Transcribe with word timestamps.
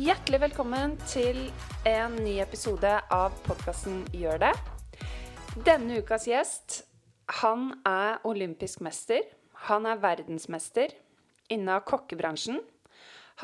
Hjertelig 0.00 0.38
velkommen 0.40 0.94
til 1.10 1.36
en 1.84 2.14
ny 2.24 2.38
episode 2.40 2.88
av 3.12 3.34
podkasten 3.44 3.98
Gjør 4.16 4.38
det. 4.40 4.52
Denne 5.66 5.98
ukas 6.00 6.24
gjest, 6.24 6.76
han 7.42 7.66
er 7.84 8.22
olympisk 8.24 8.80
mester. 8.86 9.26
Han 9.66 9.84
er 9.90 10.00
verdensmester 10.00 10.94
innen 11.52 11.84
kokkebransjen. 11.84 12.62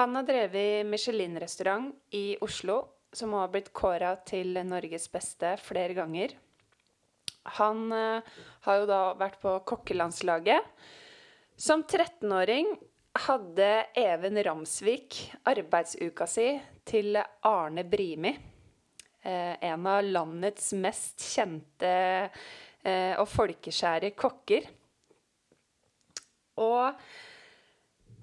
Han 0.01 0.17
har 0.17 0.25
drevet 0.31 0.89
Michelin-restaurant 0.89 1.93
i 2.17 2.39
Oslo, 2.41 2.79
som 3.13 3.37
har 3.37 3.53
blitt 3.53 3.75
kåra 3.77 4.15
til 4.25 4.57
Norges 4.65 5.11
beste 5.13 5.59
flere 5.61 5.93
ganger. 5.99 6.39
Han 7.61 7.91
eh, 7.93 8.35
har 8.65 8.81
jo 8.81 8.89
da 8.95 9.03
vært 9.21 9.43
på 9.45 9.59
kokkelandslaget. 9.75 10.73
Som 11.61 11.85
13-åring 11.85 12.79
hadde 13.23 13.69
Even 13.95 14.39
Ramsvik 14.45 15.19
arbeidsuka 15.47 16.27
si 16.31 16.49
til 16.87 17.19
Arne 17.19 17.85
Brimi. 17.87 18.33
Eh, 19.23 19.55
en 19.69 19.87
av 19.91 20.05
landets 20.05 20.73
mest 20.79 21.23
kjente 21.35 21.93
eh, 22.87 23.15
og 23.19 23.29
folkeskjære 23.31 24.13
kokker. 24.19 24.69
Og 26.63 26.87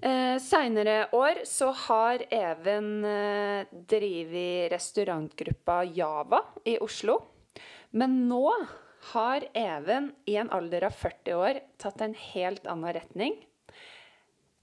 eh, 0.00 0.36
seinere 0.42 0.96
år 1.16 1.44
så 1.48 1.70
har 1.86 2.24
Even 2.34 3.04
eh, 3.08 3.72
drevet 3.72 4.72
restaurantgruppa 4.72 5.82
Java 5.96 6.42
i 6.64 6.78
Oslo. 6.82 7.20
Men 7.94 8.24
nå 8.28 8.48
har 9.12 9.48
Even 9.54 10.12
i 10.26 10.38
en 10.40 10.50
alder 10.50 10.88
av 10.88 10.96
40 10.96 11.40
år 11.40 11.60
tatt 11.80 12.00
en 12.04 12.16
helt 12.32 12.66
annen 12.66 12.96
retning. 12.96 13.36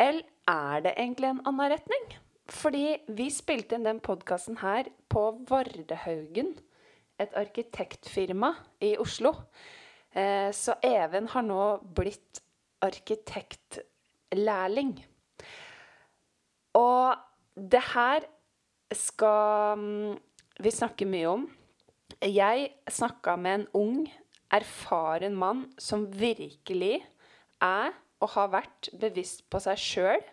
Eller 0.01 0.25
er 0.49 0.81
det 0.85 0.93
egentlig 0.97 1.30
en 1.30 1.45
annen 1.45 1.71
retning? 1.75 2.05
Fordi 2.52 2.97
vi 3.16 3.30
spilte 3.31 3.75
inn 3.77 3.85
den 3.85 4.02
podkasten 4.03 4.58
her 4.63 4.83
på 5.11 5.21
Vardehaugen, 5.47 6.55
et 7.21 7.33
arkitektfirma 7.38 8.55
i 8.81 8.97
Oslo. 8.99 9.33
Eh, 10.11 10.52
så 10.52 10.73
Even 10.83 11.27
har 11.31 11.41
nå 11.45 11.77
blitt 11.95 12.41
arkitektlærling. 12.81 15.05
Og 16.75 17.15
det 17.55 17.81
her 17.93 18.19
skal 18.95 19.77
mm, 19.77 20.17
vi 20.65 20.71
snakke 20.73 21.05
mye 21.05 21.27
om. 21.30 21.58
Jeg 22.25 22.71
snakka 22.89 23.36
med 23.38 23.53
en 23.53 23.67
ung, 23.77 24.13
erfaren 24.52 25.36
mann 25.38 25.73
som 25.80 26.11
virkelig 26.11 27.05
er 27.61 27.93
og 28.22 28.33
har 28.36 28.52
vært 28.53 28.91
bevisst 29.02 29.44
på 29.50 29.59
seg 29.64 29.80
sjøl, 29.81 30.23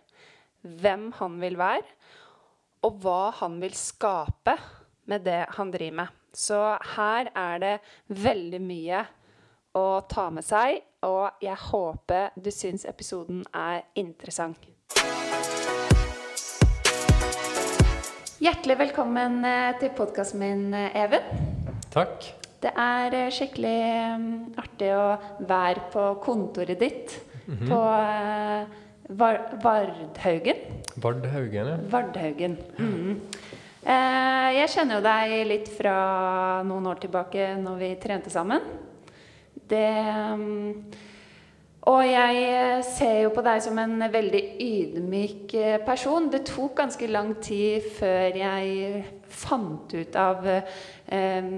hvem 0.63 1.11
han 1.19 1.39
vil 1.41 1.57
være, 1.59 1.87
og 2.87 3.01
hva 3.03 3.31
han 3.41 3.59
vil 3.63 3.75
skape 3.75 4.55
med 5.09 5.25
det 5.27 5.45
han 5.57 5.73
driver 5.75 6.03
med. 6.03 6.15
Så 6.37 6.59
her 6.95 7.31
er 7.33 7.63
det 7.63 7.75
veldig 8.13 8.61
mye 8.63 9.05
å 9.79 9.87
ta 10.11 10.29
med 10.35 10.45
seg, 10.47 10.83
og 11.07 11.41
jeg 11.43 11.57
håper 11.71 12.35
du 12.37 12.51
syns 12.55 12.85
episoden 12.89 13.45
er 13.57 13.87
interessant. 13.99 14.61
Hjertelig 18.39 18.77
velkommen 18.79 19.41
eh, 19.43 19.73
til 19.81 19.91
podkasten 19.99 20.39
min, 20.39 20.69
eh, 20.77 20.95
Even. 20.95 21.25
Takk. 21.91 22.29
Det 22.63 22.71
er 22.71 23.17
eh, 23.19 23.33
skikkelig 23.35 23.81
mm, 24.23 24.29
artig 24.63 24.93
å 24.95 25.09
være 25.49 25.89
på 25.91 26.05
kontoret 26.23 26.79
ditt 26.79 27.17
på 27.49 27.81
eh, 27.97 28.77
Var 29.09 29.39
Vardhaugen. 29.63 30.59
Vardhaugen, 31.01 31.71
ja. 31.73 31.77
Vardhaugen. 31.89 32.59
Mm. 32.77 33.21
Eh, 33.89 34.49
jeg 34.59 34.73
kjenner 34.75 34.99
jo 34.99 35.05
deg 35.07 35.35
litt 35.49 35.71
fra 35.73 35.97
noen 36.69 36.91
år 36.91 37.01
tilbake 37.01 37.55
når 37.63 37.79
vi 37.81 37.93
trente 38.03 38.33
sammen. 38.33 38.61
Det 39.69 39.87
mm, 40.37 40.73
Og 41.87 42.01
jeg 42.03 42.41
eh, 42.43 42.81
ser 42.83 43.21
jo 43.23 43.31
på 43.33 43.43
deg 43.47 43.63
som 43.63 43.79
en 43.79 44.03
veldig 44.11 44.41
ydmyk 44.61 45.55
eh, 45.55 45.77
person. 45.87 46.27
Det 46.33 46.43
tok 46.49 46.75
ganske 46.81 47.07
lang 47.09 47.37
tid 47.45 47.87
før 48.01 48.35
jeg 48.37 49.05
fant 49.29 49.95
ut 49.95 50.19
av 50.19 50.47
eh, 50.49 51.49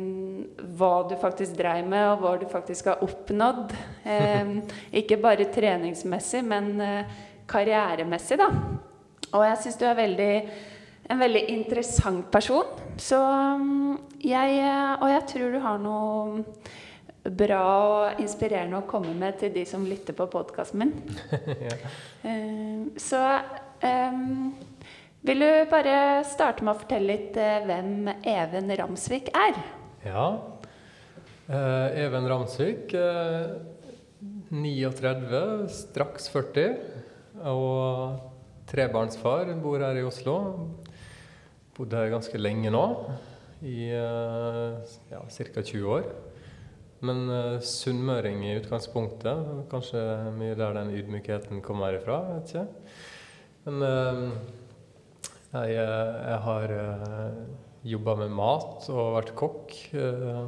hva 0.76 0.92
du 1.08 1.16
faktisk 1.20 1.56
dreiv 1.58 1.88
med, 1.88 2.04
og 2.12 2.20
hva 2.22 2.34
du 2.40 2.44
faktisk 2.50 2.90
har 2.92 3.04
oppnådd. 3.06 3.72
Eh, 4.04 4.52
ikke 5.00 5.18
bare 5.22 5.48
treningsmessig, 5.54 6.44
men 6.46 6.74
eh, 6.84 7.16
karrieremessig, 7.50 8.38
da. 8.42 8.50
Og 9.30 9.46
jeg 9.46 9.62
syns 9.64 9.80
du 9.80 9.86
er 9.88 9.98
veldig, 9.98 10.34
en 11.10 11.24
veldig 11.24 11.42
interessant 11.56 12.28
person. 12.30 12.70
Så 13.00 13.18
mm, 13.18 13.98
jeg 14.26 14.62
Og 15.00 15.08
jeg 15.08 15.26
tror 15.32 15.52
du 15.54 15.60
har 15.64 15.78
noe 15.80 16.44
bra 17.24 17.62
og 17.84 18.20
inspirerende 18.22 18.80
å 18.80 18.86
komme 18.88 19.12
med 19.16 19.38
til 19.42 19.52
de 19.54 19.64
som 19.68 19.84
lytter 19.86 20.16
på 20.16 20.28
podkasten 20.32 20.84
min. 20.84 20.94
ja. 21.68 21.76
Eh, 22.24 22.86
så 23.00 23.20
um, 23.84 24.54
vil 25.26 25.44
du 25.44 25.50
bare 25.72 26.22
starte 26.28 26.64
med 26.64 26.74
å 26.74 26.80
fortelle 26.80 27.12
litt 27.12 27.36
eh, 27.40 27.60
hvem 27.68 28.08
Even 28.24 28.72
Ramsvik 28.80 29.32
er? 29.36 29.60
ja. 30.06 30.30
Eh, 31.50 32.04
Even 32.04 32.28
Ramsvik, 32.30 32.92
eh, 32.94 33.50
39, 34.54 35.68
straks 35.74 36.28
40, 36.30 36.76
og 37.50 38.20
trebarnsfar. 38.70 39.50
Bor 39.58 39.82
her 39.82 39.98
i 39.98 40.04
Oslo. 40.06 40.36
Bodde 41.74 41.98
her 41.98 42.12
ganske 42.12 42.38
lenge 42.38 42.70
nå, 42.70 42.84
i 43.66 43.88
eh, 43.90 44.94
ja, 45.10 45.24
ca. 45.26 45.62
20 45.62 45.90
år. 45.90 46.06
Men 47.06 47.22
uh, 47.32 47.58
sunnmøring 47.64 48.42
i 48.44 48.56
utgangspunktet. 48.58 49.52
Kanskje 49.72 50.02
mye 50.36 50.56
der 50.58 50.74
den 50.76 50.92
ydmykheten 50.98 51.62
kommer 51.64 51.96
ifra. 51.96 52.20
vet 52.34 52.52
ikke. 52.52 52.66
Men 53.64 53.84
uh, 53.84 54.58
jeg, 55.50 55.72
eh, 55.82 56.16
jeg 56.30 56.42
har 56.44 56.72
uh, 56.78 57.38
jobba 57.82 58.12
med 58.20 58.34
mat 58.38 58.84
og 58.92 59.16
vært 59.16 59.32
kokk 59.34 59.72
uh, 59.98 60.44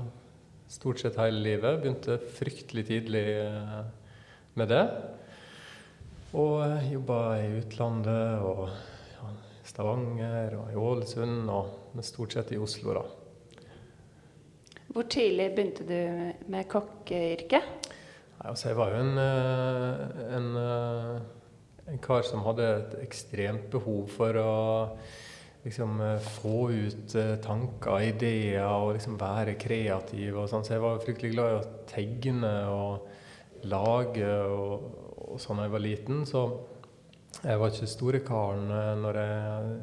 stort 0.71 1.03
sett 1.03 1.19
hele 1.19 1.43
livet. 1.43 1.81
Begynte 1.83 2.21
fryktelig 2.37 2.87
tidlig 2.89 3.25
eh, 3.43 3.81
med 4.55 4.71
det. 4.71 4.85
Og 6.39 6.63
jobba 6.89 7.19
i 7.43 7.51
utlandet 7.59 8.47
og 8.47 8.63
ja, 8.71 9.33
Stavanger 9.69 10.57
og 10.61 10.71
i 10.73 10.79
Ålesund, 10.81 11.51
og, 11.53 11.75
men 11.93 12.07
stort 12.07 12.39
sett 12.39 12.55
i 12.55 12.61
Oslo, 12.63 12.95
da. 12.97 13.22
Hvor 14.93 15.07
tidlig 15.09 15.47
begynte 15.55 15.85
du 15.89 16.49
med 16.53 16.67
kokkeyrket? 16.69 17.93
Altså, 18.45 18.69
jeg 18.69 18.77
var 18.77 18.91
jo 18.93 19.01
en, 19.01 19.19
eh, 19.23 20.01
en, 20.37 20.49
eh, 20.57 21.93
en 21.93 22.03
kar 22.03 22.23
som 22.23 22.43
hadde 22.45 22.67
et 22.67 22.97
ekstremt 23.07 23.71
behov 23.71 24.11
for 24.11 24.37
å 24.37 24.53
liksom 25.65 26.01
eh, 26.01 26.19
få 26.41 26.71
ut 26.71 27.17
tanker, 27.43 28.01
ideer 28.11 28.67
og 28.67 28.99
liksom 28.99 29.17
være 29.21 29.55
kreativ 29.55 30.37
og 30.37 30.51
sånn. 30.51 30.67
Så 30.67 30.75
jeg 30.77 30.85
var 30.85 31.01
fryktelig 31.01 31.33
glad 31.37 31.53
i 31.53 31.57
å 31.61 31.71
tegne 31.89 32.53
og 32.69 33.65
lage 33.65 34.29
og, 34.29 34.87
og 35.33 35.41
sånn 35.41 35.63
da 35.63 35.71
jeg 35.71 35.77
var 35.79 35.87
liten. 35.87 36.27
Så 36.29 36.45
jeg 37.41 37.59
var 37.59 37.73
ikke 37.73 37.89
store 37.89 38.21
karen 38.27 38.69
når 39.01 39.23
jeg 39.23 39.75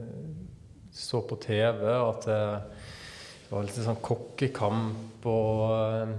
så 0.92 1.22
på 1.25 1.38
TV 1.42 1.86
at 1.90 2.28
eh, 2.30 2.86
det 3.50 3.56
var 3.56 3.66
litt 3.66 3.78
sånn 3.82 4.04
kokkekamp 4.06 5.24
og 5.26 5.62
eh, 5.74 6.12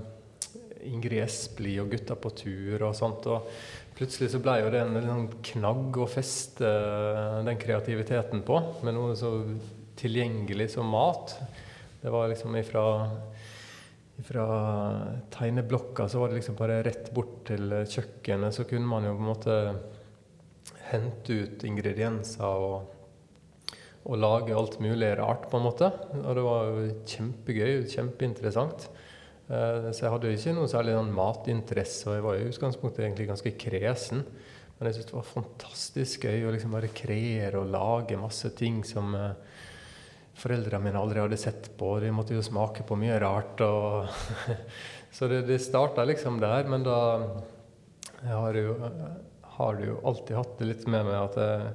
Ingrid 0.90 1.20
Espelid 1.22 1.78
og 1.78 1.92
Gutta 1.92 2.16
på 2.18 2.32
tur 2.34 2.82
og 2.88 2.96
sånt. 2.98 3.28
Og 3.30 3.46
plutselig 3.94 4.32
så 4.32 4.40
ble 4.42 4.56
jo 4.64 4.72
det 4.74 4.80
en 4.82 4.98
en 4.98 5.28
knagg 5.52 6.00
å 6.02 6.08
feste 6.10 6.66
eh, 6.66 7.36
den 7.46 7.60
kreativiteten 7.60 8.42
på, 8.42 8.58
med 8.82 8.98
noe 8.98 9.14
så 9.14 9.30
tilgjengelig 10.00 10.72
som 10.74 10.90
mat. 10.90 11.36
Det 12.02 12.10
var 12.10 12.32
liksom 12.32 12.58
ifra 12.58 12.84
fra 14.26 14.46
tegneblokka 15.32 16.08
så 16.10 16.18
var 16.20 16.28
det 16.28 16.40
liksom 16.40 16.58
bare 16.58 16.82
rett 16.84 17.06
bort 17.14 17.38
til 17.48 17.72
kjøkkenet, 17.88 18.52
så 18.52 18.66
kunne 18.68 18.90
man 18.90 19.06
jo 19.06 19.14
på 19.14 19.22
en 19.22 19.30
måte 19.30 19.54
hente 20.90 21.38
ut 21.44 21.64
ingredienser 21.64 22.66
og, 22.66 22.90
og 24.08 24.16
lage 24.16 24.56
alt 24.56 24.78
mulig 24.80 25.10
rart, 25.18 25.48
på 25.50 25.58
en 25.58 25.66
måte. 25.66 25.90
Og 26.22 26.30
det 26.36 26.44
var 26.46 26.68
jo 26.70 26.84
kjempegøy, 27.10 27.72
kjempeinteressant. 27.92 28.88
Eh, 29.50 29.90
Så 29.92 30.06
jeg 30.06 30.12
hadde 30.14 30.30
jo 30.30 30.38
ikke 30.38 30.54
noe 30.56 30.70
særlig 30.70 30.94
sånn 30.96 31.12
matinteresse, 31.14 32.06
og 32.08 32.16
jeg 32.16 32.24
var 32.24 32.38
i 32.38 32.48
utgangspunktet 32.48 33.04
egentlig 33.04 33.28
ganske 33.28 33.52
kresen. 33.60 34.24
Men 34.78 34.88
jeg 34.88 34.96
syntes 34.96 35.10
det 35.10 35.18
var 35.18 35.28
fantastisk 35.28 36.24
gøy 36.24 36.46
å 36.48 36.54
liksom 36.54 36.72
bare 36.72 36.88
kreere 36.96 37.60
og 37.60 37.68
lage 37.74 38.16
masse 38.16 38.48
ting 38.56 38.80
som 38.88 39.12
eh, 39.18 39.34
foreldrene 40.40 40.86
mine 40.86 41.02
aldri 41.02 41.20
hadde 41.20 41.36
sett 41.36 41.68
på. 41.76 41.98
De 42.00 42.12
måtte 42.14 42.32
jo 42.32 42.44
smake 42.46 42.86
på 42.88 42.96
mye 42.96 43.20
rart. 43.20 43.60
Så 45.16 45.28
det, 45.28 45.42
det 45.50 45.60
starta 45.60 46.06
liksom 46.08 46.40
der. 46.40 46.64
Men 46.70 46.86
da 46.86 46.98
jeg 48.22 48.32
har, 48.32 48.56
jo, 48.56 48.74
har 49.58 49.76
det 49.76 49.90
jo 49.90 50.00
alltid 50.08 50.36
hatt 50.38 50.58
det 50.60 50.70
litt 50.70 50.86
med 50.88 51.04
meg 51.08 51.18
at 51.18 51.36
jeg 51.40 51.72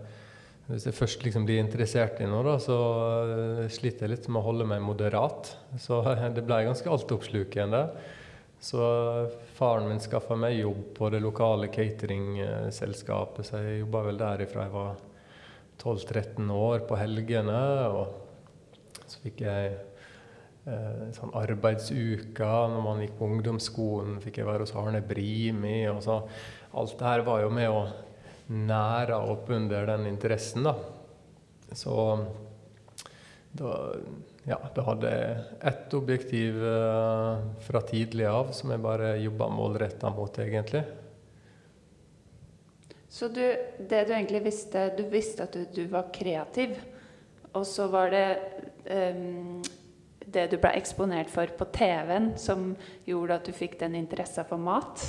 hvis 0.66 0.88
jeg 0.88 0.98
først 0.98 1.22
liksom 1.22 1.46
blir 1.46 1.62
interessert 1.62 2.20
i 2.24 2.28
noe, 2.30 2.42
da, 2.48 2.56
så 2.62 2.76
eh, 3.22 3.66
sliter 3.70 4.08
jeg 4.08 4.16
litt 4.16 4.30
med 4.32 4.42
å 4.42 4.48
holde 4.48 4.66
meg 4.70 4.82
moderat. 4.82 5.52
Så 5.82 6.00
det 6.36 6.46
ble 6.46 6.64
ganske 6.66 6.90
altoppslukende. 6.90 7.84
Så 8.66 8.82
faren 9.60 9.86
min 9.92 10.02
skaffa 10.02 10.38
meg 10.40 10.58
jobb 10.58 10.88
på 10.98 11.10
det 11.14 11.20
lokale 11.22 11.70
cateringselskapet, 11.70 13.46
så 13.46 13.62
jeg 13.62 13.84
jobba 13.84 14.02
vel 14.08 14.18
der 14.18 14.42
ifra 14.48 14.66
jeg 14.66 14.74
var 14.74 14.96
12-13 15.84 16.50
år 16.56 16.86
på 16.90 16.98
helgene. 16.98 17.60
Og 17.94 19.06
så 19.06 19.22
fikk 19.22 19.44
jeg 19.46 19.76
eh, 20.66 21.06
sånn 21.14 21.36
arbeidsuka 21.38 22.50
når 22.74 22.86
man 22.88 23.06
gikk 23.06 23.14
på 23.20 23.30
ungdomsskolen. 23.36 24.18
Fikk 24.24 24.42
jeg 24.42 24.50
være 24.50 24.66
hos 24.66 24.74
Arne 24.82 25.04
Brimi. 25.06 25.84
og 25.94 26.02
så 26.08 26.24
Alt 26.76 26.98
det 26.98 27.12
her 27.12 27.28
var 27.30 27.46
jo 27.46 27.54
med 27.54 27.70
å 27.70 27.86
næra 28.48 29.20
opp 29.32 29.50
under 29.50 29.88
den 29.90 30.08
interessen, 30.08 30.68
da. 30.68 30.76
Så 31.72 31.96
da, 33.52 33.72
ja, 34.44 34.60
da 34.76 34.84
hadde 34.90 35.12
jeg 35.12 35.46
ett 35.72 35.96
objektiv 35.98 36.60
uh, 36.62 37.42
fra 37.66 37.82
tidlig 37.88 38.28
av 38.30 38.52
som 38.56 38.74
jeg 38.74 38.84
bare 38.84 39.16
jobba 39.24 39.50
målretta 39.54 40.12
mot, 40.14 40.40
egentlig. 40.40 40.84
Så 43.10 43.30
du, 43.32 43.42
det 43.80 44.02
du 44.10 44.12
egentlig 44.12 44.42
visste 44.44 44.90
Du 44.98 45.06
visste 45.08 45.46
at 45.46 45.54
du, 45.56 45.64
du 45.72 45.86
var 45.88 46.12
kreativ, 46.14 46.76
og 47.56 47.64
så 47.68 47.88
var 47.88 48.12
det 48.12 48.28
um, 48.92 49.64
det 50.26 50.50
du 50.52 50.58
ble 50.60 50.74
eksponert 50.76 51.30
for 51.32 51.48
på 51.56 51.68
TV-en, 51.76 52.34
som 52.38 52.74
gjorde 53.08 53.40
at 53.40 53.48
du 53.48 53.56
fikk 53.56 53.80
den 53.80 53.96
interessa 53.96 54.44
for 54.48 54.60
mat? 54.60 55.06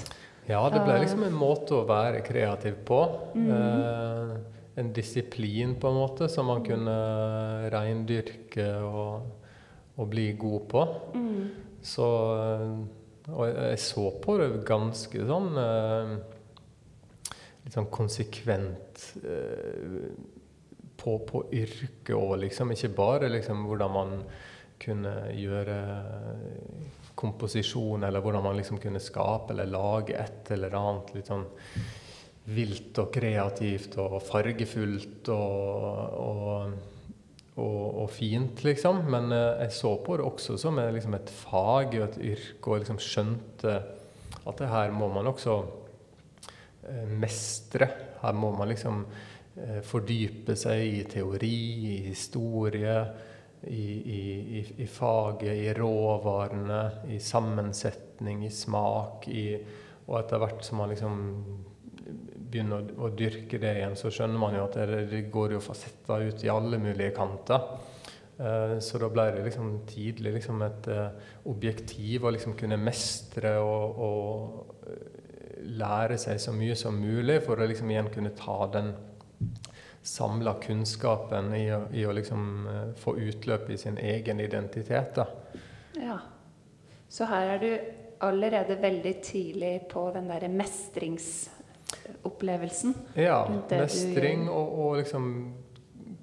Ja, 0.47 0.61
det 0.71 0.83
ble 0.87 1.01
liksom 1.03 1.25
en 1.27 1.35
måte 1.35 1.81
å 1.81 1.87
være 1.89 2.23
kreativ 2.27 2.79
på. 2.87 3.01
Mm. 3.35 3.49
Eh, 3.57 4.37
en 4.77 4.93
disiplin, 4.95 5.75
på 5.81 5.91
en 5.91 5.99
måte, 5.99 6.29
som 6.29 6.47
man 6.51 6.63
kunne 6.67 6.97
reindyrke 7.73 8.69
og, 8.85 9.27
og 9.97 10.11
bli 10.13 10.29
god 10.39 10.69
på. 10.71 10.85
Mm. 11.17 11.43
Så 11.87 12.07
eh, 12.37 12.79
Og 13.35 13.49
jeg 13.49 13.83
så 13.83 14.07
på 14.23 14.39
det 14.41 14.49
ganske 14.67 15.27
sånn 15.29 15.61
eh, 15.63 16.15
Litt 17.65 17.75
sånn 17.75 17.89
konsekvent 17.91 19.09
eh, 19.27 20.11
på, 20.97 21.17
på 21.27 21.41
yrket 21.55 22.15
òg, 22.15 22.37
liksom. 22.45 22.71
Ikke 22.73 22.93
bare 22.95 23.29
liksom 23.31 23.67
hvordan 23.67 23.93
man 23.95 24.13
kunne 24.83 25.13
gjøre 25.35 25.77
komposisjon, 27.17 28.05
eller 28.05 28.21
hvordan 28.21 28.45
man 28.45 28.59
liksom 28.59 28.79
kunne 28.81 29.01
skape 29.01 29.55
eller 29.55 29.71
lage 29.73 30.17
et 30.21 30.51
eller 30.53 30.75
annet 30.77 31.15
litt 31.17 31.31
sånn 31.33 31.47
vilt 32.47 32.99
og 33.03 33.09
kreativt 33.15 33.97
og 33.99 34.21
fargefullt 34.23 35.31
og, 35.35 36.19
og, 36.23 36.75
og, 37.57 37.81
og 38.05 38.11
fint, 38.15 38.63
liksom. 38.67 39.03
Men 39.11 39.33
eh, 39.35 39.65
jeg 39.65 39.75
så 39.79 39.97
på 40.05 40.19
det 40.19 40.27
også 40.29 40.59
som 40.61 40.79
liksom 40.79 41.17
et 41.19 41.33
fag 41.41 41.97
og 41.97 42.05
et 42.07 42.21
yrke, 42.35 42.71
og 42.71 42.85
liksom 42.85 43.01
skjønte 43.03 43.79
at 44.47 44.61
det 44.61 44.71
her 44.71 44.93
må 44.95 45.09
man 45.11 45.33
også 45.33 45.57
eh, 46.87 47.07
mestre. 47.11 47.89
Her 48.21 48.37
må 48.39 48.53
man 48.55 48.71
liksom 48.71 49.03
eh, 49.57 49.81
fordype 49.87 50.55
seg 50.59 51.01
i 51.01 51.03
teori, 51.17 51.57
i 51.97 51.97
historie 52.13 53.01
i, 53.63 53.87
i, 54.17 54.65
i, 54.83 54.87
faget, 54.87 55.53
i 55.57 55.73
råvarene, 55.75 56.83
i 57.11 57.19
sammensetning, 57.23 58.45
i 58.47 58.53
smak. 58.53 59.27
I, 59.29 59.47
og 60.07 60.21
etter 60.21 60.43
hvert 60.43 60.63
som 60.65 60.83
man 60.83 60.93
liksom 60.93 61.17
begynner 62.47 62.79
å, 62.79 63.07
å, 63.07 63.11
dyrke 63.17 63.59
det 63.63 63.75
igjen, 63.81 63.99
så 63.99 64.13
skjønner 64.13 64.41
man 64.41 64.57
jo 64.57 64.65
at 64.69 64.79
det, 64.79 65.03
det 65.11 65.25
går 65.35 65.57
jo 65.57 65.65
fasetter 65.65 66.29
ut 66.29 66.45
i 66.47 66.53
alle 66.53 66.81
mulige 66.83 67.15
kanter. 67.17 67.69
Uh, 68.37 68.77
så 68.85 69.01
da 69.01 69.09
ble 69.09 69.31
det 69.33 69.47
liksom 69.47 69.71
tidlig 69.89 70.35
liksom 70.35 70.61
et 70.67 70.89
uh, 70.93 71.07
objektiv 71.49 72.27
å 72.27 72.33
liksom 72.35 72.53
kunne 72.59 72.77
mestre 72.77 73.55
og, 73.65 74.03
og 74.07 74.91
uh, 74.91 75.15
lære 75.81 76.19
seg 76.21 76.43
så 76.43 76.53
mye 76.53 76.77
som 76.77 76.99
mulig 77.01 77.41
for 77.47 77.59
å 77.59 77.69
liksom 77.69 77.91
igjen 77.91 78.13
kunne 78.13 78.35
ta 78.37 78.59
den 78.75 78.93
samla 80.07 80.55
kunnskapen 80.63 81.51
i 81.57 81.73
å, 81.75 81.81
i 81.91 82.07
å 82.07 82.13
liksom 82.15 82.67
uh, 82.67 82.93
få 83.01 83.17
utløp 83.19 83.71
i 83.75 83.79
sin 83.81 83.99
egen 83.99 84.41
identitet. 84.41 85.19
Da. 85.19 85.27
Ja. 85.99 86.19
Så 87.09 87.25
her 87.31 87.57
er 87.57 87.61
du 87.63 87.79
allerede 88.25 88.77
veldig 88.81 89.23
tidlig 89.25 89.81
på 89.91 90.13
den 90.15 90.29
derre 90.31 90.49
mestringsopplevelsen. 90.53 92.95
Ja. 93.19 93.49
Mestring 93.71 94.49
og, 94.49 94.79
og, 94.79 94.97
liksom 95.03 95.55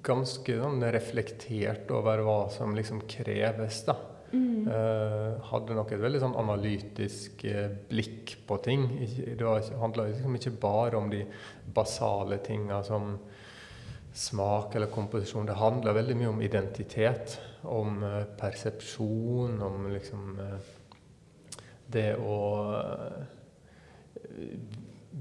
ganske 0.04 0.58
sånn 0.60 0.82
reflektert 0.92 1.90
over 1.94 2.18
hva 2.26 2.50
som 2.52 2.74
liksom 2.76 3.00
kreves, 3.08 3.84
da. 3.86 3.94
Mm. 4.34 4.66
Uh, 4.66 5.32
hadde 5.52 5.74
nok 5.76 5.92
et 5.94 6.02
veldig 6.02 6.20
sånn 6.24 6.40
analytisk 6.40 7.44
uh, 7.46 7.68
blikk 7.88 8.36
på 8.48 8.54
ting. 8.64 8.80
Det 9.38 9.46
handla 9.78 10.04
liksom 10.10 10.34
ikke 10.40 10.58
bare 10.60 10.96
om 10.98 11.10
de 11.12 11.20
basale 11.76 12.36
tinga 12.44 12.82
som 12.84 13.02
smak 14.14 14.74
eller 14.74 14.86
komposisjon. 14.86 15.46
Det 15.46 15.58
handler 15.58 15.96
veldig 15.96 16.16
mye 16.16 16.30
om 16.30 16.42
identitet, 16.42 17.38
om 17.66 18.02
uh, 18.04 18.22
persepsjon, 18.38 19.58
om 19.62 19.88
liksom 19.90 20.38
uh, 20.38 20.58
det 21.90 22.12
å 22.22 22.38
uh, 22.78 23.24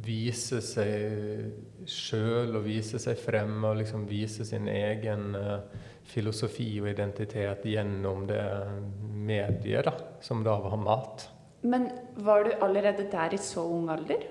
vise 0.03 0.61
seg 0.61 1.87
sjøl 1.89 2.53
og 2.57 2.65
vise 2.67 3.01
seg 3.01 3.17
frem 3.19 3.65
og 3.65 3.79
liksom 3.81 4.05
vise 4.09 4.45
sin 4.47 4.67
egen 4.71 5.35
filosofi 6.09 6.65
og 6.81 6.89
identitet 6.89 7.65
gjennom 7.69 8.25
det 8.27 8.41
mediet, 9.13 9.85
da, 9.85 9.93
som 10.23 10.41
da 10.43 10.55
var 10.63 10.79
mat. 10.81 11.27
Men 11.61 11.91
var 12.25 12.43
du 12.47 12.55
allerede 12.57 13.05
der 13.11 13.37
i 13.37 13.39
så 13.39 13.63
ung 13.69 13.91
alder? 13.93 14.25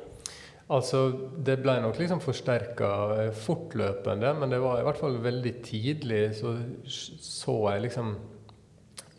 Altså, 0.73 1.01
Det 1.45 1.59
ble 1.61 1.77
nok 1.85 1.99
liksom 2.01 2.23
forsterka 2.25 2.91
eh, 3.19 3.33
fortløpende, 3.37 4.33
men 4.39 4.53
det 4.53 4.61
var 4.63 4.81
i 4.81 4.87
hvert 4.87 5.01
fall 5.01 5.19
veldig 5.21 5.55
tidlig 5.67 6.23
så 6.39 6.55
så 6.87 7.57
jeg 7.75 7.89
liksom 7.89 8.15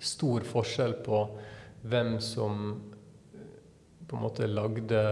stor 0.03 0.45
forskjell 0.47 0.97
på 1.05 1.19
hvem 1.91 2.15
som 2.23 2.63
eh, 3.35 3.47
på 4.07 4.17
en 4.17 4.23
måte 4.25 4.50
lagde 4.50 5.03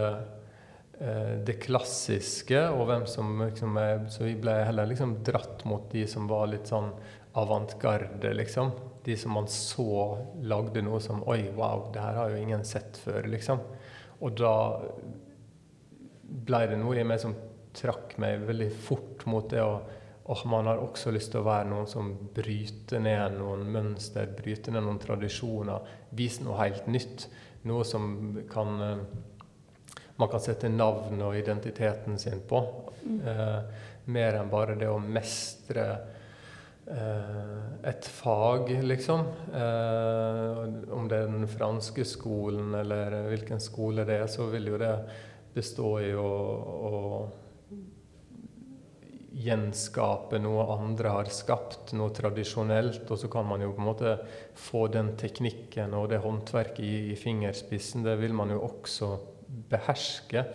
eh, 0.97 1.38
det 1.45 1.59
klassiske, 1.61 2.63
og 2.73 2.88
hvem 2.89 3.05
som 3.09 3.45
liksom 3.45 3.77
Så 4.10 4.25
vi 4.25 4.36
ble 4.41 4.57
heller 4.65 4.89
liksom 4.89 5.19
dratt 5.24 5.65
mot 5.65 5.91
de 5.91 6.07
som 6.07 6.29
var 6.31 6.50
litt 6.50 6.71
sånn 6.74 6.89
avantgarde, 7.38 8.33
liksom. 8.33 8.71
De 9.05 9.15
som 9.17 9.31
man 9.38 9.48
så 9.48 10.17
lagde 10.43 10.81
noe 10.83 11.00
som 11.01 11.24
Oi, 11.29 11.45
wow, 11.55 11.89
det 11.93 12.01
her 12.03 12.17
har 12.17 12.33
jo 12.33 12.41
ingen 12.41 12.65
sett 12.67 12.98
før, 12.98 13.29
liksom. 13.29 13.62
Og 14.21 14.36
da 14.38 14.55
ble 16.31 16.65
det 16.71 16.77
noe 16.79 17.00
i 17.00 17.07
meg 17.07 17.19
som 17.21 17.35
trakk 17.75 18.17
meg 18.19 18.45
veldig 18.47 18.69
fort 18.83 19.25
mot 19.31 19.50
det 19.51 19.63
å 19.63 19.73
og 20.31 20.43
man 20.47 20.67
har 20.69 20.79
også 20.79 21.11
lyst 21.11 21.31
til 21.33 21.41
å 21.41 21.47
være 21.47 21.65
noen 21.67 21.88
som 21.89 22.11
bryter 22.31 23.01
ned 23.03 23.33
noen 23.35 23.65
mønster, 23.73 24.29
bryter 24.38 24.71
ned 24.71 24.85
noen 24.85 25.00
tradisjoner, 25.01 25.89
viser 26.15 26.45
noe 26.45 26.59
helt 26.61 26.85
nytt. 26.88 27.25
Noe 27.67 27.83
som 27.83 28.05
kan 28.47 28.83
eh, 28.85 29.01
man 30.21 30.29
kan 30.29 30.43
sette 30.43 30.69
navnet 30.69 31.23
og 31.25 31.38
identiteten 31.38 32.19
sin 32.21 32.43
på. 32.47 32.61
Mm. 33.01 33.19
Eh, 33.27 33.85
mer 34.13 34.38
enn 34.38 34.51
bare 34.51 34.75
det 34.77 34.89
å 34.89 35.00
mestre 35.01 35.85
eh, 36.85 37.55
et 37.89 38.05
fag, 38.05 38.69
liksom. 38.85 39.25
Eh, 39.50 40.61
om 40.93 41.09
det 41.09 41.23
er 41.23 41.33
den 41.33 41.50
franske 41.50 42.05
skolen 42.05 42.75
eller 42.77 43.17
hvilken 43.31 43.61
skole 43.63 44.05
det 44.05 44.19
er, 44.21 44.29
så 44.29 44.45
vil 44.53 44.69
jo 44.73 44.81
det 44.81 44.93
bestå 45.55 45.96
i 46.03 46.12
å, 46.15 46.31
å 46.91 46.98
gjenskape 49.31 50.39
noe 50.43 50.65
andre 50.75 51.13
har 51.15 51.29
skapt, 51.34 51.93
noe 51.98 52.12
tradisjonelt. 52.15 53.03
Og 53.08 53.20
så 53.20 53.29
kan 53.31 53.48
man 53.48 53.63
jo 53.63 53.72
på 53.74 53.81
en 53.81 53.89
måte 53.89 54.15
få 54.60 54.86
den 54.91 55.13
teknikken 55.20 55.96
og 55.98 56.10
det 56.12 56.22
håndverket 56.24 56.84
i, 56.86 56.96
i 57.13 57.17
fingerspissen. 57.20 58.05
Det 58.05 58.17
vil 58.22 58.36
man 58.38 58.53
jo 58.53 58.62
også 58.67 59.13
beherske. 59.72 60.46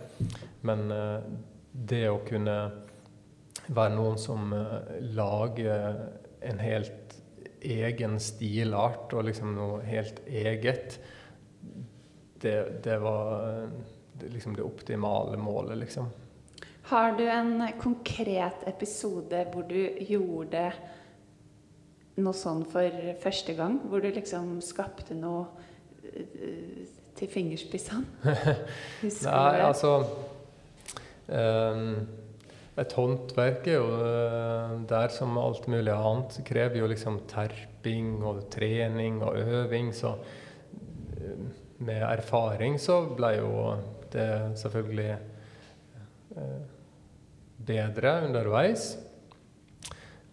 Men 0.69 0.87
uh, 0.93 1.19
det 1.73 2.07
å 2.11 2.23
kunne 2.26 2.57
være 3.67 3.97
noen 3.97 4.21
som 4.21 4.53
uh, 4.55 4.95
lager 5.17 6.07
en 6.47 6.62
helt 6.62 7.17
egen 7.67 8.21
stilart 8.23 9.15
og 9.17 9.26
liksom 9.26 9.57
noe 9.57 9.81
helt 9.88 10.21
eget, 10.29 11.00
det, 12.45 12.57
det 12.85 12.99
var 13.03 13.65
uh, 13.65 13.95
det, 14.20 14.30
liksom 14.35 14.56
det 14.56 14.64
optimale 14.64 15.37
målet, 15.37 15.78
liksom. 15.78 16.11
Har 16.87 17.16
du 17.18 17.25
en 17.26 17.64
konkret 17.80 18.62
episode 18.66 19.40
hvor 19.52 19.66
du 19.66 19.80
gjorde 20.06 20.68
noe 22.23 22.37
sånn 22.37 22.62
for 22.70 23.00
første 23.23 23.56
gang? 23.58 23.80
Hvor 23.90 24.04
du 24.04 24.12
liksom 24.14 24.61
skapte 24.64 25.16
noe 25.18 25.49
uh, 26.06 26.85
til 27.18 27.32
fingerspissene? 27.32 28.06
Nei, 29.26 29.58
altså 29.66 29.96
um, 31.26 32.06
et 32.76 32.92
håndverk 32.92 33.68
er 33.70 33.78
jo 33.78 33.85
eh, 34.04 34.73
der 34.88 35.12
som 35.12 35.38
alt 35.40 35.64
mulig 35.73 35.94
annet. 35.94 36.35
krever 36.44 36.82
jo 36.82 36.88
liksom 36.90 37.23
terping 37.28 38.18
og 38.20 38.42
trening 38.52 39.23
og 39.25 39.38
øving. 39.38 39.94
Så 39.96 40.12
eh, 41.16 41.46
med 41.78 42.02
erfaring 42.04 42.76
så 42.80 43.00
ble 43.16 43.30
jo 43.38 43.52
det 44.13 44.23
er 44.23 44.55
selvfølgelig 44.61 45.11
eh, 46.37 46.63
bedre 47.67 48.15
underveis. 48.29 48.95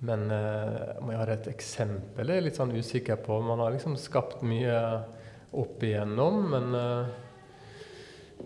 Men 0.03 0.25
om 0.27 1.07
jeg 1.13 1.15
har 1.15 1.29
et 1.31 1.45
eksempel, 1.47 2.27
jeg 2.27 2.41
er 2.41 2.43
litt 2.43 2.57
sånn 2.59 2.73
usikker 2.75 3.21
på. 3.23 3.37
Man 3.39 3.61
har 3.63 3.71
liksom 3.71 3.93
skapt 3.95 4.41
mye 4.43 4.75
opp 5.55 5.85
igjennom, 5.87 6.41
men 6.51 6.75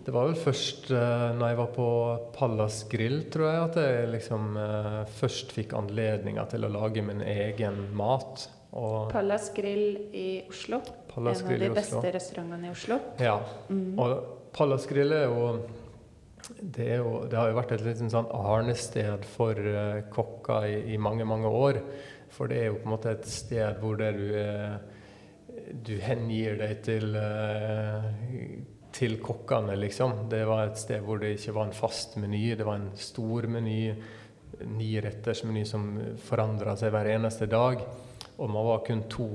det 0.04 0.14
var 0.14 0.28
vel 0.28 0.38
først 0.38 0.90
uh, 0.92 1.34
når 1.36 1.52
jeg 1.52 1.58
var 1.58 1.70
på 1.74 1.88
Pallas 2.36 2.78
Grill, 2.90 3.18
tror 3.32 3.48
jeg, 3.48 3.64
at 3.64 3.78
jeg 3.82 4.10
liksom 4.12 4.54
uh, 4.56 5.02
først 5.18 5.52
fikk 5.56 5.74
anledninga 5.78 6.46
til 6.52 6.66
å 6.68 6.72
lage 6.72 7.02
min 7.04 7.22
egen 7.24 7.80
mat. 7.98 8.46
Og 8.78 9.08
Pallas 9.12 9.50
Grill 9.56 10.12
i 10.14 10.28
Oslo. 10.48 10.80
Pallas 11.10 11.42
en 11.42 11.52
av 11.52 11.64
de 11.64 11.70
beste 11.76 12.12
restaurantene 12.14 12.68
i 12.68 12.72
Oslo. 12.72 13.00
Ja. 13.20 13.38
Mm. 13.72 13.98
Og 13.98 14.37
Pallas 14.58 14.88
Grill 14.90 15.14
er 15.14 15.28
det, 16.60 16.88
jo 16.98 17.12
det, 17.28 17.36
har 17.36 17.50
jo 17.50 17.58
vært 17.58 17.76
et 17.76 17.84
litt 17.86 18.00
sånn 18.02 18.30
arnested 18.34 19.26
for 19.36 19.54
uh, 19.54 20.00
kokker 20.10 20.66
i, 20.66 20.78
i, 20.94 20.98
mange, 20.98 21.26
mange 21.28 21.50
år. 21.50 21.78
For 22.34 22.50
det 22.50 22.58
er 22.58 22.72
jo 22.72 22.80
på 22.80 22.88
en 22.88 22.94
måte 22.96 23.14
et 23.14 23.28
sted 23.30 23.78
hvor 23.80 23.96
du, 23.98 24.34
du 25.86 25.94
hengir 26.02 26.58
deg 26.60 26.82
til 26.84 27.14
til 28.98 29.18
kokkene, 29.22 29.76
liksom. 29.78 30.24
Det 30.30 30.42
var 30.48 30.66
et 30.66 30.80
sted 30.80 31.02
hvor 31.04 31.20
det 31.20 31.36
ikke 31.36 31.54
var 31.56 31.68
en 31.68 31.76
fast 31.76 32.16
meny. 32.20 32.54
Det 32.56 32.66
var 32.66 32.80
en 32.80 32.90
stor 32.98 33.46
meny, 33.50 33.92
niretters 34.64 35.44
meny 35.46 35.64
som 35.68 35.90
forandra 36.24 36.74
seg 36.78 36.92
hver 36.94 37.12
eneste 37.14 37.48
dag. 37.50 37.84
Og 38.38 38.50
man 38.50 38.66
var 38.66 38.84
kun 38.86 39.04
to 39.10 39.28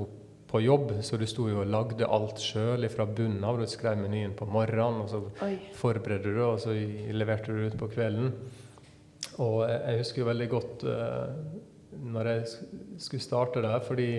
på 0.54 0.62
jobb, 0.62 0.92
så 1.02 1.18
du 1.18 1.26
sto 1.30 1.48
jo 1.50 1.64
og 1.64 1.70
lagde 1.74 2.06
alt 2.06 2.42
sjøl 2.42 2.86
fra 2.94 3.08
bunnen 3.10 3.42
av. 3.46 3.58
Du 3.58 3.66
skrev 3.70 3.98
menyen 3.98 4.36
på 4.38 4.46
morgenen, 4.46 5.02
og 5.02 5.10
så 5.10 5.22
Oi. 5.46 5.56
forberedte 5.78 6.30
du, 6.30 6.42
og 6.46 6.60
så 6.62 6.76
leverte 7.14 7.54
du 7.54 7.66
ut 7.66 7.78
på 7.80 7.90
kvelden. 7.96 8.30
Og 9.42 9.64
jeg 9.66 10.04
husker 10.04 10.22
jo 10.22 10.28
veldig 10.30 10.50
godt 10.52 10.86
uh, 10.86 11.32
når 12.14 12.30
jeg 12.30 12.52
skulle 13.02 13.26
starte 13.26 13.64
der, 13.66 13.82
fordi 13.82 14.12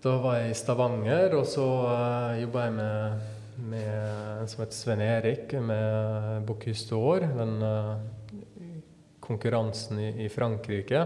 da 0.00 0.14
var 0.24 0.38
jeg 0.40 0.54
i 0.54 0.56
Stavanger, 0.56 1.36
og 1.36 1.44
så 1.48 1.68
uh, 1.84 2.40
jobba 2.40 2.64
jeg 2.70 2.78
med 2.80 3.28
med 3.60 4.40
en 4.40 4.48
som 4.48 4.62
heter 4.62 4.72
Sven 4.72 5.02
Erik 5.04 5.52
med 5.52 6.46
Bocuse 6.48 6.86
d'Or. 6.88 7.26
Den 7.36 7.58
uh, 7.62 8.00
konkurransen 9.20 9.98
i, 10.00 10.24
i, 10.24 10.28
Frankrike. 10.32 11.04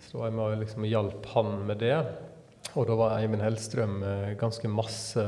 Så 0.00 0.24
jeg 0.24 0.34
med 0.34 0.58
liksom 0.62 0.86
hjalp 0.88 1.26
han 1.34 1.52
med 1.68 1.82
det. 1.84 1.98
Og 2.76 2.86
da 2.88 2.96
var 2.98 3.16
Eivind 3.16 3.44
Hellstrøm 3.44 3.98
uh, 4.04 4.32
ganske 4.38 4.70
masse 4.70 5.24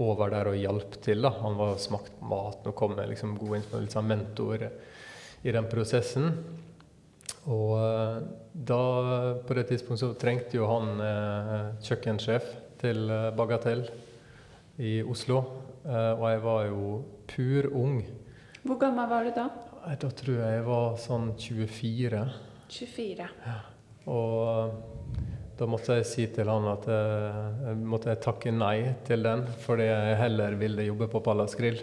over 0.00 0.32
der 0.32 0.52
og 0.52 0.58
hjalp 0.60 0.98
til. 1.02 1.24
da. 1.24 1.32
Han 1.42 1.56
var 1.58 1.80
smakt 1.82 2.12
på 2.18 2.30
maten 2.30 2.70
og 2.70 2.76
kom 2.78 2.94
med 2.96 3.10
liksom 3.10 3.34
god 3.40 3.58
innspill, 3.58 3.86
litt 3.86 3.96
sånn 3.96 4.10
mentor 4.10 4.66
i 5.42 5.54
den 5.56 5.70
prosessen. 5.72 6.30
Og 7.48 7.74
uh, 7.80 8.20
da, 8.52 8.82
på 9.46 9.56
det 9.56 9.66
tidspunktet, 9.72 10.04
så 10.04 10.20
trengte 10.20 10.60
jo 10.60 10.68
han 10.70 11.02
kjøkkensjef 11.82 12.54
til 12.80 13.10
Bagatell 13.36 13.84
i 14.80 15.00
Oslo. 15.02 15.42
Eh, 15.84 16.12
og 16.20 16.26
jeg 16.28 16.42
var 16.44 16.64
jo 16.68 16.86
pur 17.30 17.68
ung. 17.76 18.00
Hvor 18.62 18.78
gammel 18.80 19.08
var 19.08 19.24
du 19.24 19.32
da? 19.36 19.48
Da 19.96 20.10
tror 20.12 20.36
jeg 20.36 20.56
jeg 20.58 20.64
var 20.66 20.96
sånn 21.00 21.30
24. 21.40 22.24
24. 22.68 23.28
Ja. 23.46 23.58
Og 24.12 24.34
eh, 24.44 24.74
da 25.60 25.66
måtte 25.68 25.98
jeg 25.98 26.08
si 26.08 26.24
til 26.32 26.48
han 26.48 26.66
at 26.70 26.86
jeg, 26.88 27.48
jeg 27.66 27.80
måtte 27.84 28.08
jeg 28.08 28.22
takke 28.24 28.52
nei 28.54 28.76
til 29.04 29.26
den, 29.26 29.42
fordi 29.60 29.90
jeg 29.90 30.16
heller 30.22 30.56
ville 30.56 30.86
jobbe 30.86 31.08
på 31.12 31.20
Pallas 31.24 31.56
Grill. 31.58 31.82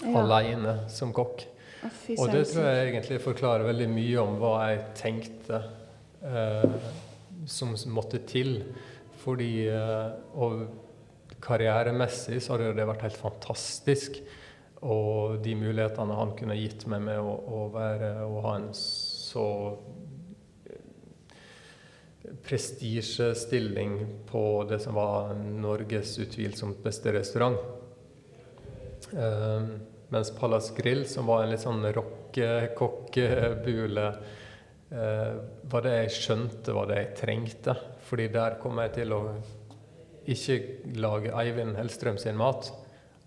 Ja. 0.00 0.14
Aleine 0.22 0.78
som 0.88 1.12
kokk. 1.12 1.44
og 2.16 2.32
det 2.32 2.46
tror 2.48 2.64
jeg 2.70 2.86
egentlig 2.86 3.20
forklarer 3.20 3.68
veldig 3.68 3.88
mye 3.92 4.22
om 4.22 4.38
hva 4.40 4.54
jeg 4.70 4.80
tenkte 4.96 5.60
eh, 6.24 6.88
som 7.44 7.76
måtte 7.92 8.22
til. 8.28 8.62
Fordi 9.20 9.52
eh, 9.68 10.08
og 10.40 10.64
karrieremessig 11.44 12.40
så 12.40 12.56
hadde 12.56 12.72
det 12.78 12.88
vært 12.88 13.04
helt 13.10 13.20
fantastisk. 13.20 14.22
Og 14.80 15.36
de 15.44 15.52
mulighetene 15.52 16.16
han 16.16 16.32
kunne 16.38 16.56
gitt 16.56 16.88
meg 16.88 17.04
med 17.04 17.20
å, 17.20 17.36
å 17.44 17.64
være 17.76 18.14
og 18.24 18.40
ha 18.46 18.56
en 18.56 18.70
så 18.72 19.48
eh, 19.76 19.99
prestisjestilling 22.44 24.06
på 24.26 24.66
det 24.68 24.78
som 24.82 24.94
var 24.94 25.34
Norges 25.34 26.18
utvilsomt 26.18 26.82
beste 26.82 27.12
restaurant. 27.12 27.58
Eh, 29.12 29.62
mens 30.08 30.38
Pallas 30.38 30.76
Grill, 30.76 31.06
som 31.06 31.26
var 31.26 31.42
en 31.42 31.50
litt 31.52 31.62
sånn 31.62 31.92
rockekokkebule, 31.92 34.06
eh, 34.90 35.34
var 35.62 35.86
det 35.86 35.96
jeg 35.96 36.10
skjønte 36.18 36.74
var 36.74 36.90
det 36.90 37.00
jeg 37.00 37.16
trengte. 37.22 37.76
Fordi 38.08 38.28
der 38.34 38.58
kom 38.62 38.82
jeg 38.82 38.94
til 38.98 39.14
å 39.14 39.22
ikke 40.30 40.60
lage 41.00 41.34
Eivind 41.34 41.78
Hellstrøm 41.78 42.18
sin 42.20 42.38
mat 42.38 42.70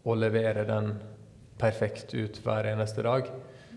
og 0.04 0.20
levere 0.20 0.66
den 0.68 0.94
perfekt 1.60 2.14
ut 2.14 2.40
hver 2.44 2.68
eneste 2.74 3.04
dag, 3.06 3.30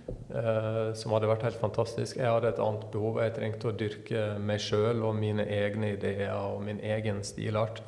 eh, 0.06 0.92
som 0.98 1.14
hadde 1.14 1.30
vært 1.30 1.46
helt 1.48 1.58
fantastisk. 1.60 2.18
Jeg 2.20 2.30
hadde 2.30 2.52
et 2.52 2.62
annet 2.62 2.86
behov. 2.92 3.20
Jeg 3.22 3.34
trengte 3.36 3.70
å 3.70 3.74
dyrke 3.76 4.24
meg 4.42 4.62
sjøl 4.62 5.02
og 5.06 5.18
mine 5.18 5.46
egne 5.46 5.94
ideer 5.96 6.34
og 6.36 6.62
min 6.66 6.80
egen 6.82 7.22
stilart. 7.26 7.82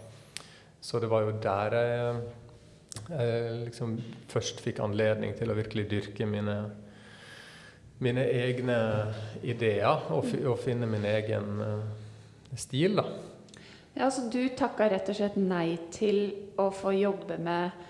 Så 0.80 1.00
det 1.02 1.10
var 1.10 1.26
jo 1.26 1.37
der 1.42 1.78
jeg, 1.78 2.20
jeg 3.10 3.56
liksom 3.64 3.96
først 4.30 4.62
fikk 4.64 4.82
anledning 4.84 5.34
til 5.38 5.50
å 5.50 5.56
virkelig 5.58 5.88
dyrke 5.90 6.26
mine, 6.30 6.58
mine 7.98 8.26
egne 8.30 8.78
ideer 9.42 10.06
og, 10.14 10.30
og 10.46 10.60
finne 10.62 10.87
min 10.87 11.06
egen 11.08 11.58
uh, 11.58 12.54
stil, 12.54 13.00
da. 13.00 13.08
Ja, 13.98 14.10
så 14.14 14.28
Du 14.30 14.40
takka 14.54 14.87
rett 14.92 15.10
og 15.10 15.18
slett 15.18 15.38
nei 15.42 15.75
til 15.90 16.30
å 16.58 16.68
få 16.70 16.92
jobbe 16.94 17.38
med 17.42 17.70
eh, 17.72 17.87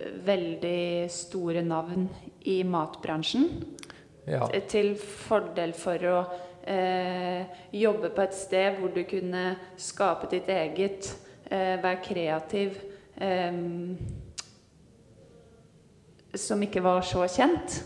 veldig 0.00 1.10
store 1.12 1.62
navn 1.62 2.08
i 2.48 2.62
matbransjen. 2.64 3.48
Ja. 4.26 4.46
Til 4.70 4.94
fordel 4.96 5.74
for 5.74 6.06
å 6.06 6.18
eh, 6.68 7.42
jobbe 7.74 8.12
på 8.14 8.22
et 8.22 8.36
sted 8.38 8.78
hvor 8.78 8.92
du 8.94 9.02
kunne 9.08 9.56
skape 9.80 10.30
ditt 10.30 10.50
eget, 10.52 11.10
eh, 11.50 11.74
være 11.82 12.02
kreativ 12.04 12.78
eh, 13.18 13.62
Som 16.32 16.62
ikke 16.64 16.80
var 16.80 17.02
så 17.04 17.26
kjent. 17.28 17.82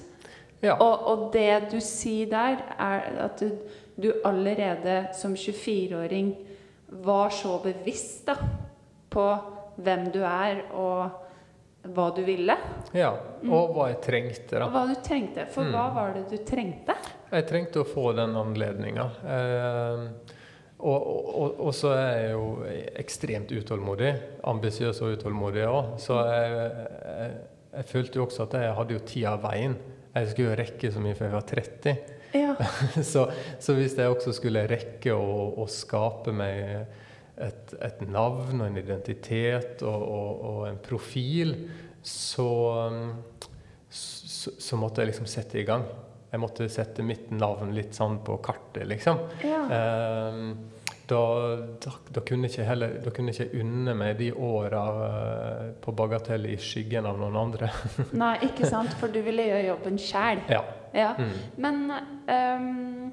Ja. 0.62 0.76
Og, 0.78 1.06
og, 1.06 1.24
det 1.34 1.72
du 1.72 1.80
sier 1.82 2.28
der, 2.30 2.60
er 2.78 3.08
at 3.26 3.40
du, 3.40 3.50
du 3.98 4.12
allerede 4.24 5.08
som 5.18 5.34
24-åring 5.34 6.30
var 7.02 7.34
så 7.34 7.58
bevisst 7.64 8.28
da, 8.28 8.36
på 9.10 9.26
hvem 9.82 10.06
du 10.14 10.20
er, 10.22 10.62
og 10.72 11.25
hva 11.94 12.08
du 12.16 12.22
ville. 12.26 12.56
Ja, 12.96 13.12
og 13.46 13.74
hva 13.76 13.90
jeg 13.92 14.00
trengte. 14.04 14.58
da. 14.58 14.68
Hva 14.72 14.86
du 14.88 14.96
trengte. 15.04 15.46
For 15.52 15.66
mm. 15.66 15.74
hva 15.74 15.84
var 15.94 16.16
det 16.16 16.24
du 16.30 16.38
trengte? 16.46 16.96
Jeg 17.30 17.46
trengte 17.48 17.82
å 17.82 17.88
få 17.88 18.10
den 18.16 18.36
anledninga. 18.38 19.06
Eh, 19.36 20.34
og, 20.76 21.06
og, 21.08 21.60
og, 21.64 21.70
så 21.74 21.94
er 21.96 22.10
jeg 22.20 22.32
jo 22.34 22.48
ekstremt 23.00 23.52
utålmodig. 23.56 24.12
Ambisiøs 24.48 25.00
og 25.04 25.16
utålmodig 25.16 25.64
òg. 25.68 25.94
Så 26.02 26.18
jeg, 26.28 26.58
jeg, 26.58 27.30
jeg, 27.78 27.88
følte 27.92 28.20
jo 28.20 28.26
også 28.26 28.44
at 28.46 28.58
jeg 28.60 28.76
hadde 28.80 28.98
jo 28.98 29.06
tida 29.08 29.32
av 29.36 29.46
veien. 29.46 29.78
Jeg 30.16 30.30
skulle 30.32 30.52
jo 30.52 30.60
rekke 30.60 30.92
så 30.92 31.02
mye 31.04 31.16
før 31.16 31.28
jeg 31.30 31.36
var 31.36 31.48
30. 31.54 31.96
Ja. 32.36 32.52
så, 33.12 33.26
så, 33.58 33.76
hvis 33.76 33.96
jeg 33.96 34.12
også 34.12 34.34
skulle 34.36 34.66
rekke 34.68 35.16
å, 35.16 35.50
å 35.56 35.66
skape 35.70 36.34
meg 36.36 37.04
et, 37.36 37.74
et, 37.84 38.02
navn 38.08 38.62
og 38.62 38.66
en 38.66 38.80
identitet 38.80 39.82
og, 39.84 40.02
og, 40.02 40.44
og 40.50 40.60
en 40.70 40.78
profil, 40.82 41.54
så, 42.06 42.48
så, 43.90 44.54
så, 44.56 44.78
måtte 44.80 45.02
jeg 45.02 45.12
liksom 45.12 45.28
sette 45.30 45.60
i 45.60 45.66
gang. 45.68 45.84
Jeg 46.30 46.42
måtte 46.42 46.68
sette 46.72 47.04
mitt 47.06 47.30
navn 47.34 47.74
litt 47.76 47.96
sånn 47.96 48.18
på 48.24 48.38
kartet, 48.44 48.86
liksom. 48.88 49.20
Ja. 49.46 49.62
Eh, 49.76 50.40
da, 51.06 51.20
da, 51.78 51.92
da, 52.10 52.20
kunne 52.26 52.48
jeg 52.50 52.66
heller, 52.66 52.96
da 53.04 53.12
kunne 53.14 53.30
ikke 53.30 53.60
unne 53.60 53.94
meg 53.94 54.16
de 54.18 54.32
åra 54.32 54.80
uh, 54.96 55.60
på 55.78 55.94
Bagatell 55.94 56.48
i 56.50 56.56
skyggen 56.58 57.06
av 57.06 57.20
noen 57.20 57.36
andre. 57.38 57.68
Nei, 58.18 58.32
ikke 58.48 58.66
sant? 58.66 58.90
For 58.98 59.12
du 59.14 59.20
ville 59.22 59.44
gjøre 59.46 59.68
jobben 59.68 60.00
sjæl. 60.02 60.42
Ja. 60.50 60.64
ja. 60.96 61.12
Mm. 61.14 61.36
Men 61.62 61.78
um, 62.26 63.12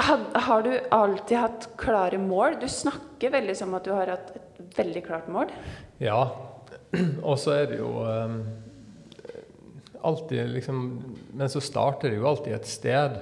har 0.00 0.62
du 0.62 0.72
alltid 0.90 1.38
hatt 1.38 1.68
klare 1.80 2.18
mål? 2.18 2.58
Du 2.60 2.68
snakker 2.68 3.32
veldig 3.34 3.56
som 3.58 3.74
at 3.76 3.84
du 3.84 3.92
har 3.94 4.10
hatt 4.12 4.32
et 4.36 4.76
veldig 4.76 5.02
klart 5.06 5.28
mål. 5.32 5.52
Ja. 6.02 6.22
Og 7.28 7.38
så 7.38 7.54
er 7.56 7.70
det 7.70 7.80
jo 7.80 7.90
um, 8.04 8.40
alltid 10.00 10.48
liksom 10.56 10.80
Men 11.34 11.50
så 11.50 11.60
starter 11.62 12.10
det 12.10 12.20
jo 12.20 12.28
alltid 12.30 12.56
et 12.56 12.70
sted. 12.70 13.20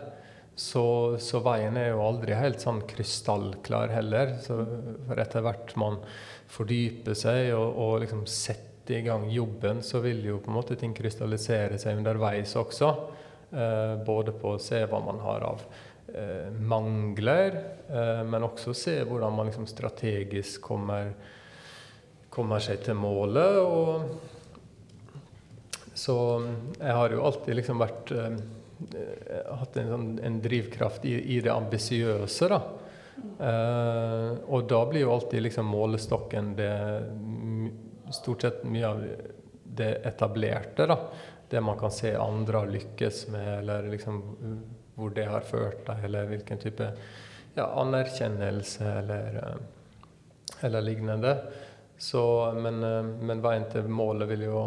Så, 0.59 0.85
så, 1.23 1.39
veien 1.45 1.77
er 1.79 1.93
jo 1.93 2.03
aldri 2.03 2.35
helt 2.35 2.63
sånn 2.63 2.81
krystallklar 2.89 3.93
heller. 3.95 4.35
Så 4.43 4.59
for 5.07 5.23
etter 5.23 5.45
hvert 5.47 5.75
man 5.79 6.01
fordyper 6.51 7.15
seg 7.19 7.53
og, 7.55 7.77
og 7.79 8.01
liksom 8.03 8.25
setter 8.27 8.99
i 8.99 9.05
gang 9.05 9.29
jobben, 9.31 9.83
så 9.85 10.01
vil 10.01 10.23
jo 10.25 10.39
på 10.41 10.49
en 10.51 10.57
måte 10.57 10.79
ting 10.81 10.95
krystallisere 10.97 11.79
seg 11.79 12.01
underveis 12.01 12.57
også. 12.59 12.91
Uh, 13.49 13.95
både 14.05 14.35
på 14.37 14.57
å 14.57 14.61
se 14.61 14.83
hva 14.85 14.99
man 15.01 15.23
har 15.25 15.47
av 15.47 15.63
mangler, 16.69 17.59
eh, 17.91 18.23
men 18.25 18.47
også 18.47 18.75
se 18.77 18.97
hvordan 19.05 19.35
man 19.37 19.47
liksom 19.51 19.67
strategisk 19.69 20.63
kommer, 20.65 21.13
kommer 22.33 22.59
seg 22.65 22.81
til 22.87 22.97
målet. 22.99 23.59
Og 23.61 23.89
så 25.99 26.17
jeg 26.79 26.95
har 26.95 27.13
jo 27.13 27.27
alltid 27.27 27.59
liksom 27.59 27.79
vært 27.83 28.15
eh, 28.15 28.39
Eh, 28.79 29.55
hatt 29.59 29.77
en, 29.77 29.89
sånn, 29.91 30.11
en 30.23 30.37
drivkraft 30.43 31.07
i, 31.09 31.17
i 31.37 31.41
det 31.43 31.51
ambisiøse. 31.53 32.51
da. 32.51 32.61
Uh, 33.19 34.37
og 34.47 34.69
da 34.71 34.79
blir 34.87 35.03
jo 35.03 35.11
alltid 35.11 35.43
liksom 35.43 35.67
målestokken 35.67 36.53
det 36.55 36.75
stort 38.15 38.45
sett 38.45 38.61
mye 38.63 38.87
av 38.87 39.01
det 39.81 39.91
etablerte. 40.07 40.87
da. 40.87 40.99
Det 41.51 41.63
man 41.65 41.79
kan 41.81 41.91
se 41.95 42.15
andre 42.15 42.63
har 42.63 42.71
lykkes 42.71 43.25
med, 43.35 43.49
eller 43.59 43.91
liksom 43.91 44.23
hvor 44.99 45.15
det 45.15 45.29
har 45.31 45.47
ført 45.47 45.85
deg, 45.87 46.05
eller 46.09 46.29
hvilken 46.33 46.61
type 46.61 46.91
ja, 47.55 47.65
anerkjennelse 47.65 48.93
eller, 49.01 49.41
eh, 49.45 50.61
eller 50.67 50.85
lignende. 50.85 51.35
Så, 51.99 52.23
men, 52.55 52.83
men 53.27 53.43
veien 53.43 53.67
til 53.73 53.89
målet 53.91 54.29
vil 54.31 54.45
jo 54.47 54.61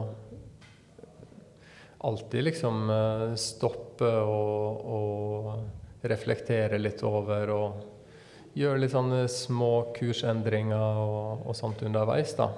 alltid 2.03 2.43
liksom 2.43 2.89
eh, 2.89 3.27
stoppe 3.39 4.09
og, 4.25 4.85
og 4.97 6.07
reflektere 6.07 6.79
litt 6.81 7.03
over 7.05 7.51
og 7.53 8.55
gjøre 8.57 8.81
litt 8.81 8.93
sånne 8.95 9.25
små 9.31 9.73
kursendringer 9.95 11.01
og, 11.03 11.45
og 11.45 11.55
sånt 11.55 11.83
underveis, 11.87 12.33
da. 12.35 12.49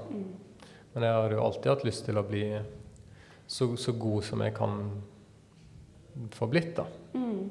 Men 0.94 1.06
jeg 1.06 1.18
har 1.18 1.36
jo 1.36 1.44
alltid 1.44 1.72
hatt 1.74 1.86
lyst 1.86 2.06
til 2.08 2.18
å 2.18 2.26
bli 2.26 2.46
så, 3.46 3.68
så 3.78 3.94
god 4.00 4.24
som 4.26 4.42
jeg 4.46 4.56
kan 4.58 4.80
få 6.34 6.48
blitt, 6.50 6.74
da. 6.80 6.88
Mm. 7.18 7.44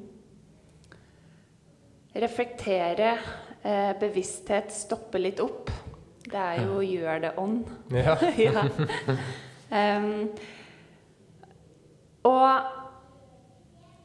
Reflektere, 2.14 3.18
eh, 3.62 3.92
bevissthet, 4.00 4.72
stoppe 4.74 5.18
litt 5.22 5.40
opp. 5.40 5.70
Det 6.22 6.38
er 6.40 6.62
jo 6.64 6.80
'gjør 6.80 7.20
det 7.20 7.32
ånd'. 7.36 7.70
Ja. 7.92 8.16
ja. 8.46 8.66
Um, 9.72 10.30
Og 12.24 12.62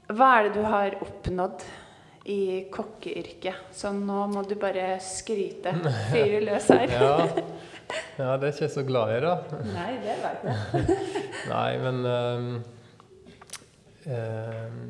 hva 0.07 0.27
er 0.37 0.47
det 0.47 0.53
du 0.55 0.63
har 0.63 0.95
oppnådd 1.03 1.63
i 2.31 2.65
kokkeyrket? 2.71 3.67
Så 3.75 3.91
nå 3.93 4.27
må 4.31 4.41
du 4.47 4.55
bare 4.55 4.97
skryte. 5.03 5.73
Fyre 6.11 6.39
løs 6.47 6.67
her. 6.71 6.87
ja. 6.89 7.27
ja, 8.17 8.37
det 8.37 8.47
er 8.47 8.53
ikke 8.53 8.63
jeg 8.65 8.71
så 8.73 8.83
glad 8.87 9.13
i, 9.17 9.19
da. 9.21 9.35
Nei, 9.75 9.91
det 10.03 10.15
veit 10.23 10.47
jeg. 10.47 10.55
Nei, 11.51 11.77
men 11.83 12.01
um, 12.07 12.63
um, 14.07 14.81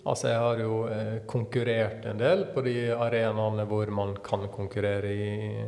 Altså, 0.00 0.30
jeg 0.30 0.40
har 0.40 0.60
jo 0.64 0.76
uh, 0.88 1.16
konkurrert 1.28 2.06
en 2.08 2.20
del 2.20 2.46
på 2.54 2.64
de 2.64 2.76
arenaene 2.94 3.66
hvor 3.68 3.90
man 3.92 4.14
kan 4.24 4.46
konkurrere 4.52 5.12
i, 5.12 5.64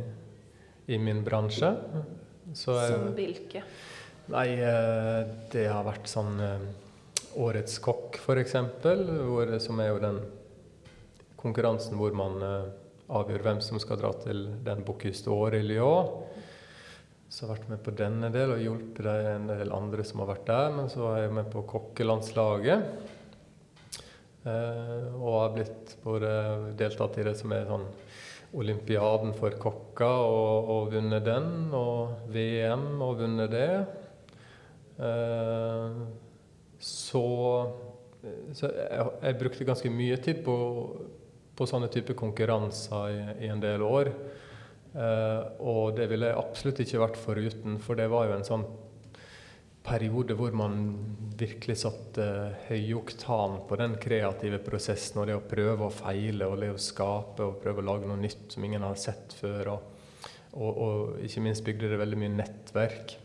i 0.89 0.97
min 0.97 1.21
bransje. 1.25 1.69
Så 2.53 2.77
jeg, 2.77 2.93
Som 2.93 3.11
hvilke? 3.17 3.63
Nei, 4.31 4.53
eh, 4.55 5.25
det 5.51 5.65
har 5.67 5.83
vært 5.83 6.07
sånn 6.07 6.37
eh, 6.39 6.69
Årets 7.43 7.79
kokk, 7.83 8.19
f.eks., 8.21 8.53
som 9.65 9.81
er 9.81 9.89
jo 9.89 9.99
den 9.99 10.19
konkurransen 11.39 11.97
hvor 11.99 12.15
man 12.15 12.37
eh, 12.45 12.69
avgjør 13.13 13.43
hvem 13.43 13.59
som 13.65 13.81
skal 13.81 13.99
dra 13.99 14.13
til 14.23 14.45
den 14.63 14.85
Bocuse 14.87 15.27
året 15.33 15.59
i 15.59 15.67
Lyon. 15.73 16.13
Så 17.27 17.43
jeg 17.43 17.49
har 17.49 17.57
vært 17.57 17.71
med 17.73 17.81
på 17.83 17.95
denne 17.97 18.29
del 18.31 18.53
og 18.53 18.61
hjulpet 18.61 19.09
en 19.09 19.49
del 19.49 19.73
andre 19.73 20.05
som 20.05 20.21
har 20.21 20.29
vært 20.35 20.47
der. 20.47 20.71
Men 20.77 20.89
så 20.93 21.01
var 21.01 21.19
jeg 21.19 21.33
med 21.33 21.49
på 21.51 21.65
kokkelandslaget. 21.67 22.85
Og 24.43 25.29
har 25.37 25.53
blitt 25.55 25.93
både 26.03 26.29
deltatt 26.75 27.15
i 27.21 27.23
det 27.23 27.35
som 27.39 27.53
er 27.55 27.69
sånn 27.69 27.85
olympiaden 28.53 29.33
for 29.37 29.55
kokker, 29.61 30.05
og, 30.05 30.69
og 30.73 30.91
vunnet 30.93 31.25
den. 31.25 31.49
Og 31.73 32.29
VM 32.33 33.01
og 33.01 33.17
vunnet 33.23 33.53
det. 33.53 33.69
Eh, 35.01 35.97
så, 36.83 37.25
så 38.53 38.69
jeg, 38.69 39.09
jeg, 39.23 39.39
brukte 39.39 39.67
ganske 39.67 39.93
mye 39.93 40.19
tid 40.21 40.43
på, 40.45 40.55
på 41.57 41.69
sånne 41.69 41.89
typer 41.93 42.17
konkurranser 42.19 43.09
i, 43.13 43.21
i, 43.45 43.51
en 43.53 43.63
del 43.63 43.85
år. 43.87 44.13
Uh, 44.93 45.39
og 45.65 45.95
det 45.97 46.05
ville 46.11 46.27
jeg 46.29 46.37
absolutt 46.37 46.79
ikke 46.83 46.99
vært 47.01 47.15
foruten, 47.17 47.79
for 47.81 47.97
det 47.97 48.05
var 48.11 48.27
jo 48.27 48.35
en 48.35 48.45
sånn 48.45 48.65
periode 49.83 50.35
hvor 50.39 50.55
man 50.55 50.77
virkelig 51.37 51.81
satte 51.81 52.25
høyoktan 52.69 53.59
på 53.67 53.77
den 53.79 53.97
kreative 54.01 54.61
prosessen 54.63 55.21
og 55.21 55.27
det 55.27 55.35
å 55.37 55.43
prøve 55.47 55.89
og 55.89 55.95
feile 55.97 56.47
og 56.47 56.61
det 56.61 56.71
å 56.73 56.79
skape 56.81 57.43
og 57.45 57.59
prøve 57.63 57.83
å 57.83 57.87
lage 57.89 58.07
noe 58.07 58.21
nytt 58.21 58.53
som 58.55 58.63
ingen 58.63 58.85
har 58.85 58.99
sett 58.99 59.35
før. 59.35 59.73
Og, 59.75 60.25
og, 60.53 60.71
og 60.71 61.25
ikke 61.25 61.43
minst 61.43 61.65
bygde 61.67 61.91
det 61.91 61.99
veldig 61.99 62.21
mye 62.23 62.35
nettverk. 62.37 63.17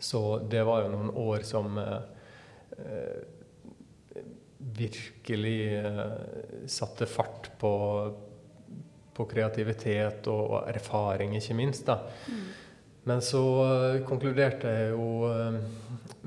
Så 0.00 0.22
det 0.48 0.62
var 0.66 0.84
jo 0.84 0.92
noen 0.94 1.12
år 1.18 1.44
som 1.46 1.76
eh, 1.80 3.18
virkelig 4.76 5.58
eh, 5.78 6.12
satte 6.70 7.08
fart 7.10 7.50
på, 7.58 7.72
på 9.16 9.26
kreativitet 9.30 10.28
og, 10.32 10.42
og, 10.44 10.60
erfaring, 10.70 11.36
ikke 11.38 11.58
minst. 11.58 11.86
da. 11.88 12.00
Mm. 12.30 12.46
Men 13.06 13.22
så 13.22 13.42
uh, 13.62 14.04
konkluderte 14.06 14.70
jeg 14.72 14.92
jo 14.96 15.30
uh, 15.30 15.58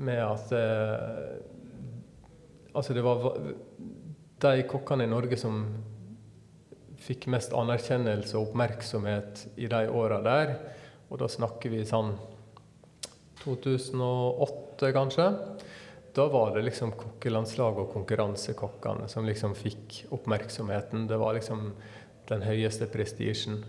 med 0.00 0.22
at 0.24 0.52
uh, 0.56 1.46
Altså, 2.70 2.94
det 2.94 3.02
var 3.02 3.24
de 4.40 4.62
kokkene 4.70 5.02
i 5.02 5.10
Norge 5.10 5.34
som 5.34 5.64
fikk 7.02 7.26
mest 7.34 7.50
anerkjennelse 7.56 8.36
og 8.38 8.52
oppmerksomhet 8.52 9.42
i 9.58 9.66
de 9.66 9.80
åra 9.90 10.20
der. 10.22 10.52
Og 11.10 11.18
da 11.18 11.26
snakker 11.26 11.72
vi 11.72 11.82
sånn 11.88 12.12
2008, 13.42 14.92
kanskje. 14.94 15.26
Da 16.14 16.28
var 16.30 16.54
det 16.54 16.62
liksom 16.68 16.94
kokkelandslaget 16.98 17.84
og 17.84 17.92
konkurransekokkene 17.94 19.10
som 19.10 19.26
liksom 19.26 19.58
fikk 19.58 20.04
oppmerksomheten. 20.14 21.08
Det 21.10 21.18
var 21.18 21.34
liksom 21.34 21.72
den 22.30 22.46
høyeste 22.46 22.86
prestisjen. 22.90 23.64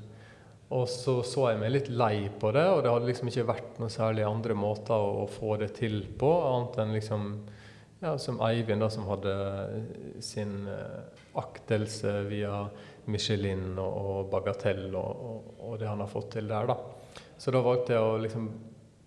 Og 0.72 0.86
så 0.88 1.18
så 1.28 1.50
jeg 1.52 1.60
meg 1.60 1.74
litt 1.74 1.90
lei 1.92 2.30
på 2.40 2.52
det, 2.56 2.64
og 2.72 2.84
det 2.84 2.92
hadde 2.94 3.10
liksom 3.10 3.32
ikke 3.32 3.50
vært 3.50 3.80
noe 3.82 3.92
særlig 3.92 4.24
andre 4.24 4.56
måter 4.56 4.96
å, 4.96 5.26
få 5.28 5.58
det 5.60 5.74
til 5.82 6.00
på, 6.20 6.30
annet 6.48 6.80
enn 6.84 6.96
liksom 6.96 7.26
ja, 8.02 8.16
som 8.18 8.40
Eivind, 8.48 8.82
da, 8.82 8.88
som 8.90 9.06
hadde 9.10 9.34
sin 10.24 10.64
uh, 10.66 11.04
aktelse 11.38 12.14
via 12.30 12.64
Michelin 13.12 13.76
og 13.84 14.32
Bagatell 14.32 14.88
og, 14.96 15.26
og, 15.28 15.52
og, 15.60 15.76
det 15.82 15.90
han 15.90 16.02
har 16.02 16.10
fått 16.10 16.32
til 16.38 16.50
der, 16.50 16.72
da. 16.72 17.20
Så 17.38 17.54
da 17.54 17.62
valgte 17.66 17.98
jeg 17.98 18.08
å 18.08 18.18
liksom 18.22 18.48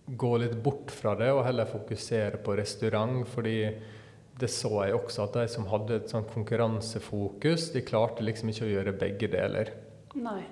gå 0.04 0.30
litt 0.42 0.54
bort 0.62 0.92
fra 0.92 1.14
det 1.16 1.30
og 1.32 1.46
heller 1.46 1.70
fokusere 1.70 2.42
på 2.44 2.58
restaurant. 2.60 3.24
fordi 3.28 3.58
det 4.38 4.50
så 4.50 4.70
jeg 4.82 4.96
også 4.98 5.28
at 5.28 5.36
de 5.38 5.48
som 5.50 5.68
hadde 5.70 5.96
et 6.00 6.10
sånn 6.10 6.26
konkurransefokus, 6.26 7.68
de 7.74 7.84
klarte 7.86 8.24
liksom 8.26 8.50
ikke 8.50 8.66
å 8.66 8.72
gjøre 8.72 8.96
begge 8.98 9.30
deler. 9.30 9.70
Nei. 10.18 10.42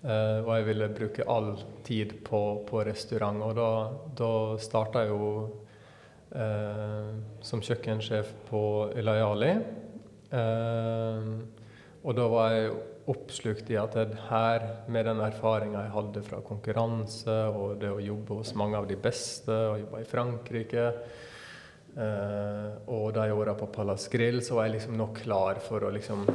Uh, 0.00 0.40
og 0.46 0.54
jeg 0.54 0.66
ville 0.70 0.92
bruke 0.96 1.26
all 1.28 1.50
tid 1.84 2.14
på, 2.24 2.42
på 2.68 2.84
restaurant. 2.88 3.42
Og 3.44 3.56
da, 3.58 3.70
da 4.16 4.32
starta 4.62 5.04
jeg 5.04 5.12
jo 5.12 5.32
uh, 6.32 7.10
som 7.44 7.64
kjøkkensjef 7.64 8.32
på 8.48 8.62
Ilayali. 8.96 9.52
Uh, 10.30 11.34
og 12.00 12.16
da 12.16 12.30
var 12.32 12.54
jeg 12.54 12.72
oppslukt 13.10 13.70
i 13.72 13.78
at 13.80 13.96
jeg 13.98 14.18
her, 14.28 14.66
med 14.92 15.06
den 15.08 15.20
erfaringa 15.24 15.84
jeg 15.86 15.94
hadde 15.94 16.22
fra 16.24 16.40
konkurranse 16.44 17.36
og 17.50 17.80
det 17.80 17.90
å 17.92 18.02
jobbe 18.02 18.38
hos 18.40 18.54
mange 18.58 18.78
av 18.78 18.86
de 18.88 18.96
beste, 19.00 19.52
og 19.52 19.82
jobbe 19.82 20.02
i 20.02 20.08
Frankrike 20.08 20.86
eh, 21.96 22.68
og 22.92 23.10
de 23.16 23.26
åra 23.34 23.56
på 23.58 23.70
Palace 23.74 24.10
Grill, 24.12 24.40
så 24.44 24.58
var 24.58 24.68
jeg 24.68 24.78
liksom 24.78 24.98
nok 25.00 25.22
klar 25.24 25.60
for 25.64 25.86
å 25.86 25.92
liksom 25.94 26.26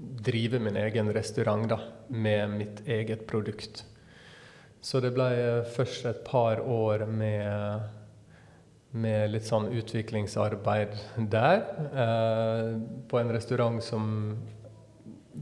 drive 0.00 0.60
min 0.62 0.78
egen 0.80 1.12
restaurant 1.12 1.68
da, 1.68 1.80
med 2.08 2.56
mitt 2.56 2.82
eget 2.88 3.26
produkt. 3.28 3.84
Så 4.80 5.00
det 5.04 5.12
ble 5.12 5.30
først 5.74 6.06
et 6.08 6.22
par 6.24 6.62
år 6.64 7.04
med 7.08 7.88
med 8.90 9.30
litt 9.30 9.46
sånn 9.46 9.68
utviklingsarbeid 9.78 10.96
der. 11.30 11.62
Eh, 11.94 12.70
på 13.06 13.20
en 13.20 13.32
restaurant 13.34 13.82
som 13.84 14.06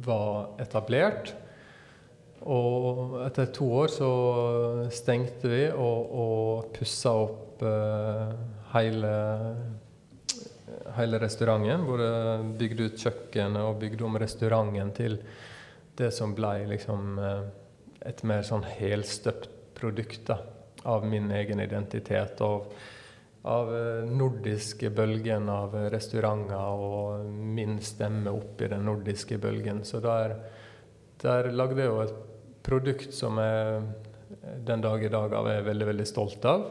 var 0.05 0.61
etablert. 0.61 1.33
Og 2.49 3.19
etter 3.25 3.49
to 3.57 3.71
år 3.81 3.93
så 3.93 4.11
stengte 4.95 5.51
vi 5.51 5.65
og, 5.73 6.13
og 6.13 6.69
pussa 6.77 7.15
opp 7.25 7.65
eh, 7.67 8.37
hele, 8.75 9.15
hele 10.99 11.21
restauranten. 11.23 11.87
Både 11.87 12.11
bygde 12.59 12.89
ut 12.89 13.01
kjøkkenet 13.03 13.63
og 13.65 13.81
bygde 13.83 14.07
om 14.07 14.19
restauranten 14.21 14.93
til 14.97 15.19
det 15.99 16.13
som 16.15 16.35
ble 16.37 16.53
liksom 16.75 17.19
eh, 17.23 17.43
et 18.09 18.23
mer 18.27 18.45
sånn 18.47 18.67
helstøpt 18.67 19.51
produkt 19.79 20.27
da, 20.29 20.39
av 20.91 21.07
min 21.07 21.31
egen 21.35 21.61
identitet. 21.65 22.41
og 22.41 22.73
av 23.49 23.71
eh, 23.73 24.05
nordiske 24.11 24.91
bølgen 24.91 25.49
av 25.49 25.75
restauranter 25.93 26.83
og 26.85 27.29
min 27.31 27.79
stemme 27.81 28.35
oppi 28.35 28.69
den 28.69 28.85
nordiske 28.87 29.39
bølgen. 29.39 29.85
Så 29.87 30.03
der, 30.05 30.37
der 31.23 31.51
lagde 31.55 31.83
jeg 31.83 31.93
jo 31.93 32.03
et 32.03 32.19
produkt 32.67 33.15
som 33.15 33.39
jeg 33.41 33.83
den 34.67 34.83
dag 34.85 35.05
i 35.05 35.11
dag 35.13 35.33
er 35.33 35.65
veldig, 35.67 35.87
veldig 35.89 36.07
stolt 36.07 36.45
av. 36.49 36.67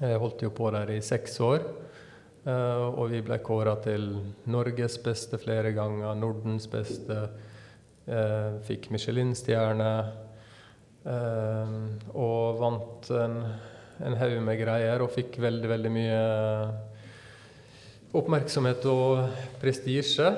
Jeg 0.00 0.20
holdt 0.20 0.44
jo 0.44 0.52
på 0.54 0.70
der 0.74 0.92
i 0.92 1.00
seks 1.04 1.38
år. 1.44 1.64
Eh, 2.46 2.86
og 2.88 3.10
vi 3.12 3.20
ble 3.24 3.40
kåra 3.44 3.76
til 3.84 4.12
Norges 4.50 4.96
beste 5.04 5.38
flere 5.40 5.74
ganger, 5.76 6.14
Nordens 6.16 6.68
beste. 6.70 7.18
Eh, 8.06 8.60
fikk 8.68 8.90
Michelin-stjerne. 8.94 9.92
Og 11.00 12.58
vant 12.60 13.06
en 13.16 13.36
en 14.06 14.16
haug 14.16 14.38
med 14.44 14.58
greier 14.60 15.02
og 15.04 15.12
fikk 15.14 15.38
veldig, 15.42 15.68
veldig 15.74 15.92
mye 15.92 16.20
oppmerksomhet 18.16 18.86
og 18.90 19.28
prestisje. 19.62 20.30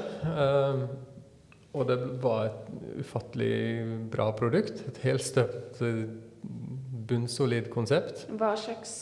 Og 1.73 1.87
det 1.89 1.99
var 2.23 2.51
et 2.51 3.01
ufattelig 3.05 3.55
bra 4.13 4.29
produkt. 4.37 4.83
Et 4.91 5.01
helstøpt, 5.07 5.81
bunnsolid 7.09 7.71
konsept. 7.73 8.27
Hva 8.37 8.53
slags 8.61 8.97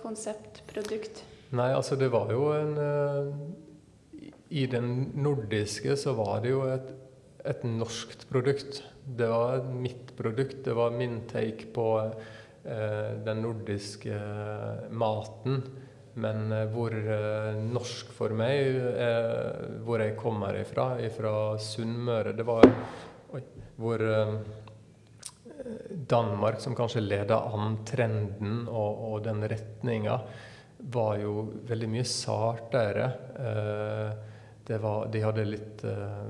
konseptprodukt? 0.00 1.22
Nei, 1.54 1.70
altså 1.72 1.98
det 1.98 2.10
var 2.10 2.32
jo 2.34 2.48
en 2.56 2.72
uh, 2.78 3.28
I 4.50 4.66
den 4.70 5.12
nordiske 5.14 5.94
så 6.00 6.16
var 6.18 6.40
det 6.42 6.50
jo 6.50 6.64
et, 6.70 6.88
et 7.46 7.62
norskt 7.68 8.26
produkt. 8.30 8.82
Det 9.06 9.28
var 9.30 9.62
mitt 9.70 10.10
produkt. 10.18 10.64
Det 10.66 10.74
var 10.74 10.96
min 10.96 11.20
take 11.30 11.70
på 11.74 11.86
Eh, 12.66 13.10
den 13.24 13.42
nordiske 13.42 14.14
eh, 14.14 14.90
maten. 14.90 15.62
Men 16.14 16.52
eh, 16.52 16.64
hvor 16.72 16.94
norsk 17.60 18.10
for 18.16 18.34
meg, 18.34 18.80
hvor 19.86 20.02
jeg 20.02 20.16
kommer 20.18 20.56
ifra, 20.58 20.94
fra 21.14 21.34
Sunnmøre 21.62 22.32
Det 22.34 22.46
var 22.46 22.66
oi, 23.36 23.42
hvor 23.76 24.02
Danmark, 26.10 26.58
som 26.62 26.74
kanskje 26.78 27.04
leda 27.04 27.38
an 27.52 27.78
trenden 27.86 28.64
og, 28.66 29.02
og 29.10 29.24
den 29.26 29.44
retninga, 29.46 30.18
var 30.78 31.16
jo 31.20 31.46
veldig 31.68 31.88
mye 31.90 32.06
sartere. 32.08 33.06
Var, 34.66 35.06
de 35.12 35.22
hadde 35.22 35.46
litt 35.46 35.84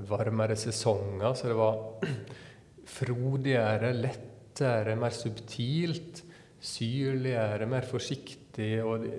varmere 0.07 0.55
sesonger, 0.59 1.33
så 1.33 1.49
det 1.49 1.57
var 1.57 2.07
frodigere, 2.97 3.91
lettere, 3.97 4.95
mer 4.99 5.15
subtilt 5.15 6.23
syrligere, 6.59 7.67
mer 7.69 7.85
forsiktig. 7.87 8.83
og 8.83 9.05
de, 9.05 9.13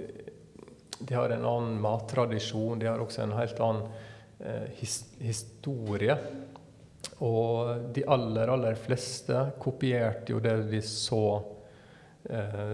de, 0.98 1.14
har 1.14 1.30
en 1.30 1.46
annen 1.46 1.80
mattradisjon. 1.82 2.78
De 2.78 2.88
har 2.90 3.00
også 3.02 3.24
en 3.24 3.36
helt 3.38 3.60
annen 3.62 3.86
eh, 4.40 4.66
his, 4.80 5.00
historie. 5.22 6.16
Og 7.24 7.92
de 7.94 8.04
aller, 8.06 8.50
aller 8.50 8.78
fleste 8.78 9.48
kopierte 9.62 10.34
jo 10.34 10.42
det 10.42 10.56
de 10.70 10.82
så 10.84 11.22
eh, 11.36 11.54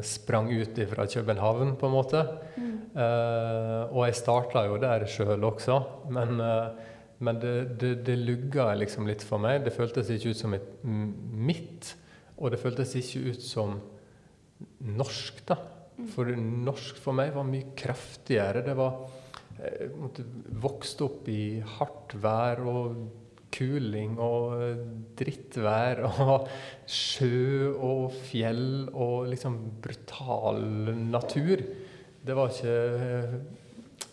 sprang 0.02 0.48
ut 0.50 0.78
fra 0.90 1.06
København, 1.06 1.76
på 1.78 1.86
en 1.86 1.94
måte. 1.94 2.22
Mm. 2.56 2.74
Eh, 2.94 3.90
og 3.90 4.04
jeg 4.06 4.18
starta 4.20 4.64
jo 4.68 4.76
der 4.78 5.02
sjøl 5.10 5.46
også, 5.48 5.80
men, 6.14 6.38
eh, 6.38 6.92
men 7.26 7.40
det, 7.42 7.54
det, 7.80 7.92
det 8.06 8.14
lugga 8.20 8.68
liksom 8.78 9.08
litt 9.10 9.24
for 9.26 9.42
meg. 9.42 9.64
Det 9.64 9.74
føltes 9.74 10.12
ikke 10.14 10.30
ut 10.30 10.42
som 10.44 10.54
et 10.54 10.68
mitt, 10.84 11.94
og 12.38 12.54
det 12.54 12.60
føltes 12.62 12.94
ikke 13.00 13.34
ut 13.34 13.42
som 13.42 13.80
norsk, 14.78 15.42
da. 15.48 15.58
For 16.14 16.30
norsk 16.38 16.98
for 17.02 17.14
meg 17.14 17.34
var 17.34 17.46
mye 17.46 17.74
kraftigere. 17.78 18.64
Det 18.66 18.78
var 18.78 19.04
Jeg 19.54 19.86
eh, 19.86 19.90
måtte 19.94 20.24
vokst 20.62 21.02
opp 21.04 21.28
i 21.30 21.60
hardt 21.76 22.16
vær 22.18 22.62
og 22.66 22.96
kuling 23.54 24.16
og 24.22 24.54
drittvær 25.18 26.02
og 26.08 26.48
sjø 26.90 27.70
og 27.74 28.14
fjell 28.26 28.88
og 28.90 29.28
liksom 29.30 29.58
brutal 29.84 30.64
natur. 31.10 31.62
Det 32.24 32.36
var 32.36 32.50
ikke 32.50 32.74
eh, 33.04 33.36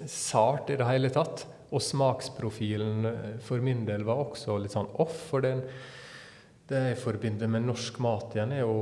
sart 0.10 0.72
i 0.72 0.78
det 0.80 0.88
hele 0.88 1.12
tatt. 1.14 1.46
Og 1.72 1.84
smaksprofilen 1.84 3.08
eh, 3.08 3.28
for 3.44 3.64
min 3.64 3.86
del 3.88 4.04
var 4.08 4.26
også 4.26 4.58
litt 4.60 4.76
sånn 4.76 4.92
off. 5.02 5.16
For 5.32 5.44
den, 5.46 5.64
det 6.70 6.86
jeg 6.90 7.02
forbinder 7.02 7.52
med 7.52 7.70
norsk 7.70 8.02
mat 8.04 8.38
igjen, 8.38 8.58
er 8.60 8.66
jo 8.66 8.78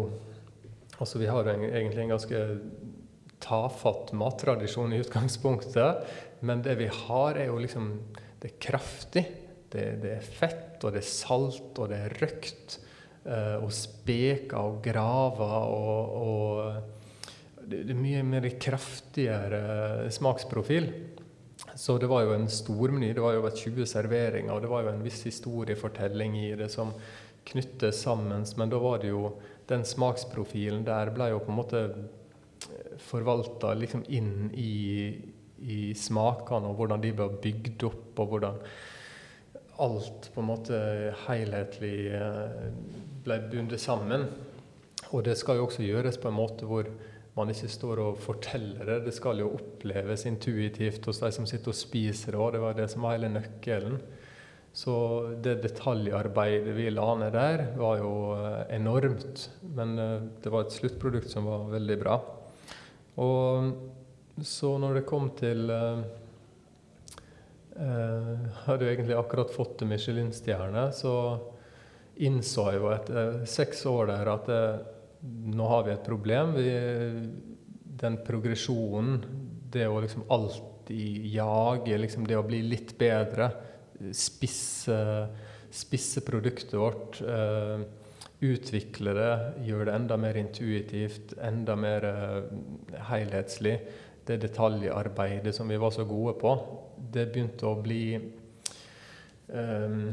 Altså, 0.99 1.15
vi 1.15 1.29
har 1.31 1.47
en, 1.47 1.61
egentlig 1.63 2.01
en 2.03 2.09
ganske 2.11 2.39
tafatt 3.39 4.09
mattradisjon 4.19 4.91
i 4.91 4.97
utgangspunktet. 4.99 6.01
Men 6.43 6.59
det 6.65 6.73
vi 6.81 6.89
har, 6.91 7.39
er 7.39 7.47
jo 7.47 7.61
liksom 7.63 7.93
Det 8.39 8.49
er 8.49 8.59
kraftig. 8.59 9.23
Det, 9.69 9.86
det 10.01 10.15
er 10.17 10.25
fett, 10.25 10.77
og 10.84 10.95
det 10.95 11.03
er 11.03 11.10
salt, 11.10 11.73
og 11.77 11.91
det 11.91 11.99
er 12.05 12.15
røkt. 12.23 12.79
Eh, 13.29 13.58
og 13.60 13.71
speker 13.75 14.58
og 14.58 14.79
graver 14.84 15.73
og, 15.75 16.13
og 16.23 17.67
det, 17.69 17.84
er 17.84 17.97
mye 17.99 18.21
mer 18.25 18.47
kraftigere 18.62 20.10
smaksprofil. 20.13 20.89
Så 21.75 21.97
det 21.99 22.10
var 22.10 22.25
jo 22.25 22.36
en 22.36 22.47
stormeny. 22.51 23.12
Det 23.13 23.23
var 23.23 23.36
jo 23.36 23.43
over 23.43 23.55
20 23.55 23.86
serveringer, 23.88 24.53
og 24.53 24.63
det 24.63 24.71
var 24.71 24.86
jo 24.86 24.93
en 24.93 25.03
viss 25.03 25.21
historiefortelling 25.27 26.38
i 26.39 26.53
det 26.60 26.69
som 26.73 26.93
knyttes 27.49 28.01
sammen. 28.03 28.45
Men 28.58 28.71
da 28.71 28.79
var 28.82 29.03
det 29.03 29.12
jo 29.12 29.34
den 29.69 29.86
smaksprofilen 29.86 30.86
der 30.88 31.12
ble 31.13 31.29
jo 31.34 31.41
på 31.43 31.53
en 31.53 31.60
måte 31.60 31.84
eh, 31.89 32.95
forvalta 33.03 33.75
liksom 33.77 34.05
inn 34.08 34.49
i, 34.55 34.73
i, 35.62 35.82
smakene, 35.93 36.71
og 36.71 36.79
hvordan 36.79 37.03
de 37.03 37.13
ble 37.15 37.29
bygd 37.43 37.86
opp, 37.91 38.23
og 38.23 38.34
hvordan 38.34 38.63
alt 39.79 40.29
på 40.33 40.41
en 40.41 40.49
måte 40.49 40.79
helhetlig 41.25 42.11
eh, 42.15 42.69
ble 43.25 43.39
bundet 43.51 43.81
sammen. 43.81 44.27
Og 45.09 45.23
det 45.25 45.37
skal 45.39 45.59
jo 45.59 45.67
også 45.67 45.85
gjøres 45.85 46.19
på 46.21 46.29
en 46.29 46.37
måte 46.37 46.67
hvor 46.69 46.89
man 47.37 47.51
ikke 47.53 47.69
står 47.71 48.01
og 48.03 48.19
forteller 48.21 48.85
det. 48.87 48.97
Det 49.07 49.15
skal 49.15 49.41
jo 49.41 49.53
oppleves 49.55 50.25
intuitivt 50.27 51.05
hos 51.07 51.21
de 51.23 51.31
som 51.33 51.47
sitter 51.49 51.71
og 51.71 51.77
spiser 51.77 52.35
det, 52.35 52.41
òg. 52.41 52.51
det 52.55 52.63
var 52.63 52.77
det 52.77 52.89
som 52.91 53.05
var 53.05 53.15
hele 53.15 53.31
nøkkelen. 53.31 53.99
Så 54.75 54.95
det 55.41 55.61
detaljarbeidet 55.63 56.75
vi 56.77 56.91
la 56.93 57.07
ned 57.17 57.33
der, 57.33 57.63
var 57.79 58.01
jo 58.01 58.13
eh, 58.37 58.75
enormt. 58.77 59.47
Men 59.75 59.95
eh, 59.97 60.27
det 60.43 60.53
var 60.53 60.67
et 60.67 60.75
sluttprodukt 60.75 61.31
som 61.31 61.47
var 61.49 61.69
veldig 61.73 61.99
bra. 62.03 62.19
Og 63.19 64.43
så 64.45 64.77
når 64.79 64.99
det 64.99 65.07
kom 65.09 65.31
til 65.35 65.65
eh, 67.79 68.31
hadde 68.65 68.85
jo 68.85 68.91
egentlig 68.91 69.17
akkurat 69.17 69.51
fått 69.53 69.83
Michelin-stjerne, 69.87 70.89
så 70.95 71.13
innså 72.19 72.65
jeg 72.73 72.81
jo 72.81 72.89
etter 72.93 73.37
seks 73.47 73.85
år 73.89 74.09
der 74.11 74.31
at 74.33 74.49
det, 74.49 74.63
nå 75.55 75.67
har 75.71 75.85
vi 75.87 75.93
et 75.95 76.05
problem. 76.05 76.55
Vi, 76.57 76.73
den 77.99 78.19
progresjonen, 78.27 79.21
det 79.71 79.87
å 79.87 80.01
liksom 80.03 80.27
alltid 80.31 81.29
jage, 81.33 81.97
liksom 81.99 82.27
det 82.27 82.39
å 82.39 82.45
bli 82.47 82.61
litt 82.65 82.95
bedre 82.99 83.51
spisse, 84.15 84.99
spisse 85.71 86.23
produktet 86.25 86.79
vårt. 86.79 87.21
eh, 87.21 87.87
utvikle 88.39 89.13
det, 89.15 89.31
gjøre 89.67 89.89
det 89.89 89.95
enda 89.97 90.17
mer 90.19 90.37
intuitivt, 90.39 91.33
enda 91.43 91.75
mer 91.79 92.05
uh, 92.07 92.45
helhetslig. 93.09 93.75
Det 94.29 94.37
detaljarbeidet 94.43 95.55
som 95.55 95.71
vi 95.71 95.79
var 95.81 95.89
så 95.95 96.05
gode 96.05 96.35
på, 96.37 96.51
det 97.09 97.31
begynte 97.33 97.65
å 97.65 97.79
bli 97.81 98.03
um, 99.49 100.11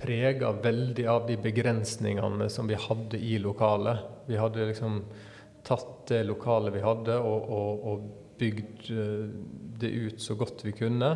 prega 0.00 0.52
veldig 0.64 1.04
av 1.10 1.26
de 1.28 1.36
begrensningene 1.36 2.48
som 2.48 2.70
vi 2.70 2.78
hadde 2.80 3.20
i 3.20 3.36
lokalet. 3.42 4.00
Vi 4.26 4.38
hadde 4.40 4.70
liksom 4.70 5.02
tatt 5.64 6.06
det 6.08 6.22
lokalet 6.28 6.74
vi 6.74 6.84
hadde, 6.84 7.18
og, 7.20 7.50
og, 7.58 7.84
og 7.92 8.06
bygd 8.40 8.88
det 9.80 9.90
ut 9.90 10.22
så 10.22 10.36
godt 10.40 10.64
vi 10.64 10.72
kunne. 10.76 11.10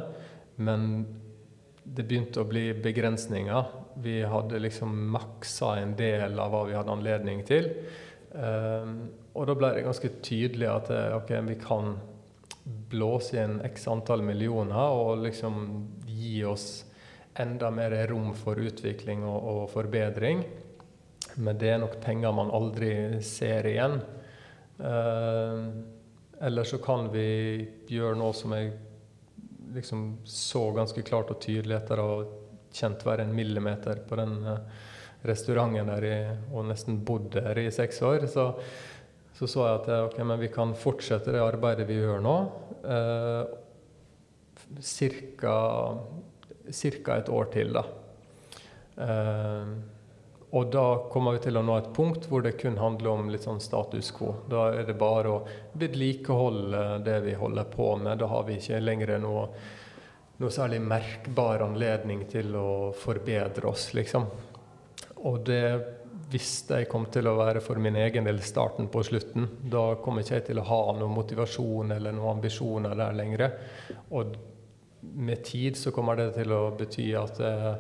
Men 0.60 0.90
det 1.84 2.04
begynte 2.04 2.42
å 2.42 2.48
bli 2.48 2.70
begrensninger. 2.84 3.72
Vi 4.04 4.20
hadde 4.28 4.60
liksom 4.62 4.94
maksa 5.12 5.78
en 5.80 5.96
del 5.98 6.38
av 6.38 6.52
hva 6.52 6.62
vi 6.68 6.76
hadde 6.76 6.94
anledning 6.94 7.42
til. 7.48 7.72
Um, 8.32 8.94
og 9.32 9.48
da 9.48 9.54
ble 9.56 9.72
det 9.76 9.86
ganske 9.86 10.10
tydelig 10.24 10.68
at 10.68 10.90
eh, 10.92 11.14
ok, 11.16 11.30
vi 11.48 11.56
kan 11.62 11.94
blåse 12.92 13.38
inn 13.40 13.60
x 13.64 13.86
antall 13.88 14.20
millioner 14.26 14.92
og 14.92 15.22
liksom 15.24 15.62
gi 16.04 16.42
oss 16.44 16.66
enda 17.40 17.70
mer 17.72 17.94
rom 18.10 18.34
for 18.36 18.60
utvikling 18.60 19.22
og, 19.24 19.38
og 19.52 19.62
forbedring. 19.72 20.42
Men 21.38 21.60
det 21.60 21.70
er 21.72 21.80
nok 21.80 22.00
penger 22.02 22.34
man 22.34 22.52
aldri 22.52 22.90
ser 23.24 23.68
igjen. 23.70 24.00
Uh, 24.78 25.70
Eller 26.40 26.66
så 26.68 26.78
kan 26.82 27.08
vi 27.10 27.28
gjøre 27.90 28.18
noe 28.18 28.34
som 28.36 28.52
jeg 28.54 28.74
liksom 29.74 30.18
så 30.24 30.68
ganske 30.76 31.02
klart 31.02 31.32
og 31.32 31.40
tydelig 31.42 31.76
etter 31.76 32.00
å 32.00 32.06
ha 32.08 32.20
kjent 32.74 33.02
hver 33.04 33.22
en 33.22 33.34
millimeter 33.34 34.00
på 34.08 34.16
den 34.18 34.36
eh, 34.46 34.86
restauranten 35.26 35.90
der 35.90 36.06
i, 36.06 36.16
og 36.52 36.68
nesten 36.68 37.00
bodd 37.04 37.32
der 37.34 37.58
i 37.58 37.70
seks 37.74 38.02
år. 38.06 38.28
Så 38.30 38.52
så, 39.38 39.46
så 39.46 39.66
jeg 39.66 39.74
at 39.76 39.88
okay, 40.08 40.24
vi 40.40 40.48
kan 40.50 40.72
fortsette 40.74 41.30
det 41.30 41.38
arbeidet 41.38 41.86
vi 41.86 42.00
gjør 42.00 42.18
nå. 42.24 42.34
Eh, 42.82 43.44
Ca. 44.82 45.58
et 47.14 47.30
år 47.30 47.46
til, 47.52 47.70
da. 47.76 47.84
Eh, 48.98 49.70
og 50.58 50.72
da 50.72 50.84
kommer 51.12 51.36
vi 51.36 51.44
til 51.44 51.60
å 51.60 51.62
nå 51.62 51.76
et 51.78 51.90
punkt 51.94 52.26
hvor 52.26 52.42
det 52.42 52.56
kun 52.58 52.80
handler 52.80 53.12
om 53.12 53.30
litt 53.30 53.46
sånn 53.46 53.62
status 53.62 54.10
quo. 54.16 54.32
Da 54.50 54.72
er 54.72 54.88
det 54.88 54.98
bare 54.98 55.30
å 55.30 55.42
vedlikeholde 55.78 56.84
det 57.06 57.20
vi 57.28 57.38
holder 57.38 57.70
på 57.70 57.92
med. 58.00 58.18
Da 58.18 58.32
har 58.32 58.46
vi 58.48 58.58
ikke 58.58 58.82
lenger 58.82 59.18
noe, 59.22 59.46
noe 60.42 60.50
særlig 60.50 60.82
merkbar 60.82 61.62
anledning 61.68 62.26
til 62.32 62.58
å 62.58 62.90
forbedre 63.06 63.70
oss, 63.70 63.92
liksom. 63.94 64.26
Og 65.26 65.40
det 65.46 65.62
visste 66.28 66.82
jeg 66.82 66.88
kom 66.90 67.06
til 67.12 67.28
å 67.30 67.36
være 67.38 67.62
for 67.64 67.80
min 67.80 67.96
egen 67.96 68.26
del 68.28 68.40
starten 68.44 68.90
på 68.92 69.02
slutten. 69.06 69.46
Da 69.72 69.96
kommer 70.02 70.24
ikke 70.24 70.36
jeg 70.36 70.48
til 70.50 70.60
å 70.60 70.66
ha 70.68 70.80
noen 70.98 71.14
motivasjon 71.16 71.94
eller 71.96 72.14
noen 72.14 72.36
ambisjoner 72.36 72.96
der 72.98 73.16
lenger. 73.16 73.46
Og 74.12 74.36
med 75.00 75.44
tid 75.46 75.78
så 75.78 75.92
kommer 75.94 76.18
det 76.18 76.32
til 76.36 76.52
å 76.52 76.62
bety 76.76 77.08
at 77.16 77.40
eh, 77.40 77.70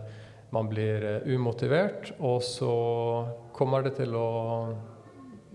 man 0.54 0.70
blir 0.70 1.04
eh, 1.04 1.34
umotivert, 1.34 2.14
og 2.24 2.40
så 2.46 2.72
kommer 3.56 3.84
det 3.84 3.96
til 3.98 4.14
å 4.16 4.28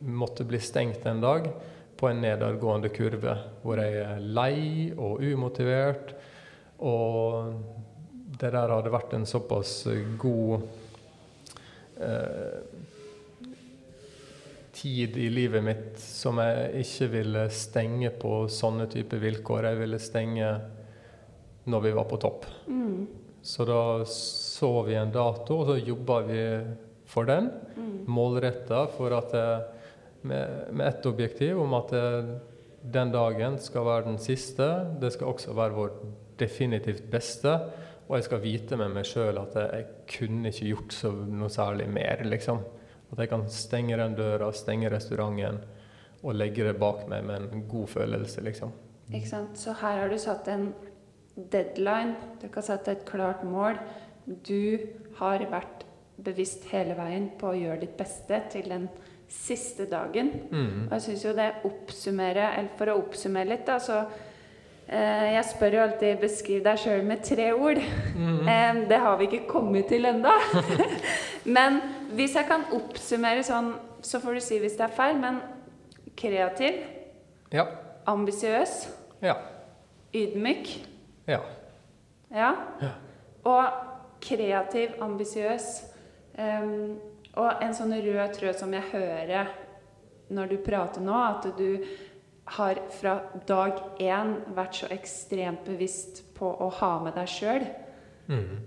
måtte 0.04 0.46
bli 0.46 0.60
stengt 0.62 1.06
en 1.08 1.24
dag 1.24 1.48
på 1.98 2.10
en 2.10 2.20
nedadgående 2.22 2.92
kurve, 2.94 3.38
hvor 3.64 3.80
jeg 3.80 4.02
er 4.04 4.24
lei 4.36 4.92
og 4.92 5.24
umotivert. 5.24 6.14
Og 6.84 7.54
det 8.38 8.50
der 8.52 8.74
hadde 8.74 8.92
vært 8.92 9.14
en 9.16 9.28
såpass 9.30 9.86
god 10.20 10.66
tid 14.74 15.18
i 15.18 15.30
livet 15.30 15.64
mitt 15.64 16.00
som 16.02 16.40
jeg 16.42 16.84
ikke 16.84 17.10
ville 17.14 17.44
stenge 17.54 18.10
på 18.20 18.46
sånne 18.52 18.88
type 18.92 19.20
vilkår. 19.22 19.70
Jeg 19.70 19.80
ville 19.80 20.00
stenge 20.02 20.48
når 21.70 21.86
vi 21.86 21.92
var 21.96 22.08
på 22.10 22.20
topp. 22.20 22.48
Mm. 22.68 23.06
Så 23.44 23.66
da 23.68 23.82
så 24.10 24.72
vi 24.88 24.96
en 24.96 25.12
dato, 25.14 25.60
og 25.62 25.70
så 25.70 25.78
jobba 25.78 26.20
vi 26.28 26.42
for 27.14 27.28
den. 27.28 27.50
Mm. 27.76 27.94
Målretta 28.12 28.86
for 28.96 29.16
at 29.18 29.36
jeg, 29.36 29.62
med, 30.24 30.68
med 30.72 30.88
ett 30.88 31.08
objektiv 31.08 31.60
om 31.60 31.76
at 31.78 31.92
jeg, 31.96 32.36
den 32.94 33.12
dagen 33.14 33.58
skal 33.64 33.86
være 33.88 34.08
den 34.10 34.20
siste. 34.20 34.68
Det 35.00 35.14
skal 35.16 35.32
også 35.32 35.56
være 35.56 35.78
vår 35.78 35.96
definitivt 36.40 37.06
beste. 37.12 37.54
Og 38.08 38.18
jeg 38.18 38.28
skal 38.28 38.42
vite 38.44 38.78
med 38.80 38.92
meg 38.94 39.08
sjøl 39.08 39.40
at 39.40 39.56
jeg, 39.60 39.86
kunne 40.14 40.52
ikke 40.52 40.70
gjort 40.72 40.96
så 40.96 41.12
noe 41.14 41.52
særlig 41.52 41.88
mer, 41.92 42.24
liksom. 42.28 42.60
At 43.14 43.22
jeg 43.22 43.30
kan 43.32 43.46
stenge 43.52 43.98
den 44.00 44.18
døra, 44.18 44.50
stenge 44.56 44.92
restauranten 44.92 45.62
og 46.24 46.36
legge 46.36 46.66
det 46.68 46.76
bak 46.80 47.06
meg 47.12 47.24
med 47.28 47.48
en 47.54 47.64
god 47.70 47.88
følelse, 47.94 48.44
liksom. 48.44 48.74
Ikke 49.12 49.30
sant. 49.30 49.58
Så 49.60 49.76
her 49.82 50.02
har 50.02 50.12
du 50.12 50.18
satt 50.22 50.48
en 50.52 50.70
deadline. 51.36 52.16
Du 52.42 52.48
kan 52.52 52.66
satt 52.66 52.88
et 52.92 53.06
klart 53.08 53.44
mål. 53.48 53.80
Du 54.26 54.80
har 55.20 55.44
vært 55.52 55.84
bevisst 56.24 56.68
hele 56.72 56.96
veien 56.98 57.32
på 57.40 57.52
å 57.52 57.58
gjøre 57.58 57.82
ditt 57.84 57.98
beste 58.00 58.40
til 58.54 58.70
den 58.72 58.88
siste 59.34 59.88
dagen. 59.92 60.30
Mm. 60.52 60.86
Og 60.88 60.94
jeg 60.98 61.06
syns 61.08 61.26
jo 61.26 61.34
det 61.36 61.50
oppsummerer 61.68 62.60
Eller 62.60 62.78
for 62.78 62.92
å 62.92 63.00
oppsummere 63.02 63.50
litt, 63.50 63.66
da, 63.68 63.80
så 63.82 64.04
Jeg 64.88 65.46
spør 65.48 65.74
jo 65.78 65.82
alltid 65.82 66.20
'beskriv 66.20 66.64
deg 66.64 66.78
sjøl 66.78 67.04
med 67.08 67.24
tre 67.24 67.52
ord'. 67.54 67.82
Mm. 68.16 68.48
Eh, 68.48 68.90
det 68.90 69.00
har 69.00 69.18
vi 69.18 69.24
ikke 69.24 69.48
kommet 69.48 69.88
til 69.88 70.06
ennå. 70.06 70.34
men 71.56 71.80
hvis 72.12 72.36
jeg 72.36 72.46
kan 72.46 72.66
oppsummere 72.76 73.44
sånn, 73.44 73.74
så 74.02 74.20
får 74.20 74.34
du 74.34 74.42
si 74.44 74.60
hvis 74.60 74.76
det 74.78 74.86
er 74.86 74.98
feil, 74.98 75.18
men 75.18 75.40
kreativ. 76.20 76.84
Ja. 77.54 77.66
Ambisiøs. 78.06 78.90
Ja. 79.22 79.38
Ydmyk. 80.14 80.70
Ja. 81.28 81.40
ja. 82.32 82.52
ja. 82.82 82.92
Og 83.44 83.66
kreativ, 84.22 84.94
ambisiøs. 85.02 85.84
Um, 86.38 87.00
og 87.38 87.64
en 87.64 87.74
sånn 87.74 87.94
rød 87.94 88.34
tråd 88.38 88.58
som 88.58 88.74
jeg 88.74 88.90
hører 88.92 89.52
når 90.34 90.50
du 90.50 90.58
prater 90.66 91.04
nå, 91.04 91.14
at 91.14 91.48
du 91.58 91.84
har 92.46 92.80
fra 92.92 93.16
dag 93.48 93.80
én 94.04 94.36
vært 94.56 94.82
så 94.82 94.90
ekstremt 94.92 95.64
bevisst 95.68 96.24
på 96.36 96.50
å 96.50 96.70
ha 96.82 96.94
med 97.04 97.16
deg 97.16 97.32
sjøl. 97.32 97.66
Mm. 98.28 98.62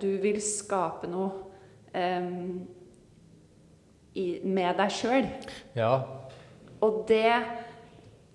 Du 0.00 0.10
vil 0.22 0.40
skape 0.42 1.10
noe 1.10 1.28
um, 1.92 2.66
i, 4.16 4.26
med 4.42 4.78
deg 4.80 4.94
sjøl. 4.94 5.28
Ja. 5.78 5.92
Og 6.84 7.04
det 7.10 7.32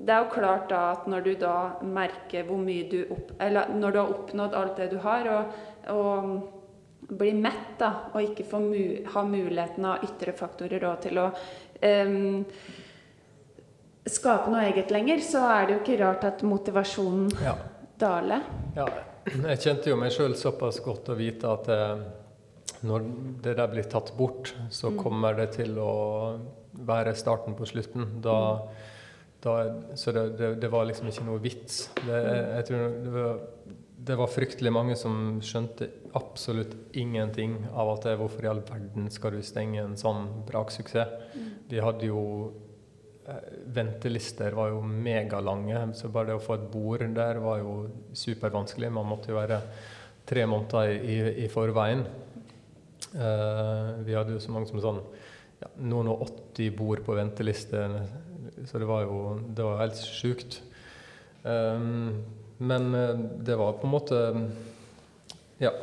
det 0.04 0.12
er 0.12 0.24
jo 0.24 0.34
klart 0.34 0.72
da 0.72 0.80
at 0.96 1.06
når 1.08 1.22
du 1.24 1.34
da 1.40 1.56
merker 1.86 2.48
hvor 2.48 2.60
mye 2.60 2.88
du 2.90 3.04
opp, 3.14 3.36
Eller 3.40 3.70
når 3.72 3.92
du 3.92 4.00
har 4.00 4.14
oppnådd 4.16 4.56
alt 4.58 4.80
det 4.82 4.90
du 4.92 4.98
har, 5.04 5.30
og, 5.30 5.94
og 5.94 7.14
blir 7.20 7.38
mett 7.38 7.76
da, 7.80 8.10
og 8.14 8.24
ikke 8.24 8.48
får 8.50 8.64
mu, 8.66 8.80
ha 9.14 9.24
muligheten 9.28 9.86
av 9.86 10.06
ytre 10.08 10.34
faktorer 10.36 10.82
da, 10.82 10.96
til 11.04 11.22
å 11.22 11.28
um, 11.30 12.44
skape 14.10 14.52
noe 14.52 14.66
eget 14.68 14.92
lenger, 14.92 15.22
så 15.24 15.46
er 15.52 15.68
det 15.68 15.76
jo 15.76 15.82
ikke 15.84 16.00
rart 16.04 16.26
at 16.28 16.44
motivasjonen 16.48 17.30
ja. 17.44 17.56
daler. 18.00 18.48
Ja, 18.76 18.88
jeg 19.30 19.62
kjente 19.64 19.94
jo 19.94 20.00
meg 20.00 20.12
sjøl 20.16 20.36
såpass 20.40 20.82
godt 20.84 21.14
å 21.14 21.18
vite 21.20 21.52
at 21.52 21.70
eh, 21.72 22.02
når 22.84 23.06
det 23.46 23.58
der 23.60 23.70
blir 23.72 23.88
tatt 23.92 24.12
bort, 24.18 24.52
så 24.74 24.92
mm. 24.92 24.98
kommer 25.00 25.38
det 25.40 25.54
til 25.60 25.78
å 25.80 25.94
være 26.74 27.14
starten 27.16 27.56
på 27.56 27.68
slutten. 27.70 28.18
Da 28.24 28.40
mm 28.58 28.90
da, 29.44 29.76
så 29.96 30.12
det, 30.12 30.30
det, 30.30 30.56
det, 30.56 30.68
var 30.72 30.86
liksom 30.88 31.10
ikke 31.12 31.26
noe 31.28 31.42
vits. 31.44 31.88
Det, 32.00 32.20
jeg 32.58 32.68
tror 32.70 32.84
det 33.04 33.14
var, 33.14 33.40
det 34.08 34.18
var, 34.20 34.32
fryktelig 34.32 34.72
mange 34.72 34.96
som 35.00 35.40
skjønte 35.44 35.90
absolutt 36.16 36.76
ingenting 36.96 37.58
av 37.72 37.96
at 37.96 38.08
det, 38.08 38.18
hvorfor 38.22 38.46
i 38.46 38.52
all 38.54 38.64
verden 38.64 39.10
skal 39.12 39.36
du 39.36 39.44
stenge 39.44 39.82
en 39.84 39.98
sånn 40.00 40.30
braksuksess. 40.48 41.34
Mm. 41.36 41.50
Vi 41.72 41.82
hadde 41.84 42.08
jo 42.08 42.22
eh, 42.48 42.73
Ventelister 43.74 44.56
var 44.58 44.74
jo 44.74 44.82
megalange, 44.84 45.86
så 45.96 46.10
bare 46.12 46.32
det 46.32 46.38
å 46.38 46.44
få 46.44 46.58
et 46.58 46.66
bord 46.74 47.06
der 47.16 47.40
var 47.44 47.62
jo 47.62 47.76
supervanskelig. 48.20 48.92
Man 48.92 49.08
måtte 49.08 49.32
jo 49.32 49.40
være 49.40 49.62
tre 50.28 50.44
måneder 50.50 50.92
i, 50.98 51.18
i, 51.46 51.48
forveien. 51.52 52.04
Uh, 53.14 54.04
vi 54.04 54.16
hadde 54.18 54.36
jo 54.36 54.42
så 54.42 54.52
mange 54.52 54.68
som 54.72 54.82
sånn 54.82 55.00
ja, 55.62 55.70
noen 55.86 56.10
og 56.12 56.26
80 56.26 56.72
bord 56.76 57.04
på 57.06 57.16
venteliste 57.16 57.84
så 58.66 58.80
det 58.80 58.88
var 58.88 59.04
jo 59.08 59.18
det 59.56 59.66
var 59.66 59.82
helt 59.82 60.00
sjukt. 60.00 60.62
Um, 61.44 62.24
men 62.64 62.94
eh, 62.96 63.20
det 63.44 63.58
var 63.60 63.80
på 63.80 63.88
en 63.88 63.94
måte 63.98 64.22
Ja. 65.58 65.74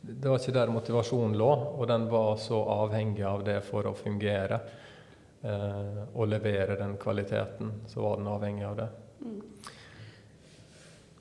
Det 0.00 0.30
var 0.30 0.38
ikke 0.40 0.54
der 0.56 0.70
motivasjonen 0.72 1.34
lå, 1.36 1.48
og 1.76 1.84
den 1.88 2.06
var 2.08 2.38
så 2.40 2.56
avhengig 2.72 3.20
av 3.28 3.42
det 3.44 3.58
for 3.66 3.84
å 3.84 3.92
fungere. 3.92 4.56
Uh, 5.40 6.02
å 6.12 6.26
levere 6.28 6.74
den 6.76 6.98
kvaliteten, 7.00 7.70
så 7.88 8.02
var 8.04 8.18
den 8.20 8.26
avhengig 8.28 8.66
av 8.68 8.74
det. 8.76 8.88
Mm. 9.24 9.38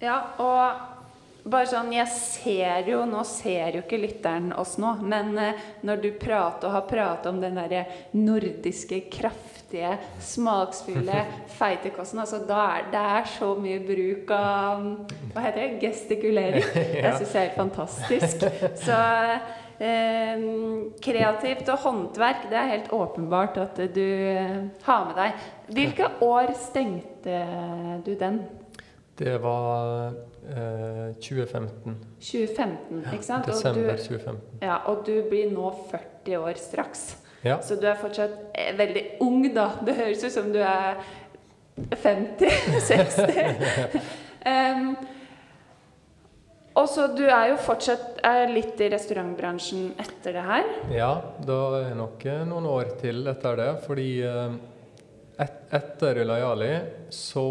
Ja, 0.04 0.18
og 0.44 1.00
bare 1.50 1.70
sånn, 1.70 1.92
jeg 1.96 2.08
ser 2.12 2.90
jo, 2.90 3.04
Nå 3.08 3.22
ser 3.28 3.78
jo 3.78 3.84
ikke 3.84 4.00
lytteren 4.02 4.52
oss 4.60 4.76
nå, 4.82 4.98
men 5.08 5.32
eh, 5.40 5.62
når 5.88 6.02
du 6.04 6.10
prater 6.20 6.68
og 6.68 6.76
har 6.76 6.90
pratet 6.90 7.30
om 7.32 7.40
den 7.42 7.56
derre 7.60 7.86
nordiske, 8.18 9.02
kraftige, 9.12 9.96
smaksfulle 10.26 11.24
feitekosten 11.60 12.24
altså 12.24 12.42
er, 12.44 12.90
Det 12.92 13.06
er 13.16 13.32
så 13.38 13.54
mye 13.60 13.80
bruk 13.88 14.36
av 14.36 14.86
Hva 15.32 15.48
heter 15.48 15.62
det? 15.62 15.80
Gestikulering. 15.86 16.70
Jeg 17.06 17.16
syns 17.22 17.32
det 17.32 17.40
er 17.40 17.48
helt 17.48 17.60
fantastisk. 17.60 18.46
Så 18.84 19.00
eh, 19.00 19.50
kreativt 19.80 21.70
og 21.72 21.78
håndverk, 21.86 22.50
det 22.52 22.58
er 22.60 22.72
helt 22.74 22.90
åpenbart 22.92 23.58
at 23.62 23.78
du 23.96 24.04
eh, 24.04 24.58
har 24.84 25.06
med 25.08 25.16
deg. 25.16 25.46
Hvilke 25.72 26.10
år 26.26 26.52
stengte 26.60 27.38
du 28.06 28.12
den? 28.20 28.42
Det 29.20 29.38
var 29.44 30.12
eh, 30.50 31.16
2015. 31.16 31.96
2015, 32.20 33.06
ikke 33.14 33.24
sant? 33.24 33.48
Desember 33.48 33.96
2015. 33.96 34.60
Ja, 34.62 34.76
og 34.76 35.08
du 35.08 35.24
blir 35.30 35.52
nå 35.52 35.72
40 35.92 36.38
år 36.38 36.54
straks. 36.60 37.18
Ja. 37.44 37.62
Så 37.62 37.76
du 37.80 37.88
er 37.88 37.96
fortsatt 38.00 38.52
eh, 38.56 38.78
veldig 38.78 39.04
ung, 39.24 39.46
da. 39.56 39.70
Det 39.86 39.96
høres 39.96 40.24
ut 40.24 40.32
som 40.32 40.52
du 40.54 40.60
er 40.60 41.00
50-60. 41.96 44.00
um, 44.44 44.98
og 46.80 46.90
så 46.90 47.08
Du 47.12 47.26
er 47.28 47.52
jo 47.52 47.60
fortsatt 47.62 48.22
er 48.26 48.52
litt 48.52 48.80
i 48.82 48.90
restaurantbransjen 48.92 49.94
etter 50.00 50.36
det 50.38 50.44
her? 50.48 50.70
Ja, 50.94 51.14
da 51.46 51.62
er 51.82 51.98
nok 51.98 52.26
noen 52.50 52.68
år 52.70 52.94
til 53.02 53.28
etter 53.32 53.60
det. 53.60 53.72
Fordi 53.86 54.10
uh, 54.24 54.54
et, 55.40 55.60
etter 55.76 56.22
Ulayali 56.24 56.72
så 57.14 57.48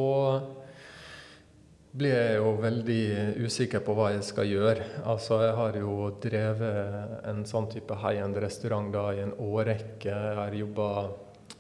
blir 1.98 2.14
jeg 2.14 2.34
jo 2.38 2.50
veldig 2.62 3.04
usikker 3.46 3.82
på 3.84 3.94
hva 3.96 4.10
jeg 4.14 4.26
skal 4.26 4.48
gjøre. 4.48 4.88
Altså, 5.08 5.40
jeg 5.46 5.54
har 5.56 5.78
jo 5.80 5.94
drevet 6.22 7.24
en 7.26 7.44
sånn 7.48 7.68
type 7.72 7.96
high-end-restaurant 8.02 8.92
da 8.94 9.06
i 9.16 9.22
en 9.24 9.32
årrekke. 9.34 10.12
Jeg 10.12 10.36
har 10.38 10.58
jobba 10.60 10.90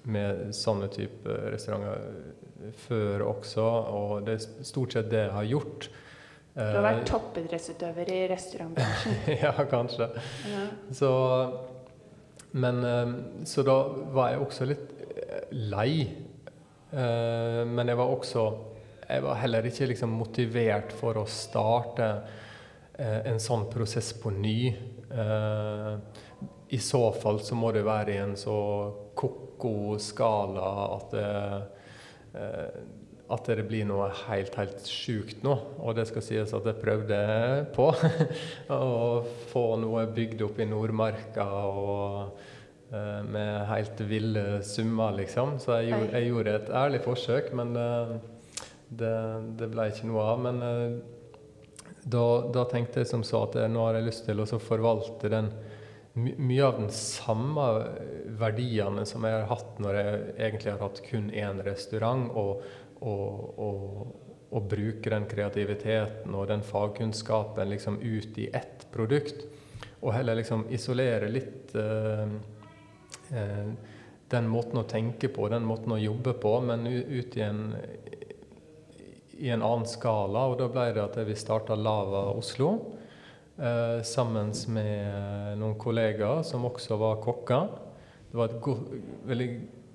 med 0.08 0.52
sånne 0.56 0.90
type 0.92 1.38
restauranter 1.54 2.74
før 2.84 3.24
også, 3.28 3.64
og 3.64 4.12
det 4.26 4.36
er 4.36 4.66
stort 4.66 4.94
sett 4.94 5.10
det 5.10 5.24
jeg 5.24 5.34
har 5.34 5.48
gjort. 5.48 5.88
Du 6.58 6.74
har 6.74 6.82
vært 6.82 7.04
toppidrettsutøver 7.06 8.08
i 8.10 8.22
restaurantbransjen. 8.32 9.18
ja, 9.44 9.52
kanskje. 9.70 10.08
Ja. 10.50 10.62
Så, 10.98 11.10
men, 12.58 12.80
eh, 12.84 13.12
så 13.46 13.62
da 13.66 13.76
var 14.14 14.32
jeg 14.32 14.42
også 14.42 14.66
litt 14.66 14.90
eh, 15.06 15.52
lei. 15.70 15.92
Eh, 16.90 17.62
men 17.68 17.92
jeg 17.92 18.00
var 18.00 18.10
også 18.16 18.48
Jeg 19.08 19.22
var 19.24 19.38
heller 19.40 19.64
ikke 19.64 19.86
liksom 19.88 20.10
motivert 20.18 20.90
for 20.92 21.16
å 21.16 21.24
starte 21.24 22.08
en 22.98 23.38
sånn 23.40 23.62
prosess 23.72 24.10
på 24.20 24.28
ny. 24.34 24.58
I 26.68 26.80
så 26.82 27.00
fall 27.16 27.38
så 27.40 27.56
må 27.56 27.70
det 27.72 27.86
være 27.86 28.12
i 28.12 28.18
en 28.20 28.34
så 28.36 28.56
ko-ko 29.16 29.96
skala 30.02 30.66
at 30.98 31.14
det 31.14 31.30
at 33.28 33.48
det 33.50 33.64
blir 33.68 33.84
noe 33.88 34.08
helt, 34.24 34.54
helt 34.56 34.86
sjukt 34.88 35.42
nå. 35.44 35.52
Og 35.84 35.96
det 35.98 36.06
skal 36.08 36.24
sies 36.24 36.54
at 36.56 36.68
jeg 36.68 36.80
prøvde 36.80 37.18
på 37.76 37.90
å 38.72 39.20
få 39.50 39.64
noe 39.82 40.06
bygd 40.16 40.46
opp 40.46 40.62
i 40.62 40.68
Nordmarka 40.68 41.44
og 41.68 42.38
uh, 42.94 43.20
med 43.28 43.68
helt 43.68 44.00
ville 44.08 44.46
summer, 44.64 45.12
liksom. 45.20 45.58
Så 45.60 45.76
jeg, 45.76 45.92
gjorde, 45.92 46.10
jeg 46.16 46.32
gjorde 46.32 46.56
et 46.56 46.74
ærlig 46.82 47.02
forsøk, 47.04 47.52
men 47.60 47.76
uh, 47.76 48.16
det, 48.88 49.14
det, 49.60 49.70
ble 49.74 49.90
ikke 49.92 50.08
noe 50.08 50.28
av. 50.32 50.44
Men 50.48 50.64
uh, 50.64 51.96
da, 52.08 52.26
da, 52.54 52.64
tenkte 52.70 53.04
jeg 53.04 53.12
som 53.12 53.26
så 53.26 53.44
at 53.44 53.60
nå 53.68 53.84
har 53.90 54.00
jeg 54.00 54.08
lyst 54.08 54.24
til 54.28 54.40
å 54.40 54.48
forvalte 54.56 55.28
den 55.32 55.52
mye 56.18 56.64
av 56.64 56.80
den 56.80 56.88
samme 56.90 57.64
verdiene 58.40 59.04
som 59.06 59.22
jeg 59.22 59.36
har 59.36 59.48
hatt 59.52 59.76
når 59.82 59.98
jeg 59.98 60.20
egentlig 60.34 60.72
har 60.72 60.80
hatt 60.82 61.00
kun 61.06 61.28
én 61.30 61.60
restaurant. 61.62 62.30
og 62.34 62.64
og, 63.00 63.58
og, 63.58 64.16
og, 64.50 64.62
bruke 64.70 65.12
den 65.12 65.26
kreativiteten 65.30 66.34
og 66.34 66.48
den 66.50 66.64
fagkunnskapen 66.66 67.70
liksom 67.70 68.00
ut 68.02 68.38
i 68.38 68.48
ett 68.52 68.86
produkt. 68.92 69.44
Og 70.00 70.12
heller 70.14 70.38
liksom 70.38 70.66
isolere 70.70 71.30
litt 71.30 71.74
eh, 71.74 72.26
eh, 73.34 73.70
den 74.28 74.48
måten 74.50 74.82
å 74.82 74.86
tenke 74.88 75.30
på, 75.32 75.48
den 75.48 75.66
måten 75.66 75.94
å 75.94 76.00
jobbe 76.00 76.34
på, 76.38 76.58
men 76.60 76.86
ut 76.86 77.36
i 77.36 77.42
en, 77.42 77.62
i 79.38 79.48
en 79.48 79.62
annen 79.62 79.88
skala. 79.88 80.46
Og 80.50 80.58
da 80.60 80.68
ble 80.70 80.90
det 80.94 81.04
at 81.04 81.18
vi 81.26 81.36
starta 81.38 81.78
Lava 81.78 82.28
Oslo. 82.36 82.72
Eh, 83.58 84.02
sammen 84.06 84.52
med 84.70 85.58
noen 85.58 85.74
kollegaer 85.80 86.44
som 86.46 86.66
også 86.68 86.98
var 87.00 87.18
kokker. 87.24 87.72
Det 88.30 88.38
var 88.38 88.52
et 88.52 88.68
veldig 89.26 89.48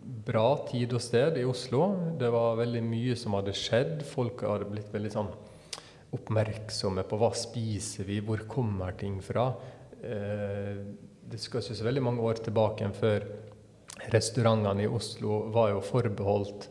bra 0.04 0.48
tid 0.70 0.94
og 0.96 1.02
sted 1.04 1.40
i 1.40 1.46
Oslo. 1.48 1.88
Det 2.20 2.30
var 2.34 2.60
veldig 2.60 2.84
mye 2.86 3.16
som 3.20 3.38
hadde 3.38 3.56
skjedd. 3.58 4.04
Folk 4.08 4.44
hadde 4.48 4.70
blitt 4.72 4.92
veldig 4.94 5.12
sånn 5.14 5.32
oppmerksomme 6.14 7.06
på 7.10 7.18
hva 7.18 7.32
spiser 7.38 8.08
vi, 8.08 8.20
hvor 8.22 8.44
kommer 8.50 8.96
ting 9.00 9.18
fra. 9.24 9.48
Eh, 10.04 10.84
det 11.24 11.40
skal 11.42 11.64
ikke 11.64 11.80
så 11.80 11.88
veldig 11.88 12.04
mange 12.06 12.26
år 12.28 12.44
tilbake 12.46 12.86
enn 12.86 12.96
før 12.96 13.26
restaurantene 14.14 14.84
i 14.84 14.92
Oslo 14.92 15.46
var 15.54 15.72
jo 15.72 15.84
forbeholdt 15.86 16.68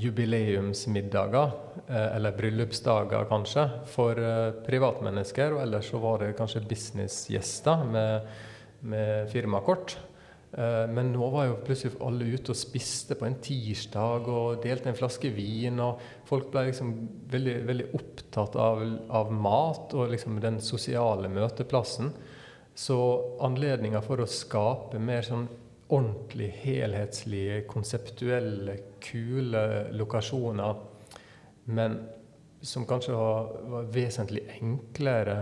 jubileumsmiddager, 0.00 1.50
eh, 1.88 2.16
eller 2.16 2.36
bryllupsdager 2.36 3.26
kanskje, 3.28 3.66
for 3.90 4.18
eh, 4.18 4.52
privatmennesker. 4.66 5.56
Og 5.56 5.64
ellers 5.64 5.90
så 5.90 6.00
var 6.02 6.22
det 6.22 6.36
kanskje 6.38 6.64
businessgjester 6.70 7.84
med, 7.90 8.30
med 8.80 9.28
firmakort. 9.32 9.98
Eh, 10.52 10.86
men 10.90 11.12
nå 11.14 11.28
var 11.30 11.46
jo 11.46 11.58
plutselig 11.62 12.00
alle 12.02 12.26
ute 12.34 12.50
og 12.50 12.58
spiste 12.58 13.14
på 13.18 13.26
en 13.28 13.38
tirsdag 13.42 14.26
og 14.30 14.64
delte 14.64 14.90
en 14.90 14.98
flaske 14.98 15.30
vin. 15.34 15.78
og 15.82 16.02
Folk 16.28 16.50
ble 16.50 16.66
liksom 16.70 16.92
veldig, 17.30 17.56
veldig 17.70 17.88
opptatt 17.98 18.58
av, 18.58 18.84
av, 19.08 19.32
mat 19.32 19.94
og 19.94 20.10
liksom 20.14 20.40
den 20.42 20.60
sosiale 20.64 21.30
møteplassen. 21.30 22.12
Så 22.74 22.98
anledninga 23.44 24.02
for 24.02 24.22
å 24.22 24.30
skape 24.30 25.00
mer 25.02 25.26
sånn 25.26 25.48
ordentlig 25.90 26.52
helhetslige, 26.62 27.64
konseptuelle, 27.70 28.76
kule 29.02 29.62
lokasjoner, 29.98 30.76
men 31.74 31.96
som 32.62 32.84
kanskje 32.86 33.16
var, 33.16 33.48
var 33.72 33.88
vesentlig 33.90 34.44
enklere 34.60 35.38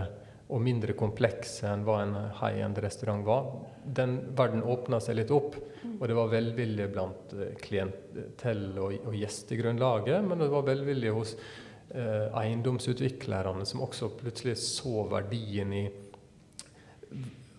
og 0.49 0.63
mindre 0.65 0.95
komplekse 0.97 1.67
enn 1.69 1.83
hva 1.85 1.99
en 2.01 2.15
high-end-restaurant 2.39 3.21
var. 3.27 3.51
Den 3.89 4.19
verden 4.37 4.61
åpna 4.63 4.99
seg 5.01 5.17
litt 5.17 5.31
opp, 5.33 5.55
og 5.89 6.03
det 6.07 6.17
var 6.17 6.29
velvilje 6.31 6.89
blant 6.91 7.33
eh, 7.37 7.55
klientell 7.63 8.67
og, 8.77 8.93
og 9.09 9.17
gjestegrunnlaget, 9.17 10.21
men 10.27 10.43
det 10.43 10.51
var 10.51 10.67
velvilje 10.67 11.15
hos 11.15 11.33
eh, 11.35 12.27
eiendomsutviklerne, 12.43 13.65
som 13.65 13.83
også 13.85 14.11
plutselig 14.19 14.59
så 14.61 15.07
verdien 15.09 15.73
i 15.73 15.83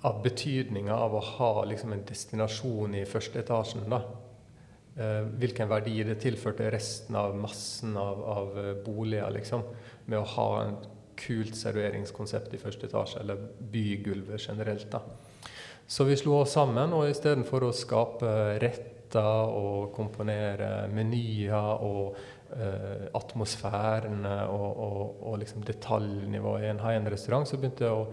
av 0.07 0.23
betydninga 0.25 0.95
av 0.97 1.15
å 1.15 1.23
ha 1.37 1.51
liksom, 1.69 1.93
en 1.93 2.05
destinasjon 2.09 2.95
i 2.97 3.07
første 3.09 3.43
etasjen. 3.43 3.85
da. 3.91 4.01
Eh, 5.01 5.27
hvilken 5.41 5.69
verdi 5.71 6.01
det 6.05 6.19
tilførte 6.23 6.71
resten 6.73 7.17
av 7.17 7.37
massen 7.39 7.97
av, 8.01 8.23
av 8.25 8.57
eh, 8.59 8.73
boliger, 8.85 9.31
liksom, 9.37 9.63
med 10.07 10.19
å 10.19 10.31
ha 10.37 10.49
en 10.65 10.79
kult 11.21 11.57
serveringskonsept 11.57 12.57
i 12.57 12.61
første 12.61 12.89
etasje, 12.89 13.21
eller 13.21 13.45
bygulvet 13.73 14.49
generelt. 14.49 14.89
da. 14.91 15.03
Så 15.91 16.07
vi 16.07 16.17
slo 16.19 16.37
oss 16.39 16.55
sammen, 16.55 16.93
og 16.95 17.09
istedenfor 17.11 17.67
å 17.67 17.73
skape 17.75 18.31
retter 18.63 19.51
og 19.51 19.91
komponere 19.97 20.87
menyer 20.95 21.83
og 21.83 22.15
eh, 22.55 23.09
atmosfærene 23.19 24.37
og, 24.55 24.69
og, 24.87 25.01
og 25.27 25.41
liksom 25.43 25.65
detaljnivået 25.67 26.69
i 26.69 26.71
en 26.71 26.83
high-end-restaurant, 26.85 27.51
så 27.51 27.59
begynte 27.59 27.89
jeg 27.89 27.97
å, 27.97 28.07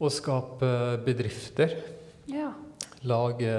å 0.00 0.12
skape 0.12 0.72
bedrifter. 1.04 1.76
Ja. 2.32 2.48
Lage 3.04 3.52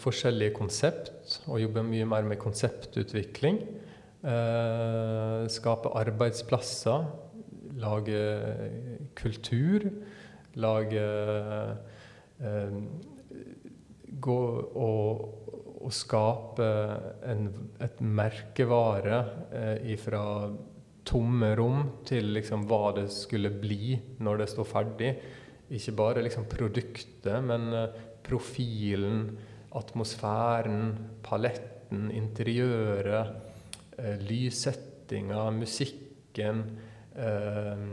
forskjellige 0.00 0.56
konsept 0.56 1.40
og 1.46 1.60
jobbe 1.60 1.84
mye 1.88 2.04
mer 2.08 2.28
med 2.28 2.40
konseptutvikling. 2.40 3.62
Eh, 4.28 5.40
skape 5.56 5.96
arbeidsplasser 6.04 7.08
lage 7.80 8.20
kultur, 9.18 9.88
lage 10.54 11.04
Gå 14.22 14.40
og, 14.78 15.42
og 15.82 15.92
skape 15.94 16.68
en, 17.26 17.48
et 17.82 18.00
merkevare 18.02 19.18
eh, 19.54 19.94
fra 20.00 20.24
tomme 21.06 21.52
rom 21.58 21.86
til 22.06 22.32
liksom 22.36 22.66
hva 22.70 22.92
det 22.98 23.08
skulle 23.14 23.50
bli 23.62 23.96
når 24.22 24.42
det 24.42 24.50
står 24.52 24.68
ferdig. 24.68 25.12
Ikke 25.72 25.96
bare 25.98 26.22
liksom 26.26 26.46
produktet, 26.50 27.38
men 27.44 27.72
eh, 27.74 27.98
profilen, 28.22 29.24
atmosfæren, 29.78 30.92
paletten, 31.24 32.10
interiøret, 32.14 33.34
eh, 33.98 34.16
lyssettinga, 34.28 35.48
musikken. 35.56 36.64
Eh, 37.16 37.86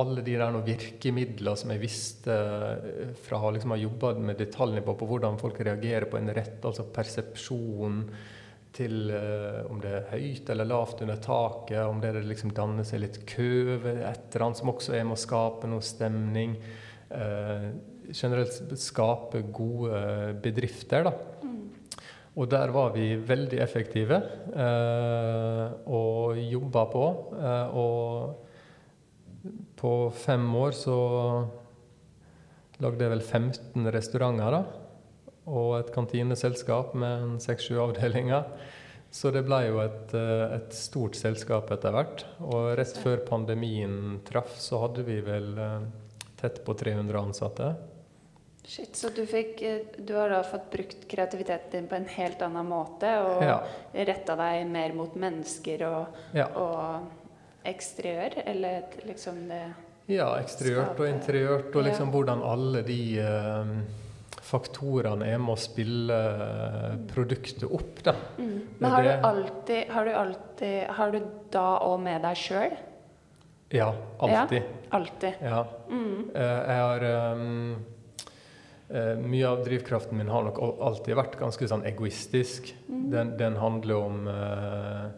alle 0.00 0.22
de 0.24 0.36
der 0.40 0.58
virkemidler 0.64 1.56
som 1.58 1.72
jeg 1.74 1.82
visste 1.82 2.32
eh, 2.32 3.10
fra 3.26 3.40
å 3.44 3.50
liksom 3.52 3.74
ha 3.74 3.80
jobba 3.80 4.14
med 4.16 4.38
detaljnivå 4.40 4.94
på 4.96 5.08
hvordan 5.10 5.40
folk 5.40 5.60
reagerer 5.60 6.08
på 6.08 6.20
en 6.20 6.32
rett, 6.32 6.60
altså 6.64 6.86
persepsjon 6.94 8.06
til 8.72 9.10
uh, 9.12 9.66
om 9.68 9.82
det 9.82 9.90
er 9.92 10.06
høyt 10.14 10.48
eller 10.48 10.64
lavt 10.64 11.02
under 11.04 11.18
taket, 11.20 11.82
om 11.84 11.98
det, 12.00 12.14
det 12.16 12.22
liksom 12.24 12.54
danner 12.56 12.86
seg 12.88 13.02
litt 13.02 13.18
kø 13.28 13.76
ved 13.82 13.98
et 14.00 14.30
eller 14.30 14.46
annet 14.46 14.60
som 14.62 14.70
også 14.72 14.94
er 14.96 15.04
med 15.04 15.18
å 15.18 15.20
skape 15.20 15.68
noe 15.68 15.84
stemning. 15.84 16.54
Uh, 17.12 17.68
generelt 18.16 18.72
skape 18.80 19.42
gode 19.52 20.00
bedrifter, 20.40 21.04
da. 21.04 21.12
Og 22.32 22.48
der 22.48 22.72
var 22.72 22.94
vi 22.94 23.10
veldig 23.28 23.60
effektive 23.60 24.22
uh, 24.56 25.76
og 25.84 26.40
jobba 26.40 26.86
på. 26.94 27.04
Og 27.76 28.51
på 29.82 30.10
fem 30.14 30.44
år 30.54 30.76
så 30.78 30.96
lagde 32.82 33.02
jeg 33.02 33.12
vel 33.12 33.22
15 33.22 33.90
restauranter 33.94 34.54
da, 34.54 34.62
og 35.50 35.74
et 35.80 35.90
kantineselskap 35.94 36.94
med 36.98 37.40
seks-sju 37.42 37.80
avdelinger. 37.82 38.46
Så 39.12 39.28
det 39.34 39.42
ble 39.44 39.58
jo 39.66 39.80
et, 39.82 40.14
eh, 40.16 40.54
et, 40.56 40.72
stort 40.72 41.18
selskap 41.18 41.68
etter 41.74 41.92
hvert. 41.92 42.22
Og 42.40 42.70
rett 42.78 42.96
før 42.96 43.20
pandemien 43.26 44.22
traff, 44.24 44.54
så 44.56 44.80
hadde 44.86 45.04
vi 45.04 45.18
vel 45.20 45.50
eh, 45.60 45.82
tett 46.40 46.62
på 46.64 46.72
300 46.80 47.20
ansatte. 47.20 47.74
Shit, 48.64 48.96
Så 48.96 49.10
du, 49.12 49.26
fikk, 49.26 49.60
eh, 49.68 49.82
du 49.98 50.14
har 50.16 50.32
da 50.32 50.40
fått 50.46 50.70
brukt 50.72 51.04
kreativiteten 51.10 51.74
din 51.74 51.90
på 51.90 51.98
en 51.98 52.08
helt 52.08 52.40
annen 52.46 52.70
måte, 52.70 53.10
og 53.20 53.42
Ja. 53.44 53.58
retta 53.92 54.36
deg 54.36 54.66
mer 54.70 54.94
mot 54.94 55.14
mennesker 55.14 55.84
og, 55.90 56.06
Ja. 56.32 56.46
og 56.56 57.10
eksteriør, 57.64 58.42
eller 58.46 58.82
liksom 59.06 59.48
det 59.48 59.72
Ja, 60.10 60.34
eksteriørt 60.42 60.98
og 60.98 61.06
interiørt, 61.08 61.76
og 61.76 61.84
liksom 61.86 62.06
Ja. 62.08 62.12
hvordan 62.12 62.42
alle 62.42 62.82
de 62.82 63.18
eh, 63.22 63.64
faktorene 64.42 65.26
er 65.30 65.38
med 65.38 65.54
å 65.54 65.58
spille 65.60 66.12
eh, 66.12 66.96
produktet 67.12 67.62
opp, 67.70 68.02
da. 68.02 68.14
Men 68.38 68.84
er 68.88 68.90
har 68.90 69.02
du 69.02 69.08
alltid 69.28 69.88
Har 69.90 70.04
du 70.04 70.10
alltid 70.10 70.86
Har 70.88 71.10
du 71.12 71.20
da 71.50 71.78
òg 71.86 72.00
med 72.02 72.22
deg 72.22 72.36
sjøl? 72.36 72.76
Ja, 73.72 73.94
alltid. 74.18 74.62
Alltid. 74.90 75.32
Ja. 75.40 75.64
Mm. 75.88 76.30
Eh, 76.34 76.42
jeg 76.42 76.76
har 76.82 77.02
eh, 77.08 77.34
Mye 79.16 79.46
av 79.48 79.64
drivkraften 79.64 80.18
min 80.18 80.28
har 80.28 80.42
nok 80.44 80.58
alltid 80.60 81.16
vært 81.16 81.38
ganske 81.40 81.64
sånn 81.70 81.80
egoistisk. 81.88 82.74
Mm. 82.90 83.10
Den, 83.14 83.30
den 83.40 83.54
handler 83.56 83.96
om, 83.96 84.26
uh, 84.28 85.08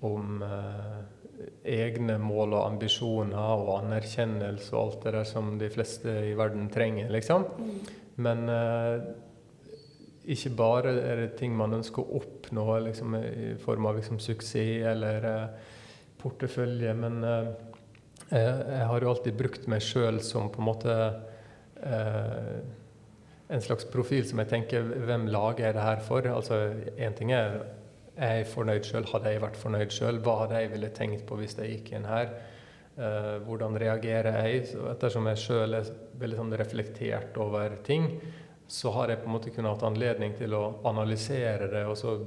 om 0.00 0.40
eh, 0.46 0.96
egne 1.64 2.18
mål 2.20 2.54
og 2.58 2.66
ambisjoner 2.66 3.64
og 3.64 3.72
anerkjennelse 3.78 4.74
og 4.74 4.80
alt 4.82 5.02
det 5.04 5.14
der 5.16 5.28
som 5.28 5.56
de 5.60 5.70
fleste 5.72 6.14
i 6.30 6.36
verden 6.38 6.68
trenger, 6.72 7.10
liksom. 7.12 7.46
Mm. 7.58 7.80
Men 8.20 8.48
eh, 8.52 9.10
ikke 10.30 10.52
bare 10.56 10.92
er 11.00 11.24
det 11.24 11.32
ting 11.38 11.54
man 11.56 11.78
ønsker 11.78 12.02
å 12.02 12.20
oppnå 12.20 12.66
liksom, 12.86 13.16
i 13.16 13.54
form 13.62 13.88
av 13.88 13.98
liksom, 13.98 14.20
suksess 14.22 14.86
eller 14.92 15.28
eh, 15.30 15.70
portefølje, 16.20 16.94
men 16.94 17.24
eh, 17.24 17.50
jeg, 18.30 18.84
har 18.86 19.02
jo 19.02 19.10
alltid 19.10 19.38
brukt 19.38 19.66
meg 19.70 19.82
sjøl 19.82 20.20
som 20.22 20.50
på 20.52 20.60
en 20.62 20.68
måte 20.68 20.96
eh, 21.82 22.52
en 23.50 23.64
slags 23.64 23.88
profil 23.90 24.22
som 24.28 24.38
jeg 24.38 24.50
tenker 24.52 24.84
Hvem 25.08 25.24
lager 25.32 25.64
jeg 25.66 25.74
det 25.74 25.82
her 25.82 26.02
for? 26.06 26.26
Altså, 26.30 26.60
Én 26.94 27.16
ting 27.18 27.32
er 27.34 27.56
er 28.20 28.40
jeg 28.40 28.50
fornøyd 28.52 28.86
sjøl? 28.86 29.08
Hadde 29.10 29.32
jeg 29.32 29.42
vært 29.42 29.58
fornøyd 29.60 29.94
sjøl? 29.94 30.20
Hva 30.24 30.36
hadde 30.42 30.60
jeg 30.60 30.72
ville 30.74 30.92
tenkt 30.96 31.24
på 31.28 31.38
hvis 31.40 31.56
jeg 31.58 31.76
gikk 31.76 31.94
inn 31.96 32.08
her? 32.08 32.34
Uh, 33.00 33.38
hvordan 33.46 33.78
reagerer 33.80 34.42
jeg? 34.44 34.66
Så 34.74 34.84
ettersom 34.92 35.28
jeg 35.30 35.40
sjøl 35.40 35.78
er 35.78 35.90
veldig 36.20 36.40
sånn 36.42 36.56
reflektert 36.60 37.38
over 37.40 37.78
ting, 37.86 38.10
så 38.70 38.92
har 38.94 39.10
jeg 39.10 39.22
på 39.22 39.30
en 39.30 39.34
måte 39.34 39.52
kunnet 39.54 39.72
hatt 39.72 39.86
anledning 39.88 40.36
til 40.38 40.52
å 40.54 40.64
analysere 40.86 41.70
det 41.72 41.86
og 41.88 41.96
så 41.98 42.18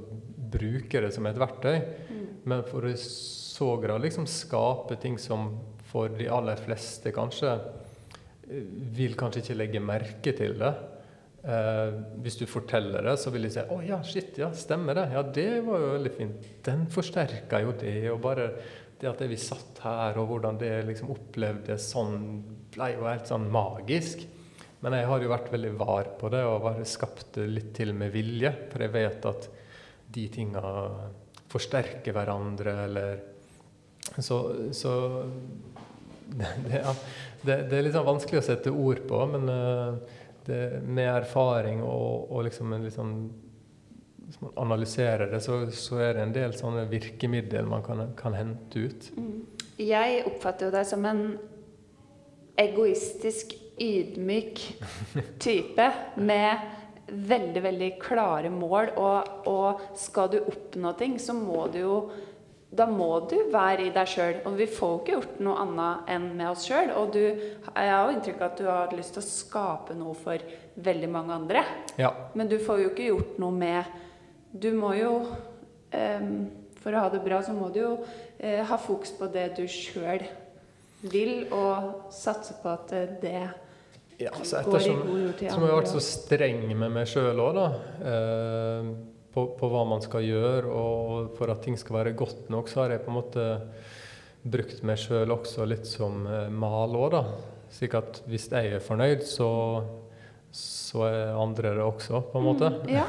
bruke 0.54 1.04
det 1.04 1.14
som 1.16 1.28
et 1.30 1.40
verktøy. 1.40 1.78
Mm. 2.10 2.26
Men 2.50 2.66
for 2.68 2.90
i 2.90 2.98
så 2.98 3.78
grad 3.80 4.02
liksom 4.04 4.26
skape 4.28 4.98
ting 5.00 5.20
som 5.22 5.54
for 5.94 6.10
de 6.18 6.28
aller 6.32 6.58
fleste 6.58 7.14
kanskje 7.14 7.54
eh, 7.54 8.66
vil 8.98 9.16
kanskje 9.20 9.44
ikke 9.44 9.60
legge 9.60 9.84
merke 9.84 10.34
til 10.36 10.58
det. 10.60 10.74
Eh, 11.44 11.96
hvis 12.24 12.38
du 12.40 12.46
forteller 12.48 13.04
det, 13.04 13.18
så 13.20 13.32
vil 13.34 13.44
de 13.44 13.50
si 13.52 13.60
'Å 13.60 13.82
ja, 13.84 13.98
shit, 14.02 14.38
ja, 14.40 14.52
stemmer 14.56 14.96
det. 14.96 15.10
Ja, 15.12 15.24
det 15.24 15.66
var 15.66 15.80
jo 15.80 15.90
veldig 15.98 16.14
fint. 16.16 16.64
Den 16.64 16.86
forsterka 16.88 17.60
jo 17.62 17.74
det.' 17.74 18.12
Og 18.12 18.22
bare 18.22 18.54
det 19.00 19.10
at 19.10 19.20
vi 19.28 19.36
satt 19.36 19.82
her, 19.84 20.18
og 20.18 20.30
hvordan 20.30 20.58
det 20.58 20.86
liksom 20.88 21.12
opplevdes 21.12 21.90
sånn, 21.92 22.44
ble 22.72 22.94
jo 22.94 23.04
helt 23.04 23.28
sånn 23.28 23.50
magisk. 23.52 24.24
Men 24.80 24.94
jeg 24.94 25.08
har 25.08 25.22
jo 25.22 25.32
vært 25.32 25.52
veldig 25.52 25.74
var 25.80 26.08
på 26.20 26.30
det, 26.32 26.44
og 26.48 26.64
bare 26.64 26.86
skapt 26.88 27.34
det 27.34 27.48
litt 27.50 27.74
til 27.76 27.94
med 27.94 28.12
vilje. 28.12 28.52
For 28.72 28.80
jeg 28.80 28.94
vet 28.96 29.26
at 29.26 29.50
de 30.16 30.28
tinga 30.30 30.64
forsterker 31.52 32.16
hverandre, 32.16 32.84
eller 32.88 33.22
Så, 34.20 34.72
så 34.74 35.24
det, 36.40 36.82
ja, 36.84 36.92
det, 37.42 37.56
det 37.70 37.78
er 37.78 37.86
litt 37.86 37.96
sånn 37.96 38.06
vanskelig 38.06 38.42
å 38.42 38.46
sette 38.46 38.70
ord 38.70 39.00
på, 39.08 39.20
men 39.32 39.50
eh, 39.50 40.20
det, 40.48 40.82
med 40.84 41.10
erfaring 41.10 41.82
og, 41.84 42.30
og 42.32 42.46
liksom 42.48 42.74
en 42.74 42.86
litt 42.86 42.96
sånn 42.98 43.16
Hvis 44.24 44.40
man 44.42 44.54
analyserer 44.64 45.32
det, 45.32 45.42
så, 45.44 45.60
så 45.72 46.00
er 46.02 46.16
det 46.16 46.22
en 46.24 46.36
del 46.36 46.54
sånne 46.58 46.86
virkemidler 46.90 47.68
man 47.70 47.84
kan, 47.86 48.06
kan 48.18 48.34
hente 48.34 48.86
ut. 48.88 49.10
Mm. 49.18 49.42
Jeg 49.78 50.24
oppfatter 50.30 50.70
jo 50.70 50.74
deg 50.74 50.88
som 50.88 51.06
en 51.10 51.26
egoistisk, 52.58 53.58
ydmyk 53.82 54.62
type 55.44 55.86
med 56.22 56.68
veldig, 57.08 57.64
veldig 57.64 57.90
klare 58.02 58.52
mål. 58.54 58.94
Og, 59.02 59.48
og 59.50 59.82
skal 60.00 60.32
du 60.34 60.40
oppnå 60.42 60.94
ting, 61.00 61.18
så 61.20 61.36
må 61.38 61.68
du 61.74 61.80
jo 61.82 61.98
da 62.74 62.88
må 62.90 63.10
du 63.30 63.36
være 63.54 63.88
i 63.88 63.94
deg 63.94 64.10
sjøl. 64.10 64.40
Og 64.50 64.58
vi 64.58 64.68
får 64.70 64.92
jo 64.94 65.00
ikke 65.02 65.16
gjort 65.18 65.40
noe 65.46 65.62
annet 65.62 66.12
enn 66.16 66.28
med 66.38 66.50
oss 66.50 66.66
sjøl. 66.68 66.92
Og 66.98 67.14
du, 67.14 67.22
jeg 67.22 67.94
har 67.94 68.08
jo 68.08 68.16
inntrykk 68.16 68.42
av 68.42 68.48
at 68.48 68.60
du 68.60 68.70
har 68.70 68.96
lyst 68.98 69.16
til 69.18 69.24
å 69.24 69.28
skape 69.28 69.98
noe 69.98 70.18
for 70.18 70.42
veldig 70.84 71.10
mange 71.14 71.38
andre. 71.38 71.64
Ja. 72.02 72.14
Men 72.34 72.50
du 72.52 72.58
får 72.62 72.84
jo 72.84 72.92
ikke 72.94 73.10
gjort 73.12 73.42
noe 73.44 73.54
med 73.54 74.00
Du 74.54 74.70
må 74.78 74.92
jo 74.94 75.14
um, 75.26 76.34
For 76.82 76.94
å 76.94 77.06
ha 77.06 77.10
det 77.14 77.24
bra, 77.26 77.42
så 77.46 77.56
må 77.58 77.72
du 77.74 77.80
jo 77.82 77.94
uh, 78.04 78.62
ha 78.70 78.78
fokus 78.82 79.14
på 79.18 79.30
det 79.34 79.52
du 79.58 79.66
sjøl 79.70 80.26
vil, 81.04 81.48
og 81.52 82.12
satse 82.16 82.56
på 82.62 82.70
at 82.72 82.94
eh, 82.96 83.10
det 83.20 83.40
ja 84.22 84.32
så 84.44 84.62
går 84.64 84.78
i 84.78 84.78
ettersom 84.78 85.02
god 85.08 85.20
jord 85.20 85.34
til 85.40 85.50
som 85.52 85.64
jeg 85.66 85.72
har 85.72 85.80
vært 85.82 85.92
så 85.92 86.04
streng 86.06 86.62
med 86.70 86.94
meg 86.96 87.10
sjøl 87.10 87.42
òg, 87.44 87.58
da. 87.58 87.66
Eh, 88.12 88.92
på, 89.34 89.48
på 89.58 89.70
hva 89.72 89.84
man 89.90 90.04
skal 90.04 90.26
gjøre, 90.26 90.70
og 90.70 91.34
for 91.38 91.54
at 91.54 91.64
ting 91.66 91.78
skal 91.80 92.00
være 92.02 92.16
godt 92.18 92.50
nok, 92.54 92.70
så 92.70 92.84
har 92.84 92.94
jeg 92.94 93.04
på 93.06 93.14
en 93.14 93.20
måte 93.20 93.48
brukt 94.44 94.84
meg 94.86 95.00
sjøl 95.00 95.32
også 95.34 95.68
litt 95.70 95.88
som 95.90 96.26
eh, 96.28 96.50
mal 96.52 96.94
òg, 97.00 97.14
da. 97.16 97.24
Slik 97.74 97.96
at 97.98 98.22
hvis 98.30 98.50
jeg 98.52 98.76
er 98.76 98.84
fornøyd, 98.84 99.24
så, 99.26 99.50
så 100.54 101.08
er 101.08 101.40
andre 101.40 101.74
det 101.80 101.88
også, 101.88 102.22
på 102.30 102.42
en 102.42 102.48
måte. 102.52 102.70
Mm, 102.84 102.92
ja. 102.94 103.08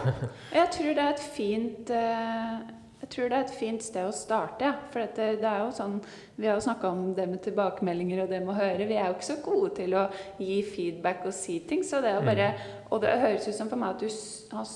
Jeg 0.55 0.73
tror 0.79 0.97
det 0.97 1.05
er 1.05 1.13
et 1.13 1.29
fint 1.35 1.93
eh, 1.93 2.73
jeg 3.05 3.11
tror 3.13 3.29
det 3.29 3.37
er 3.37 3.43
et 3.45 3.59
fint 3.59 3.83
sted 3.85 4.07
å 4.09 4.17
starte. 4.17 4.65
Ja. 4.65 4.77
For 4.89 5.03
dette, 5.03 5.35
det 5.43 5.45
er 5.45 5.61
jo 5.61 5.73
sånn, 5.77 5.99
Vi 6.41 6.49
har 6.49 6.57
jo 6.57 6.65
snakka 6.65 6.89
om 6.89 7.03
det 7.13 7.27
med 7.29 7.43
tilbakemeldinger 7.45 8.23
og 8.23 8.31
det 8.33 8.41
med 8.41 8.55
å 8.55 8.57
høre. 8.57 8.87
Vi 8.89 8.97
er 8.97 9.11
jo 9.11 9.17
ikke 9.19 9.27
så 9.29 9.37
gode 9.45 9.75
til 9.77 9.93
å 10.01 10.07
gi 10.41 10.63
feedback 10.65 11.27
og 11.29 11.35
si 11.37 11.59
ting. 11.69 11.85
så 11.85 12.01
det 12.01 12.15
er 12.15 12.17
jo 12.17 12.25
bare, 12.31 12.49
Og 12.91 13.03
det 13.03 13.13
høres 13.21 13.49
ut 13.49 13.59
som 13.59 13.69
for 13.69 13.77
meg 13.77 13.93
at 13.93 14.01
du 14.01 14.09
har, 14.57 14.71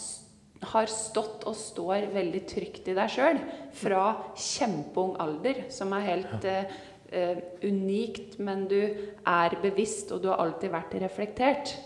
har 0.72 0.90
stått 0.90 1.44
og 1.46 1.56
står 1.56 2.08
veldig 2.14 2.44
trygt 2.50 2.88
i 2.90 2.94
deg 2.96 3.10
sjøl 3.12 3.40
fra 3.78 4.04
kjempeung 4.34 5.16
alder, 5.22 5.66
som 5.70 5.92
er 5.94 6.06
helt 6.08 6.46
eh, 6.48 6.78
eh, 7.14 7.42
unikt. 7.62 8.38
Men 8.42 8.66
du 8.70 8.80
er 8.80 9.58
bevisst, 9.62 10.12
og 10.12 10.24
du 10.24 10.30
har 10.32 10.42
alltid 10.42 10.74
vært 10.74 10.96
reflektert. 11.04 11.76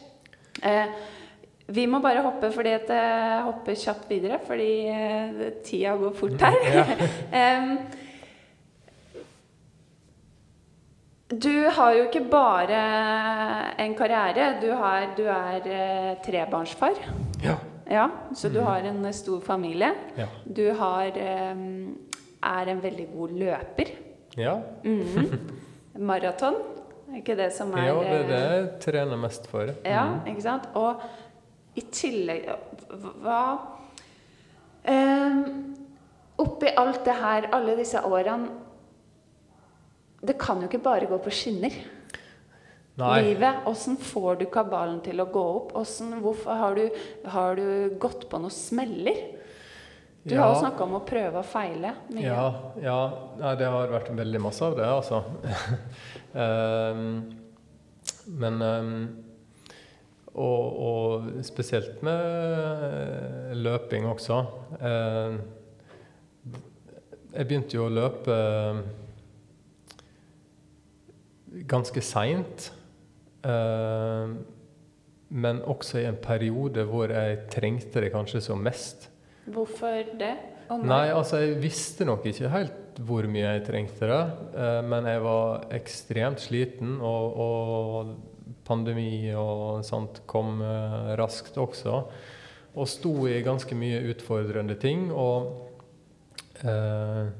Eh, 0.62 0.94
vi 1.72 1.86
må 1.88 2.00
bare 2.04 2.24
hoppe 2.24 2.50
fordi 2.52 2.72
at 2.74 2.88
jeg 2.90 3.42
hopper 3.46 3.76
kjapt 3.78 4.08
videre, 4.10 4.40
fordi 4.46 4.70
eh, 4.92 5.42
tida 5.64 5.96
går 6.00 6.16
fort 6.16 6.46
her. 6.46 6.62
Ja. 6.72 6.86
Em, 7.42 7.76
du 11.32 11.68
har 11.72 11.94
jo 11.96 12.08
ikke 12.08 12.24
bare 12.28 12.80
en 13.80 13.94
karriere. 13.96 14.50
Du, 14.60 14.68
har, 14.76 15.12
du 15.16 15.22
er 15.32 15.64
eh, 15.64 16.16
trebarnsfar. 16.24 16.98
Ja. 17.44 17.56
Ja, 17.92 18.06
så 18.34 18.48
du 18.52 18.60
har 18.64 18.80
en 18.88 19.04
eh, 19.04 19.12
stor 19.12 19.40
familie. 19.44 19.90
Ja. 20.16 20.26
Du 20.48 20.62
har, 20.78 21.12
er 21.18 22.70
en 22.72 22.80
veldig 22.82 23.08
god 23.14 23.34
løper. 23.44 23.92
ja. 24.40 24.56
Mhm. 24.84 25.58
Maraton. 26.08 26.54
Er 27.12 27.18
ikke 27.20 27.34
det 27.36 27.50
som 27.52 27.74
er 27.76 27.82
ja 27.90 27.96
det 28.00 28.12
er 28.16 28.22
det 28.28 28.36
eh, 28.38 28.52
jeg 28.56 28.68
trener 28.80 29.18
mest 29.20 29.46
for. 29.50 29.68
Ja, 29.84 30.04
Mm. 30.08 30.26
ikke 30.32 30.42
sant? 30.42 30.68
Og 30.74 31.02
i 31.76 31.82
tillegg 31.92 32.46
Hva 33.20 33.42
um, 34.88 35.42
Oppi 36.38 36.70
alt 36.76 37.04
det 37.04 37.14
her, 37.20 37.46
alle 37.52 37.76
disse 37.76 38.00
årene 38.04 38.48
Det 40.26 40.38
kan 40.40 40.60
jo 40.64 40.68
ikke 40.70 40.80
bare 40.84 41.06
gå 41.10 41.18
på 41.18 41.30
skinner. 41.30 41.76
Nei. 43.02 43.22
Livet, 43.26 43.64
Åssen 43.66 43.96
får 43.98 44.36
du 44.42 44.44
kabalen 44.52 45.00
til 45.02 45.18
å 45.22 45.26
gå 45.32 45.42
opp? 45.56 45.72
Hvordan, 45.74 46.20
hvorfor 46.22 46.58
har 46.60 46.76
du, 46.78 46.84
har 47.34 47.58
du 47.58 47.96
gått 48.02 48.28
på 48.30 48.38
noen 48.38 48.54
smeller? 48.54 49.22
Du 50.22 50.36
har 50.38 50.52
jo 50.52 50.54
Ja. 50.54 50.60
snakka 50.60 50.84
om 50.84 50.94
å 50.94 51.02
prøve 51.02 51.40
og 51.40 51.48
feile 51.50 51.96
mye. 52.14 52.22
Ja, 52.22 52.44
ja 52.78 52.98
nei, 53.40 53.54
det 53.58 53.66
har 53.74 53.90
vært 53.90 54.12
veldig 54.14 54.40
masse 54.44 54.62
av 54.62 54.76
det, 54.78 54.86
altså. 54.86 55.24
um, 56.38 57.32
men 58.44 58.62
um, 58.62 58.92
og, 60.32 60.78
og 60.86 61.42
spesielt 61.44 62.04
med 62.06 63.56
løping 63.66 64.06
også. 64.06 64.38
Uh, 64.78 65.40
jeg 67.32 67.48
begynte 67.48 67.76
jo 67.80 67.88
å 67.88 67.92
løpe 67.92 68.36
ganske 71.68 72.00
seint. 72.04 72.70
Ehm, 73.44 74.36
men 75.32 75.62
også 75.64 76.02
i 76.02 76.06
en 76.08 76.18
periode 76.20 76.84
hvor 76.84 77.10
jeg 77.10 77.38
trengte 77.50 78.02
det 78.04 78.12
kanskje 78.12 78.42
som 78.44 78.60
mest. 78.62 79.08
Hvorfor 79.48 80.04
det? 80.20 80.34
Oh, 80.70 80.78
nei. 80.78 80.86
Nei, 80.88 81.06
altså 81.16 81.40
jeg 81.42 81.56
visste 81.62 82.04
nok 82.08 82.26
ikke 82.28 82.50
helt 82.52 83.00
hvor 83.02 83.24
mye 83.26 83.54
jeg 83.56 83.64
trengte 83.66 84.06
det. 84.10 84.20
eh, 84.54 84.82
Men 84.84 85.08
jeg 85.08 85.22
var 85.24 85.64
ekstremt 85.72 86.40
sliten 86.44 86.98
og, 87.00 87.38
og 87.46 88.12
pandemi 88.68 89.32
og 89.34 89.82
sånt 89.88 90.20
kom 90.28 90.60
eh, 90.62 91.14
raskt 91.18 91.56
også. 91.58 92.02
Og 92.76 92.88
sto 92.88 93.14
i 93.28 93.40
ganske 93.44 93.74
mye 93.76 94.04
utfordrende 94.12 94.76
ting. 94.80 95.08
Og 95.12 95.70
eh, 96.62 97.32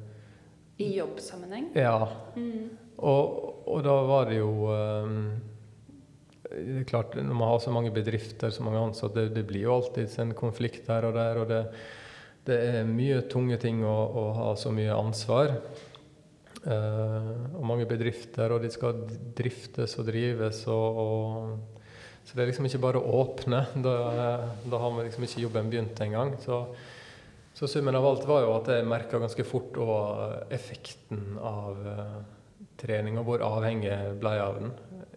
I 0.81 0.91
jobbsammenheng? 0.97 1.71
Ja. 1.77 2.09
Mm. 2.37 2.73
Og, 2.99 3.63
og 3.69 3.85
da 3.85 3.95
var 4.09 4.29
det 4.33 4.41
jo 4.41 4.53
eh, 4.73 5.17
klart, 6.89 7.15
Når 7.15 7.35
man 7.35 7.49
har 7.49 7.59
så 7.61 7.71
mange 7.71 7.91
bedrifter, 7.95 8.51
så 8.51 8.63
mange 8.63 8.81
ansatte, 8.81 9.21
det, 9.21 9.35
det 9.35 9.47
blir 9.49 9.67
jo 9.67 9.77
alltid 9.77 10.19
en 10.23 10.35
konflikt 10.35 10.89
her 10.91 11.07
og 11.09 11.15
der. 11.17 11.41
og 11.43 11.49
det, 11.49 11.63
det 12.47 12.59
er 12.59 12.89
mye 12.89 13.21
tunge 13.31 13.59
ting 13.63 13.85
å, 13.87 13.95
å 13.95 14.25
ha 14.39 14.53
så 14.59 14.73
mye 14.75 14.95
ansvar. 14.95 15.55
Uh, 16.63 17.59
og 17.59 17.65
mange 17.67 17.87
bedrifter, 17.91 18.53
og 18.55 18.63
de 18.63 18.71
skal 18.71 19.05
driftes 19.39 19.97
og 19.99 20.07
drives. 20.07 20.65
Og, 20.71 21.01
og, 21.03 21.87
så 22.23 22.37
det 22.37 22.45
er 22.45 22.53
liksom 22.53 22.69
ikke 22.69 22.83
bare 22.83 23.03
å 23.03 23.23
åpne. 23.23 23.65
Da, 23.83 23.95
da 24.67 24.83
har 24.83 24.95
man 24.95 25.07
liksom 25.07 25.27
ikke 25.27 25.47
jobben 25.47 25.71
begynt 25.73 26.03
engang. 26.05 26.37
Så, 26.43 26.65
så 27.59 27.71
summen 27.71 27.99
av 27.99 28.07
alt 28.07 28.27
var 28.29 28.47
jo 28.47 28.55
at 28.57 28.71
jeg 28.71 28.87
merka 28.89 29.21
ganske 29.23 29.47
fort 29.47 29.79
og 29.83 30.53
effekten 30.55 31.37
av 31.39 31.83
uh, 31.87 32.21
trening, 32.83 33.19
og 33.21 33.29
hvor 33.29 33.47
avhengig 33.47 33.91
jeg 33.91 34.19
av 34.23 34.59
den 34.59 34.73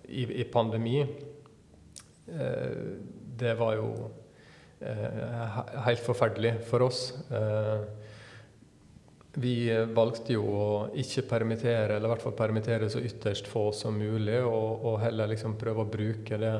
i, 0.08 0.42
i 0.42 0.44
pandemi, 0.44 1.02
eh, 1.02 1.25
det 2.26 3.54
var 3.60 3.76
jo 3.78 3.90
eh, 4.80 5.60
helt 5.86 6.04
forferdelig 6.04 6.56
for 6.70 6.86
oss. 6.88 7.14
Eh, 7.32 7.82
vi 9.36 9.68
valgte 9.92 10.38
jo 10.38 10.44
å 10.48 10.68
ikke 10.96 11.26
permittere, 11.28 11.98
eller 11.98 12.08
i 12.08 12.14
hvert 12.14 12.24
fall 12.24 12.38
permittere 12.38 12.88
så 12.92 13.02
ytterst 13.04 13.50
få 13.52 13.68
som 13.76 13.98
mulig, 14.00 14.40
og, 14.48 14.86
og 14.86 15.02
heller 15.04 15.34
liksom 15.34 15.58
prøve 15.60 15.84
å 15.84 15.92
bruke 15.92 16.40
det 16.40 16.54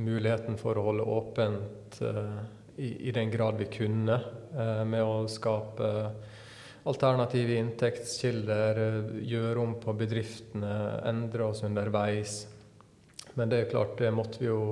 muligheten 0.00 0.58
for 0.58 0.78
å 0.78 0.88
holde 0.88 1.06
åpent 1.06 2.00
uh, 2.02 2.42
i, 2.78 3.08
i, 3.08 3.14
den 3.14 3.30
grad 3.30 3.58
vi 3.62 3.68
kunne, 3.70 4.18
uh, 4.56 4.82
med 4.82 5.06
å 5.06 5.28
skape 5.30 5.92
alternative 6.90 7.60
inntektskilder, 7.62 8.82
gjøre 9.22 9.62
om 9.62 9.76
på 9.78 9.94
bedriftene, 10.02 10.74
endre 11.06 11.46
oss 11.52 11.62
underveis. 11.66 12.40
Men 13.38 13.50
det 13.50 13.60
er 13.60 13.68
klart, 13.70 13.98
det 14.00 14.10
måtte 14.14 14.40
vi 14.42 14.48
jo 14.48 14.62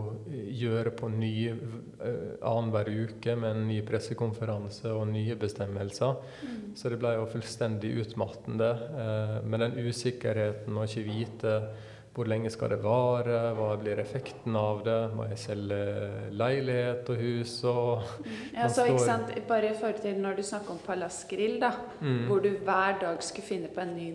gjøre 0.58 0.92
på 0.98 1.10
ny 1.12 1.34
uh, 1.50 2.38
annenhver 2.42 2.90
uke 2.90 3.36
med 3.38 3.50
en 3.54 3.68
ny 3.68 3.82
pressekonferanse 3.86 4.90
og 4.94 5.06
nye 5.12 5.36
bestemmelser. 5.38 6.16
Mm. 6.42 6.56
Så 6.78 6.90
det 6.92 6.98
ble 7.02 7.14
jo 7.18 7.28
fullstendig 7.30 7.94
utmattende. 8.02 8.72
Uh, 8.94 9.36
med 9.46 9.62
den 9.66 9.78
usikkerheten 9.88 10.78
å 10.78 10.88
ikke 10.88 11.06
vite 11.06 11.54
hvor 12.18 12.26
lenge 12.26 12.50
skal 12.50 12.72
det 12.72 12.80
vare, 12.82 13.36
hva 13.54 13.68
blir 13.78 14.00
effekten 14.02 14.56
av 14.58 14.80
det, 14.82 14.96
må 15.14 15.28
jeg 15.30 15.38
selge 15.38 15.78
leilighet 16.34 17.12
og 17.14 17.20
hus 17.22 17.52
og 17.70 18.08
mm. 18.24 18.32
Ja, 18.56 18.66
så 18.74 18.88
ikke 18.88 19.04
sant, 19.04 19.30
Bare 19.46 19.70
i 19.70 19.76
forhold 19.78 20.02
til 20.02 20.18
når 20.18 20.40
du 20.40 20.42
snakker 20.48 20.74
om 20.74 20.80
Palass 20.82 21.20
Grill, 21.30 21.60
da, 21.62 21.70
mm. 22.00 22.24
hvor 22.26 22.42
du 22.42 22.50
hver 22.66 22.98
dag 23.04 23.22
skulle 23.22 23.46
finne 23.46 23.70
på 23.70 23.84
en 23.84 23.94
ny 23.94 24.08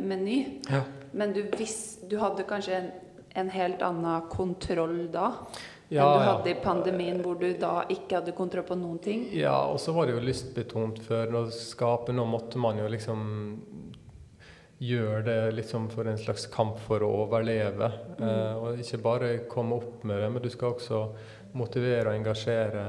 meny, 0.00 0.38
ja. 0.70 0.86
men 1.12 1.36
du, 1.36 1.42
visst, 1.58 2.06
du 2.08 2.16
hadde 2.22 2.48
kanskje 2.48 2.78
en 2.78 2.90
en 3.34 3.50
helt 3.50 3.82
annen 3.82 4.28
kontroll 4.32 5.04
da? 5.12 5.32
Ja, 5.90 6.04
enn 6.06 6.20
du 6.20 6.26
hadde 6.28 6.50
i 6.52 6.58
pandemien, 6.62 7.18
hvor 7.24 7.34
du 7.40 7.48
da 7.58 7.80
ikke 7.90 8.20
hadde 8.20 8.34
kontroll 8.38 8.66
på 8.68 8.76
noen 8.78 9.00
ting? 9.02 9.24
Ja, 9.34 9.56
og 9.66 9.80
så 9.82 9.94
var 9.96 10.06
det 10.06 10.14
jo 10.14 10.22
lystbetont 10.22 11.00
før. 11.02 11.32
Når 11.34 11.50
skape, 11.56 12.14
nå 12.14 12.26
måtte 12.30 12.62
man 12.62 12.78
jo 12.78 12.86
liksom 12.90 13.24
gjøre 14.80 15.24
det 15.26 15.40
liksom 15.58 15.90
for 15.92 16.08
en 16.08 16.18
slags 16.18 16.46
kamp 16.52 16.78
for 16.86 17.02
å 17.04 17.10
overleve. 17.24 17.90
Mm. 18.16 18.22
Eh, 18.28 18.52
og 18.54 18.80
ikke 18.80 19.02
bare 19.04 19.32
komme 19.50 19.80
opp 19.80 20.06
med 20.08 20.22
det, 20.22 20.30
men 20.30 20.44
du 20.44 20.48
skal 20.52 20.76
også 20.76 21.02
motivere 21.58 22.12
og 22.12 22.20
engasjere 22.20 22.84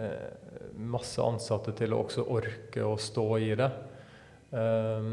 eh, 0.00 0.48
masse 0.80 1.22
ansatte 1.22 1.74
til 1.76 1.92
å 1.92 2.00
også 2.06 2.24
orke 2.24 2.86
å 2.86 2.96
stå 2.98 3.26
i 3.38 3.52
det. 3.60 3.70
Eh, 4.56 5.12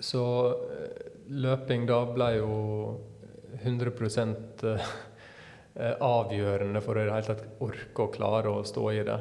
så 0.00 0.24
eh, 0.68 1.06
løping 1.32 1.88
da 1.88 2.02
ble 2.12 2.30
jo 2.38 2.52
100 3.58 3.92
eh, 4.70 4.88
eh, 5.74 5.94
avgjørende 6.04 6.82
for 6.84 6.96
å 6.96 7.02
i 7.02 7.08
det 7.08 7.14
hele 7.14 7.28
tatt 7.28 7.62
orke 7.64 8.06
å 8.06 8.12
klare 8.14 8.52
å 8.52 8.64
stå 8.66 8.86
i 8.94 9.04
det. 9.06 9.18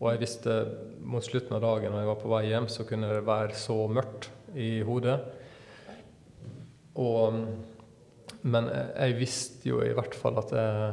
Og 0.00 0.10
jeg 0.10 0.22
visste 0.24 0.56
mot 1.00 1.24
slutten 1.24 1.56
av 1.56 1.62
dagen 1.64 1.92
når 1.94 2.02
jeg 2.02 2.10
var 2.10 2.20
på 2.22 2.32
vei 2.32 2.42
hjem, 2.48 2.68
så 2.68 2.86
kunne 2.88 3.10
det 3.12 3.24
være 3.26 3.56
så 3.58 3.78
mørkt 3.88 4.30
i 4.58 4.82
hodet. 4.86 5.16
Og, 7.00 7.38
men 8.42 8.70
jeg 8.70 9.18
visste 9.18 9.70
jo 9.70 9.80
i 9.82 9.94
hvert 9.96 10.14
fall 10.18 10.38
at 10.42 10.52
jeg, 10.54 10.92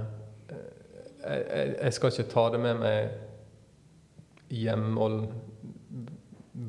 jeg, 1.22 1.76
jeg 1.76 1.98
skal 1.98 2.14
ikke 2.14 2.32
ta 2.32 2.46
det 2.54 2.62
med 2.64 2.82
meg 2.82 3.20
hjem 4.52 4.98
og 5.02 5.20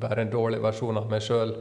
være 0.03 0.25
en 0.25 0.33
dårlig 0.33 0.61
versjon 0.63 0.99
av 0.99 1.09
meg 1.11 1.23
sjøl 1.25 1.55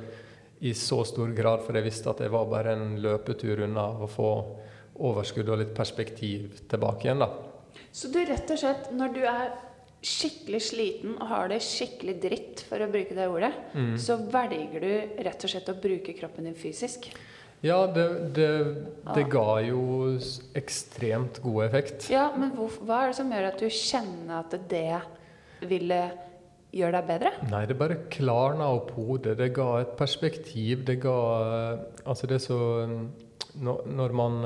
i 0.63 0.75
så 0.79 1.01
stor 1.05 1.33
grad, 1.35 1.65
for 1.67 1.75
jeg 1.75 1.89
visste 1.89 2.13
at 2.13 2.21
jeg 2.23 2.31
var 2.31 2.47
bare 2.51 2.77
en 2.77 2.95
løpetur 3.03 3.65
unna 3.67 3.89
å 4.05 4.07
få 4.11 4.31
overskudd 5.03 5.51
og 5.51 5.59
litt 5.59 5.75
perspektiv 5.75 6.61
tilbake 6.71 7.09
igjen. 7.09 7.25
da. 7.25 7.31
Så 7.91 8.13
du 8.13 8.21
rett 8.23 8.51
og 8.53 8.61
slett, 8.61 8.93
når 8.95 9.15
du 9.17 9.21
er 9.27 9.51
skikkelig 10.03 10.61
sliten 10.67 11.17
og 11.17 11.27
har 11.31 11.51
det 11.51 11.61
skikkelig 11.67 12.15
dritt, 12.23 12.65
for 12.69 12.83
å 12.83 12.91
bruke 12.91 13.17
det 13.17 13.27
ordet, 13.31 13.53
mm. 13.75 13.93
så 13.99 14.19
velger 14.23 14.83
du 14.83 15.23
rett 15.27 15.47
og 15.47 15.53
slett 15.53 15.71
å 15.73 15.79
bruke 15.83 16.15
kroppen 16.19 16.47
din 16.47 16.59
fysisk? 16.59 17.11
Ja, 17.63 17.85
det, 17.87 18.07
det, 18.35 18.49
det 19.15 19.29
ga 19.31 19.61
jo 19.63 19.83
ekstremt 20.59 21.39
god 21.45 21.65
effekt. 21.69 22.09
Ja, 22.11 22.29
Men 22.35 22.51
hvor, 22.57 22.75
hva 22.83 23.05
er 23.05 23.13
det 23.13 23.19
som 23.21 23.31
gjør 23.31 23.51
at 23.53 23.63
du 23.63 23.69
kjenner 23.71 24.41
at 24.41 24.57
det 24.71 25.03
ville 25.71 26.01
gjør 26.73 26.97
deg 26.97 27.07
bedre? 27.09 27.33
Nei, 27.51 27.63
det 27.69 27.77
bare 27.81 28.01
klarna 28.13 28.71
opp 28.77 28.95
hodet. 28.97 29.37
Det 29.41 29.53
ga 29.57 29.69
et 29.83 29.95
perspektiv. 29.99 30.87
Det 30.89 30.99
ga 31.03 31.17
Altså, 32.05 32.27
det 32.27 32.39
er 32.39 32.45
så 32.47 32.59
Når, 33.61 34.15
man 34.17 34.39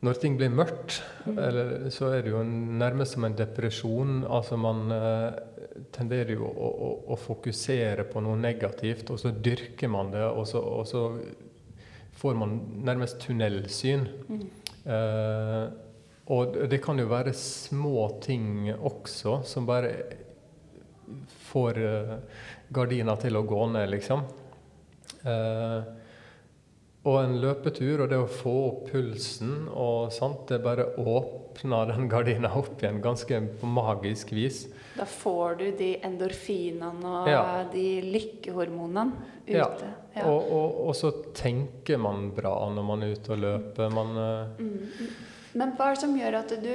Når 0.00 0.20
ting 0.22 0.36
blir 0.38 0.52
mørkt, 0.54 1.02
mm. 1.26 1.38
eller, 1.38 1.90
så 1.90 2.12
er 2.14 2.22
det 2.22 2.30
jo 2.30 2.42
nærmest 2.46 3.16
som 3.16 3.26
en 3.26 3.36
depresjon. 3.36 4.22
Altså, 4.30 4.56
man 4.56 4.92
tenderer 5.94 6.36
jo 6.36 6.46
å, 6.46 6.68
å, 6.68 6.90
å, 7.12 7.18
fokusere 7.18 8.06
på 8.10 8.22
noe 8.24 8.38
negativt, 8.38 9.10
og 9.10 9.20
så 9.20 9.32
dyrker 9.34 9.90
man 9.90 10.12
det, 10.14 10.24
og 10.26 10.46
så, 10.48 10.62
og 10.62 10.86
så 10.88 11.04
får 12.18 12.38
man 12.38 12.56
nærmest 12.86 13.20
tunnelsyn. 13.22 14.06
Mm. 14.28 14.46
Eh, 14.88 15.66
og 16.34 16.58
det 16.68 16.80
kan 16.84 16.98
jo 17.00 17.08
være 17.08 17.32
små 17.36 18.08
ting 18.24 18.68
også, 18.74 19.40
som 19.48 19.68
bare 19.68 19.92
får 21.48 21.80
uh, 21.80 22.18
gardina 22.74 23.16
til 23.20 23.38
å 23.38 23.46
gå 23.48 23.64
ned, 23.74 23.88
liksom. 23.96 24.26
Uh, 25.24 25.80
og 27.08 27.18
en 27.22 27.36
løpetur 27.40 28.02
og 28.04 28.10
det 28.10 28.18
å 28.20 28.28
få 28.28 28.54
opp 28.66 28.88
pulsen 28.90 29.68
og 29.70 30.10
sånt, 30.12 30.48
det 30.50 30.58
bare 30.64 30.90
åpner 30.98 31.92
den 31.92 32.08
gardina 32.10 32.50
opp 32.58 32.82
igjen 32.82 33.00
ganske 33.04 33.40
på 33.60 33.70
magisk 33.70 34.34
vis. 34.36 34.66
Da 34.98 35.06
får 35.08 35.58
du 35.60 35.66
de 35.78 35.92
endorfinene 36.04 37.14
og 37.22 37.30
ja. 37.30 37.42
de 37.72 37.86
lykkehormonene 38.02 39.06
ute. 39.46 39.54
Ja. 39.54 39.68
ja. 40.18 40.26
Og, 40.26 40.42
og, 40.42 40.80
og, 40.88 40.94
så 40.98 41.12
tenker 41.36 42.00
man 42.02 42.32
bra 42.36 42.54
når 42.74 42.88
man 42.90 43.06
er 43.06 43.14
ute 43.14 43.36
og 43.36 43.42
løper. 43.46 43.94
Man, 43.94 44.14
uh, 44.18 44.58
mm. 44.58 45.12
Men 45.58 45.76
hva 45.78 45.88
er 45.88 45.96
det 45.96 46.02
som 46.02 46.18
gjør 46.18 46.40
at 46.42 46.56
du 46.60 46.72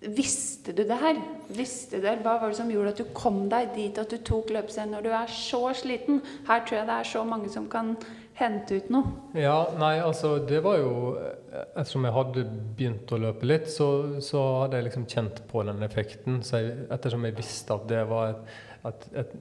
Visste 0.00 0.72
du 0.72 0.80
det 0.88 0.96
her? 0.96 1.18
Visste 1.52 1.98
du 1.98 2.06
det? 2.06 2.22
Hva 2.24 2.38
var 2.40 2.48
det 2.48 2.56
som 2.56 2.70
gjorde 2.72 2.94
at 2.94 3.02
du 3.02 3.10
kom 3.12 3.42
deg 3.52 3.74
dit 3.74 3.98
at 4.00 4.08
du 4.08 4.16
tok 4.24 4.48
løpescenen 4.54 4.96
når 4.96 5.04
du 5.04 5.10
er 5.12 5.34
så 5.34 5.60
sliten? 5.76 6.22
Her 6.48 6.64
tror 6.64 6.78
jeg 6.78 6.88
det 6.88 6.96
er 6.96 7.10
så 7.10 7.24
mange 7.28 7.50
som 7.52 7.66
kan 7.68 7.92
hente 8.40 8.78
ut 8.80 8.88
noe. 8.94 9.12
Ja, 9.36 9.58
nei, 9.76 9.98
altså 10.00 10.38
det 10.48 10.62
var 10.64 10.80
jo 10.80 10.94
Ettersom 11.50 12.06
jeg 12.06 12.14
hadde 12.14 12.44
begynt 12.78 13.12
å 13.12 13.18
løpe 13.20 13.48
litt, 13.48 13.66
så, 13.68 13.88
så 14.24 14.40
hadde 14.62 14.78
jeg 14.78 14.86
liksom 14.86 15.06
kjent 15.10 15.40
på 15.50 15.64
den 15.66 15.82
effekten. 15.82 16.38
Så 16.46 16.60
jeg, 16.62 16.76
ettersom 16.94 17.26
jeg 17.26 17.36
visste 17.36 17.74
at 17.74 17.88
det 17.90 18.04
var 18.08 18.30
et, 18.30 18.52
et, 18.86 19.08
et 19.24 19.34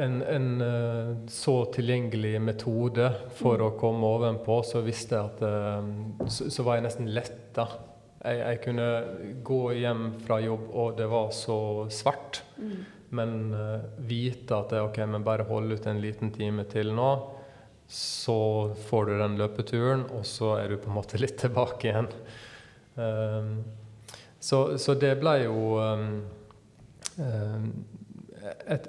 en, 0.00 0.22
en, 0.22 0.46
eh, 0.64 1.10
så 1.30 1.54
tilgjengelig 1.76 2.40
metode 2.42 3.10
for 3.38 3.60
mm. 3.60 3.66
å 3.68 3.74
komme 3.78 4.08
ovenpå, 4.16 4.56
så 4.66 4.82
visste 4.82 5.20
jeg 5.20 5.28
at 5.28 5.44
eh, 5.46 5.90
så, 6.26 6.48
så 6.50 6.64
var 6.66 6.80
jeg 6.80 6.88
nesten 6.88 7.12
letta 7.14 7.68
jeg, 8.24 8.40
jeg, 8.40 8.60
kunne 8.64 8.88
gå 9.44 9.60
hjem 9.76 10.04
fra 10.24 10.40
jobb, 10.40 10.66
og 10.72 10.98
det 10.98 11.08
var 11.12 11.30
så 11.36 11.58
svart. 11.92 12.42
Mm. 12.56 12.74
Men 13.14 13.36
uh, 13.54 13.84
vite 14.08 14.56
at 14.56 14.72
det, 14.72 14.82
ok, 14.88 15.00
men 15.10 15.26
bare 15.26 15.46
hold 15.48 15.76
ut 15.76 15.88
en 15.90 16.02
liten 16.02 16.32
time 16.34 16.64
til 16.70 16.94
nå, 16.96 17.10
så 17.90 18.72
får 18.88 19.10
du 19.10 19.14
den 19.20 19.36
løpeturen, 19.38 20.06
og 20.16 20.24
så 20.26 20.54
er 20.62 20.72
du 20.72 20.80
på 20.80 20.90
en 20.90 20.98
måte 20.98 21.20
litt 21.20 21.36
tilbake 21.42 21.90
igjen. 21.90 22.08
Um, 22.96 23.58
så, 24.40 24.78
så, 24.80 24.96
det 24.98 25.14
ble 25.20 25.34
jo 25.44 25.76
um, 25.80 26.08
et, 28.70 28.88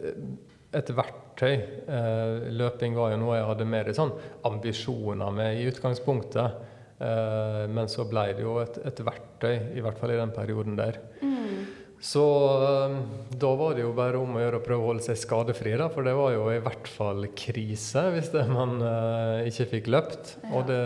et 0.76 0.92
verktøy. 0.96 1.54
Uh, 1.90 2.48
løping 2.56 2.96
var 2.98 3.14
jo 3.14 3.20
noe 3.22 3.38
jeg 3.38 3.50
hadde 3.52 3.68
mer 3.76 3.92
sånn 3.96 4.16
ambisjoner 4.48 5.36
med 5.36 5.60
i 5.60 5.68
utgangspunktet. 5.70 6.64
Eh, 6.96 7.64
men 7.68 7.90
så 7.92 8.06
ble 8.08 8.30
det 8.38 8.46
jo 8.46 8.60
et, 8.62 8.78
et, 8.88 9.02
verktøy, 9.04 9.56
i 9.76 9.84
hvert 9.84 10.00
fall 10.00 10.14
i 10.14 10.20
den 10.20 10.32
perioden 10.36 10.78
der. 10.80 11.02
Mm. 11.20 11.66
Så 12.00 12.24
eh, 12.64 12.98
da 13.42 13.52
var 13.60 13.76
det 13.76 13.84
jo 13.84 13.92
bare 13.98 14.22
om 14.22 14.38
å 14.38 14.44
gjøre 14.44 14.62
å 14.62 14.66
prøve 14.66 14.86
å 14.86 14.92
holde 14.94 15.08
seg 15.08 15.20
skadefri, 15.20 15.76
da, 15.80 15.90
for 15.92 16.08
det 16.08 16.16
var 16.16 16.36
jo 16.36 16.48
i 16.54 16.62
hvert 16.64 16.92
fall 16.92 17.28
krise 17.36 18.08
hvis 18.16 18.32
det 18.36 18.46
man 18.52 18.78
uh, 18.84 19.44
ikke 19.48 19.70
fikk 19.76 19.92
løpt. 19.92 20.36
Ja. 20.46 20.52
Og 20.56 20.68
det, 20.72 20.82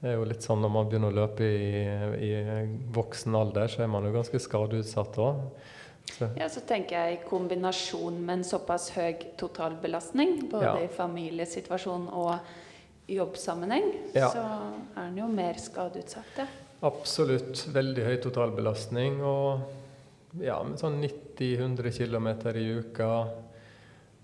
det, 0.00 0.10
er 0.10 0.18
jo 0.18 0.28
litt 0.30 0.46
sånn 0.46 0.62
når 0.64 0.74
man 0.74 0.90
begynner 0.90 1.14
å 1.14 1.20
løpe 1.22 1.46
i, 1.46 1.82
i 2.30 2.32
voksen 2.94 3.38
alder, 3.38 3.70
så 3.70 3.86
er 3.86 3.92
man 3.92 4.06
jo 4.08 4.16
ganske 4.18 4.42
skadeutsatt 4.42 5.20
òg. 5.22 5.44
Ja, 6.38 6.46
så 6.48 6.62
tenker 6.64 6.96
jeg 6.96 7.18
i 7.18 7.24
kombinasjon 7.28 8.16
med 8.22 8.38
en 8.38 8.46
såpass 8.46 8.88
høy 8.94 9.18
totalbelastning, 9.38 10.48
både 10.48 10.70
ja. 10.70 10.86
i 10.86 10.88
familiesituasjon 10.88 12.08
og 12.16 12.32
jobbsammenheng, 13.08 13.92
ja. 14.12 14.28
så 14.30 14.44
er 14.94 15.08
den 15.08 15.18
jo 15.22 15.28
mer 15.32 15.58
skadeutsatt. 15.60 16.42
Absolutt. 16.84 17.64
Veldig 17.74 18.04
høy 18.06 18.16
totalbelastning. 18.22 19.18
Og 19.24 20.42
ja, 20.44 20.60
med 20.62 20.78
sånn 20.80 21.00
90-100 21.02 21.94
km 21.96 22.28
i 22.54 22.66
uka. 22.78 23.12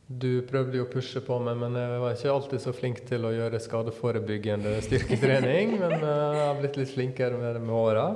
Du 0.05 0.45
prøvde 0.45 0.76
jo 0.76 0.85
å 0.85 0.91
pushe 0.93 1.22
på 1.24 1.39
meg, 1.41 1.57
men 1.57 1.78
jeg 1.80 2.01
var 2.03 2.12
ikke 2.12 2.35
alltid 2.35 2.61
så 2.61 2.74
flink 2.76 3.01
til 3.09 3.24
å 3.24 3.32
gjøre 3.32 3.62
skadeforebyggende 3.62 4.76
styrketrening. 4.85 5.76
men 5.82 5.97
jeg 5.97 6.45
har 6.45 6.61
blitt 6.61 6.78
litt 6.78 6.93
flinkere 6.93 7.41
med 7.41 7.57
det 7.57 7.64
med 7.64 7.76
åra. 7.78 8.09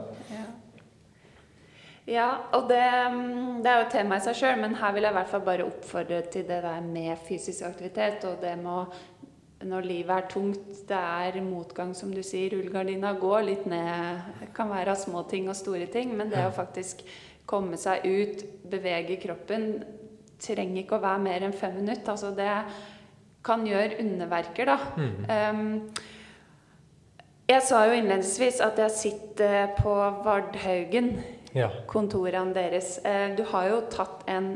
Ja, 2.09 2.29
og 2.57 2.71
det, 2.71 2.85
mm, 3.13 3.59
det, 3.61 3.69
er 3.69 3.83
jo 3.83 3.85
et 3.85 3.93
tema 3.93 4.17
i 4.17 4.23
seg 4.25 4.37
sjøl, 4.39 4.55
men 4.63 4.79
her 4.81 4.95
vil 4.97 5.05
jeg 5.05 5.13
i 5.13 5.17
hvert 5.19 5.29
fall 5.29 5.43
bare 5.45 5.67
oppfordre 5.69 6.23
til 6.33 6.47
det 6.49 6.63
der 6.65 6.85
med 6.85 7.21
fysisk 7.27 7.67
aktivitet 7.69 8.25
og 8.25 8.39
det 8.41 8.55
med 8.63 8.71
å 8.73 8.85
når 9.67 9.87
livet 9.89 10.13
er 10.15 10.27
tungt, 10.31 10.67
det 10.87 10.99
er 10.99 11.41
motgang, 11.43 11.95
som 11.97 12.13
du 12.15 12.21
sier, 12.23 12.53
rullegardina 12.55 13.15
går 13.19 13.47
litt 13.47 13.65
ned. 13.67 14.21
Det 14.43 14.53
kan 14.55 14.71
være 14.71 14.95
små 14.99 15.25
ting 15.31 15.49
og 15.51 15.59
store 15.59 15.89
ting, 15.91 16.13
men 16.17 16.31
det 16.31 16.45
å 16.47 16.55
faktisk 16.55 17.03
komme 17.49 17.79
seg 17.81 18.07
ut, 18.07 18.45
bevege 18.71 19.17
kroppen, 19.23 19.81
trenger 20.39 20.85
ikke 20.85 20.99
å 20.99 21.03
være 21.03 21.25
mer 21.25 21.47
enn 21.49 21.57
fem 21.57 21.75
minutter. 21.81 22.13
Altså 22.15 22.31
det 22.37 22.53
kan 23.47 23.67
gjøre 23.67 23.99
underverker, 24.05 24.71
da. 24.71 24.79
Mm. 24.95 25.19
Um, 25.27 26.15
jeg 27.49 27.65
sa 27.65 27.83
jo 27.89 27.97
innledningsvis 27.97 28.61
at 28.61 28.79
jeg 28.79 28.93
sitter 28.93 29.71
på 29.79 29.93
Vardhaugen 30.23 31.15
ja. 31.57 31.71
kontorene 31.89 32.53
deres. 32.55 32.99
Eh, 33.09 33.31
du 33.39 33.43
har 33.49 33.71
jo 33.71 33.79
tatt 33.89 34.27
en 34.29 34.53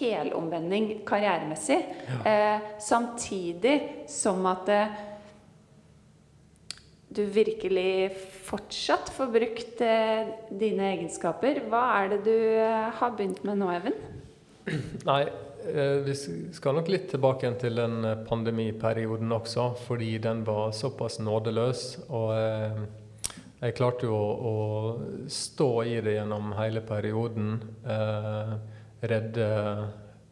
helomvending 0.00 0.90
karrieremessig, 1.06 1.78
ja. 2.08 2.18
eh, 2.26 2.66
samtidig 2.82 3.76
som 4.10 4.46
at 4.50 4.70
eh, 4.72 4.98
du 7.10 7.24
virkelig 7.26 8.12
fortsatt 8.46 9.12
får 9.14 9.30
brukt 9.34 9.84
eh, 9.84 10.32
dine 10.50 10.92
egenskaper. 10.94 11.62
Hva 11.70 11.84
er 12.00 12.14
det 12.14 12.20
du 12.28 12.34
eh, 12.34 12.90
har 13.00 13.14
begynt 13.18 13.42
med 13.46 13.60
nå, 13.60 13.70
Even? 13.76 13.98
Nei, 15.10 15.24
eh, 15.72 15.98
vi 16.06 16.14
skal 16.54 16.78
nok 16.78 16.90
litt 16.92 17.10
tilbake 17.10 17.50
til 17.60 17.82
den 17.82 18.00
pandemiperioden 18.30 19.36
også, 19.36 19.72
fordi 19.88 20.16
den 20.22 20.46
var 20.46 20.72
såpass 20.76 21.18
nådeløs. 21.22 21.86
og 22.08 22.34
jeg 23.60 23.74
klarte 23.76 24.08
jo 24.08 24.16
å, 24.16 24.28
å, 24.50 24.54
stå 25.28 25.68
i 25.84 25.98
det 26.00 26.14
gjennom 26.14 26.54
hele 26.56 26.80
perioden. 26.84 27.58
Eh, 27.84 28.54
redde 29.00 29.50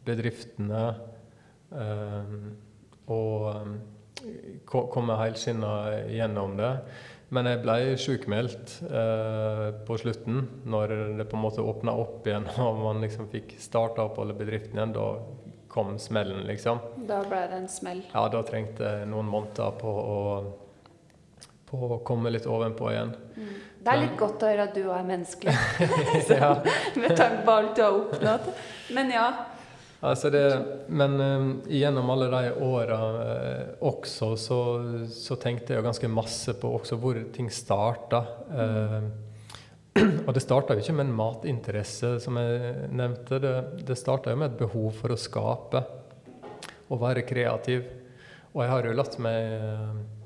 bedriftene. 0.07 0.83
Eh, 1.69 2.35
og 3.09 3.47
eh, 3.53 4.67
komme 4.69 5.17
helskinna 5.19 5.73
gjennom 6.11 6.57
det. 6.59 6.73
Men 7.29 7.45
jeg 7.45 7.61
ble 7.61 7.75
sjukmeldt 8.01 8.79
eh, 8.89 9.67
på 9.85 9.97
slutten, 10.01 10.41
når 10.65 10.95
det 11.19 11.27
på 11.29 11.37
en 11.37 11.43
måte 11.43 11.65
åpna 11.65 11.93
opp 11.93 12.25
igjen 12.27 12.47
og 12.65 12.81
man 12.81 13.03
liksom 13.05 13.29
fikk 13.33 13.53
starta 13.61 14.07
opp 14.07 14.17
alle 14.21 14.37
bedriftene 14.37 14.81
igjen. 14.81 14.95
Da 14.97 15.11
kom 15.69 15.99
smellen, 16.01 16.41
liksom. 16.49 16.81
Da 17.09 17.21
ble 17.29 17.43
det 17.51 17.59
en 17.59 17.69
smell? 17.69 18.01
Ja, 18.09 18.25
da 18.33 18.41
trengte 18.47 18.87
jeg 18.87 19.09
noen 19.11 19.29
måneder 19.29 19.75
på 19.77 19.91
å 19.93 20.17
på 21.69 21.79
å 21.95 21.99
komme 22.05 22.31
litt 22.33 22.47
ovenpå 22.49 22.89
igjen. 22.91 23.13
Mm. 23.35 23.53
Det 23.79 23.93
er 23.93 24.01
litt 24.01 24.17
godt 24.19 24.43
å 24.43 24.49
høre 24.49 24.65
at 24.67 24.75
du 24.75 24.81
òg 24.83 24.95
er 24.97 25.05
menneskelig, 25.07 25.53
ja. 26.41 26.49
med 26.99 27.15
tanke 27.15 27.45
på 27.45 27.55
alt 27.55 27.71
du 27.77 27.83
har 27.85 27.95
oppnådd. 28.01 28.49
Men 28.97 29.13
ja. 29.13 29.29
Altså 29.99 30.29
det, 30.31 30.43
men 30.95 31.15
um, 31.19 31.47
gjennom 31.67 32.11
alle 32.13 32.27
de 32.31 32.51
åra 32.63 32.99
uh, 33.15 33.87
også, 33.89 34.29
så, 34.39 34.59
så, 35.11 35.35
tenkte 35.39 35.75
jeg 35.75 35.83
ganske 35.83 36.11
masse 36.11 36.55
på 36.59 36.71
hvor 37.01 37.19
ting 37.35 37.49
starta. 37.51 38.21
Uh, 38.47 39.09
og 40.27 40.31
det 40.35 40.43
starta 40.43 40.75
jo 40.75 40.83
ikke 40.83 40.95
med 40.95 41.09
en 41.09 41.17
matinteresse, 41.19 42.13
som 42.23 42.39
jeg 42.39 42.87
nevnte. 42.95 43.41
Det, 43.43 43.55
det 43.87 43.99
starta 43.99 44.31
jo 44.31 44.39
med 44.39 44.53
et 44.53 44.61
behov 44.61 44.93
for 45.01 45.15
å 45.15 45.19
skape 45.19 45.83
og 46.89 47.03
være 47.03 47.27
kreativ. 47.27 47.83
Og 48.53 48.63
jeg 48.63 48.71
har 48.71 48.87
jo 48.87 48.95
latt 48.97 49.19
meg 49.21 49.37
Eh, 49.59 50.18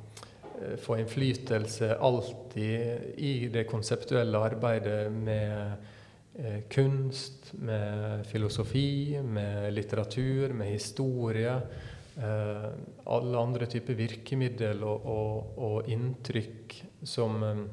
få 0.81 0.97
innflytelse 1.01 1.95
alltid 1.95 3.17
i 3.17 3.47
det 3.53 3.65
konseptuelle 3.69 4.39
arbeidet 4.39 5.11
med 5.11 5.73
eh, 6.39 6.59
kunst, 6.69 7.53
med 7.53 8.25
filosofi, 8.29 9.19
med 9.23 9.73
litteratur, 9.73 10.53
med 10.53 10.73
historie. 10.73 11.55
Eh, 12.17 12.67
alle 13.09 13.39
andre 13.39 13.65
typer 13.65 13.97
virkemiddel 13.97 14.83
og, 14.85 15.07
og, 15.09 15.55
og 15.57 15.89
inntrykk 15.89 16.75
som 17.09 17.39
eh, 17.47 17.63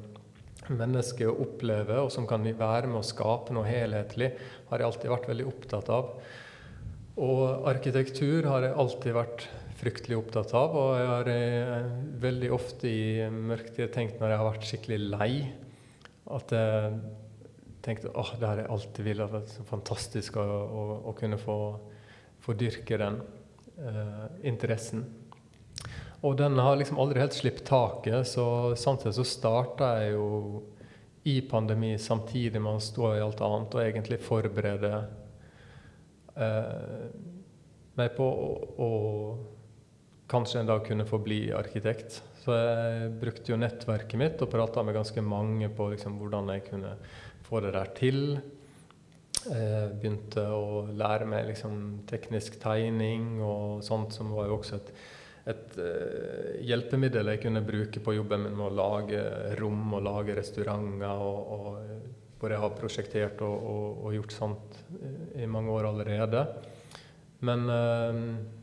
mennesket 0.71 1.29
opplever, 1.29 2.03
og 2.05 2.11
som 2.13 2.27
kan 2.29 2.45
være 2.45 2.87
med 2.89 3.01
å 3.01 3.05
skape 3.05 3.53
noe 3.55 3.67
helhetlig, 3.67 4.31
har 4.69 4.81
jeg 4.81 4.87
alltid 4.87 5.13
vært 5.13 5.29
veldig 5.31 5.49
opptatt 5.51 5.91
av. 5.93 6.13
Og 7.21 7.67
arkitektur 7.69 8.47
har 8.47 8.65
jeg 8.65 8.77
alltid 8.83 9.17
vært 9.17 9.49
fryktelig 9.81 10.19
opptatt 10.19 10.53
av. 10.57 10.75
Og 10.77 10.91
jeg 10.99 11.09
har 11.09 11.31
eh, 11.33 11.89
veldig 12.21 12.51
ofte 12.55 12.89
i 12.89 13.27
mørketid 13.33 13.91
tenkt 13.95 14.21
når 14.21 14.33
jeg 14.33 14.41
har 14.41 14.49
vært 14.49 14.67
skikkelig 14.69 14.99
lei, 15.15 15.31
at 16.31 16.53
jeg 16.55 16.99
tenkte 17.81 18.11
åh, 18.13 18.35
det 18.37 18.47
har 18.47 18.61
jeg 18.61 18.71
alltid 18.75 19.07
villet. 19.07 19.33
Det 19.33 19.41
er 19.41 19.69
fantastisk 19.69 20.37
å, 20.37 20.43
å, 20.45 20.83
å 21.09 21.15
kunne 21.17 21.39
få, 21.41 21.57
få, 22.43 22.55
dyrke 22.57 22.99
den 23.01 23.17
eh, 23.81 24.27
interessen. 24.51 25.07
Og 26.21 26.37
den 26.37 26.59
har 26.61 26.77
liksom 26.77 26.99
aldri 27.01 27.23
helt 27.23 27.33
sluppet 27.33 27.65
taket, 27.65 28.27
så 28.29 28.45
samtidig 28.77 29.15
så 29.17 29.25
starta 29.25 29.95
jeg 30.03 30.13
jo 30.13 30.27
i 31.29 31.39
pandemi 31.45 31.95
samtidig 32.01 32.61
med 32.61 32.77
å 32.77 32.83
stå 32.83 33.15
i 33.15 33.23
alt 33.23 33.41
annet 33.45 33.75
og 33.77 33.81
egentlig 33.81 34.19
forberede 34.21 34.91
eh, 36.37 37.09
meg 37.97 38.13
på 38.17 38.25
å, 38.25 38.51
å 38.81 38.89
kanskje 40.31 40.61
en 40.61 40.69
dag 40.69 40.85
kunne 40.87 41.05
få 41.07 41.19
bli 41.21 41.41
arkitekt. 41.55 42.21
Så 42.41 42.55
jeg 42.55 43.11
brukte 43.21 43.53
jo 43.53 43.59
nettverket 43.59 44.17
mitt 44.19 44.41
og 44.41 44.49
prata 44.49 44.83
med 44.85 44.95
ganske 44.97 45.21
mange 45.21 45.69
på 45.75 45.91
liksom 45.91 46.17
hvordan 46.21 46.49
jeg 46.55 46.65
kunne 46.71 46.95
få 47.45 47.61
det 47.65 47.73
der 47.75 47.91
til. 47.97 48.21
Jeg 49.41 49.89
begynte 49.97 50.43
å 50.53 50.85
lære 50.97 51.27
meg 51.29 51.49
liksom 51.49 51.75
teknisk 52.09 52.59
tegning 52.61 53.41
og 53.43 53.81
sånt, 53.85 54.13
som 54.13 54.31
var 54.33 54.49
jo 54.49 54.59
også 54.59 54.77
et, 54.77 54.91
et 55.53 55.77
uh, 55.81 56.49
hjelpemiddel 56.65 57.33
jeg 57.33 57.43
kunne 57.45 57.63
bruke 57.65 58.03
på 58.05 58.15
jobben 58.15 58.45
min 58.45 58.57
med 58.57 58.67
å 58.69 58.75
lage 58.77 59.21
rom 59.59 59.97
og 59.97 60.05
lage 60.05 60.37
restauranter. 60.37 61.25
Og, 61.25 61.53
og, 61.57 62.17
hvor 62.41 62.49
jeg 62.49 62.61
har 62.63 62.73
prosjektert 62.73 63.41
og, 63.45 63.65
og, 63.69 63.97
og, 64.01 64.13
gjort 64.15 64.33
sånt 64.33 64.79
i 65.37 65.45
mange 65.45 65.75
år 65.75 65.91
allerede. 65.91 66.41
Men 67.45 67.69
uh, 67.69 68.60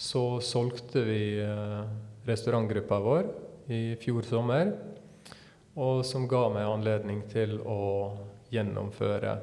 så 0.00 0.40
solgte 0.40 1.02
vi 1.04 1.40
eh, 1.44 1.80
restaurantgruppa 2.24 2.98
vår 3.04 3.26
i 3.68 3.96
fjor 4.00 4.24
sommer. 4.24 4.72
Og 5.76 6.00
som 6.08 6.24
ga 6.28 6.46
meg 6.54 6.68
anledning 6.70 7.20
til 7.28 7.58
å 7.60 7.82
gjennomføre 8.48 9.34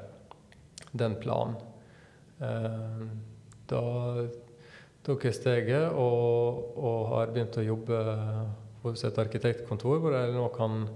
den 0.97 1.20
planen. 1.22 1.60
Eh, 2.41 3.05
da 3.70 3.84
tok 5.05 5.28
jeg 5.30 5.38
steget 5.38 5.93
og, 5.93 6.74
og 6.74 6.99
har 7.14 7.36
begynt 7.36 7.62
å 7.62 7.68
jobbe 7.68 8.01
hos 8.82 9.05
et 9.05 9.22
arkitektkontor, 9.22 10.01
hvor 10.01 10.18
jeg 10.18 10.34
nå 10.34 10.49
kan 10.58 10.88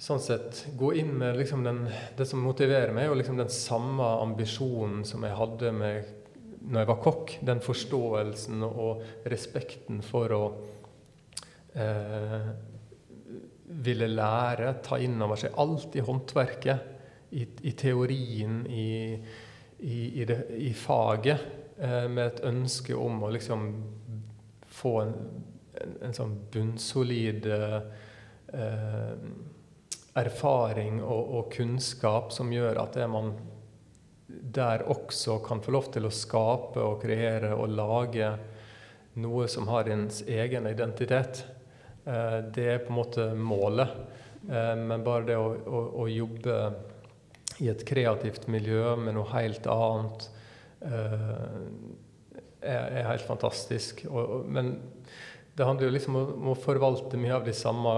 sånn 0.00 0.24
sett 0.24 0.64
gå 0.78 0.94
inn 0.96 1.12
med 1.20 1.36
liksom 1.36 1.68
den, 1.68 1.84
det 2.16 2.24
som 2.30 2.40
motiverer 2.40 2.96
meg, 2.96 3.10
og 3.10 3.20
liksom 3.20 3.36
den 3.36 3.52
samme 3.52 4.08
ambisjonen 4.22 5.04
som 5.04 5.28
jeg 5.28 5.36
hadde 5.36 5.74
med 5.74 6.14
når 6.68 6.82
jeg 6.82 6.90
var 6.90 7.02
kokk, 7.02 7.34
den 7.48 7.60
forståelsen 7.64 8.64
og 8.66 9.04
respekten 9.30 10.02
for 10.04 10.34
å 10.36 10.42
eh, 11.72 12.48
ville 13.84 14.08
lære, 14.12 14.74
ta 14.84 14.98
inn 15.00 15.20
over 15.24 15.40
seg 15.40 15.56
alt 15.60 15.96
i 15.96 16.04
håndverket, 16.04 16.94
i, 17.36 17.44
i 17.68 17.74
teorien, 17.76 18.62
i, 18.72 18.88
i, 19.84 20.24
det, 20.28 20.38
i 20.56 20.72
faget 20.76 21.44
eh, 21.76 22.06
med 22.08 22.24
et 22.24 22.44
ønske 22.48 22.96
om 22.96 23.22
å 23.24 23.32
liksom 23.34 23.68
få 24.78 24.94
en, 25.02 25.14
en, 25.82 25.94
en 26.08 26.16
sånn 26.16 26.34
bunnsolid 26.52 27.48
eh, 27.52 27.78
eh, 28.56 29.12
erfaring 30.18 31.02
og, 31.02 31.20
og, 31.20 31.52
kunnskap 31.52 32.32
som 32.34 32.50
gjør 32.52 32.80
at 32.82 32.96
det 32.98 33.06
man 33.10 33.34
der 34.54 34.84
også 34.88 35.38
kan 35.44 35.60
få 35.64 35.74
lov 35.74 35.90
til 35.92 36.08
å 36.08 36.14
skape 36.14 36.80
og 36.80 37.02
kreere 37.02 37.52
og 37.56 37.74
lage 37.74 38.30
noe 39.18 39.48
som 39.50 39.68
har 39.68 39.88
ens 39.90 40.22
egen 40.26 40.68
identitet. 40.70 41.42
Eh, 42.04 42.38
det 42.54 42.66
er 42.72 42.84
på 42.84 42.92
en 42.92 42.98
måte 43.00 43.28
målet. 43.34 43.94
Eh, 44.48 44.74
men 44.78 45.04
bare 45.04 45.26
det 45.28 45.38
å, 45.38 45.50
å, 45.52 45.84
å 46.04 46.08
jobbe 46.10 46.58
i 47.58 47.70
et 47.72 47.82
kreativt 47.86 48.46
miljø 48.50 48.94
med 49.00 49.16
noe 49.16 49.26
helt 49.32 49.66
annet 49.72 50.28
eh, 50.86 51.56
er, 52.62 53.02
helt 53.08 53.26
fantastisk. 53.26 54.04
Men 54.46 54.76
det 55.58 55.66
handler 55.66 55.88
jo 55.88 55.96
liksom 55.96 56.16
om 56.20 56.52
å 56.52 56.58
forvalte 56.58 57.18
mye 57.18 57.34
av 57.34 57.46
de 57.48 57.54
samme 57.56 57.92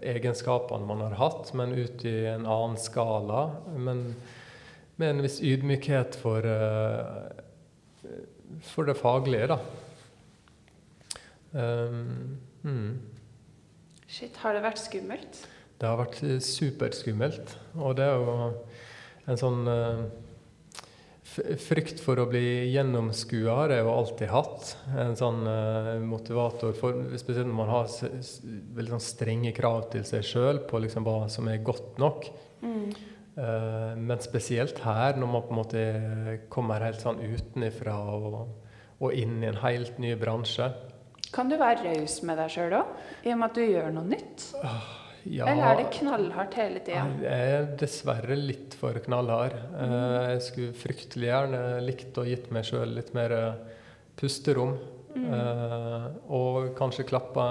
egenskapene 0.00 0.88
man 0.88 1.04
har 1.04 1.18
hatt, 1.20 1.52
men 1.52 1.76
ut 1.76 2.04
i 2.08 2.16
en 2.32 2.48
annen 2.48 2.78
skala. 2.80 3.50
Men 3.76 4.08
med 5.00 5.12
en 5.12 5.24
viss 5.24 5.40
ydmykhet 5.44 6.16
for, 6.20 6.46
uh, 6.46 7.28
for 8.64 8.88
det 8.88 8.96
faglige, 8.98 9.50
da. 9.52 9.58
Um, 11.56 12.38
mm. 12.64 12.92
Shit, 14.08 14.36
har 14.42 14.56
det 14.56 14.64
vært 14.64 14.80
skummelt? 14.80 15.42
Det 15.76 15.88
har 15.88 15.98
vært 16.00 16.20
superskummelt. 16.44 17.56
Og 17.76 17.96
det 17.98 18.06
er 18.06 18.16
jo 18.16 18.36
en 19.26 19.40
sånn 19.40 19.66
uh, 19.68 20.06
Frykt 21.36 21.98
for 22.00 22.16
å 22.16 22.24
bli 22.30 22.70
gjennomskua 22.70 23.56
har 23.58 23.72
jeg 23.74 23.82
jo 23.82 23.90
alltid 23.92 24.30
hatt. 24.30 24.70
En 24.96 25.16
sånn 25.18 25.42
motivator, 26.06 26.70
for, 26.78 27.02
spesielt 27.20 27.50
når 27.50 27.58
man 27.58 27.72
har 27.74 27.90
veldig 28.78 28.94
sånn 28.94 29.04
strenge 29.04 29.52
krav 29.52 29.90
til 29.92 30.06
seg 30.08 30.24
sjøl 30.24 30.62
på 30.70 30.80
liksom 30.80 31.04
hva 31.04 31.26
som 31.28 31.50
er 31.52 31.60
godt 31.66 32.00
nok. 32.00 32.30
Mm. 32.62 32.94
Uh, 33.36 33.92
men 34.00 34.20
spesielt 34.24 34.78
her, 34.80 35.18
når 35.20 35.28
man 35.28 35.42
på 35.44 35.52
en 35.52 35.58
måte 35.60 35.80
kommer 36.52 36.84
helt 36.86 37.02
sånn 37.02 37.18
utenifra 37.20 37.96
og, 38.16 38.38
og 38.96 39.12
inn 39.12 39.42
i 39.42 39.50
en 39.50 39.58
helt 39.60 39.98
ny 40.00 40.14
bransje. 40.16 40.70
Kan 41.34 41.50
du 41.50 41.58
være 41.60 41.90
raus 41.90 42.22
med 42.24 42.40
deg 42.40 42.54
sjøl 42.54 42.78
òg, 42.78 42.94
i 43.26 43.34
og 43.34 43.42
med 43.42 43.50
at 43.50 43.58
du 43.58 43.66
gjør 43.66 43.92
noe 43.92 44.08
nytt? 44.08 44.46
Uh, 44.62 44.88
ja, 45.26 45.46
Eller 45.50 45.68
er 45.68 45.80
det 45.80 45.86
knallhardt 45.98 46.56
hele 46.60 46.80
tida? 46.86 47.04
Jeg 47.20 47.54
er 47.58 47.70
dessverre 47.80 48.36
litt 48.38 48.76
for 48.78 48.96
knallhard. 49.04 49.56
Mm. 49.74 49.94
Jeg 50.30 50.42
skulle 50.46 50.76
fryktelig 50.86 51.28
gjerne 51.28 51.62
likt 51.84 52.20
å 52.20 52.26
gitt 52.26 52.52
meg 52.54 52.68
sjøl 52.68 52.94
litt 52.94 53.10
mer 53.16 53.34
eh, 53.34 53.80
pusterom. 54.20 54.76
Mm. 55.16 55.32
Og 56.36 56.74
kanskje 56.76 57.06
klappa 57.08 57.46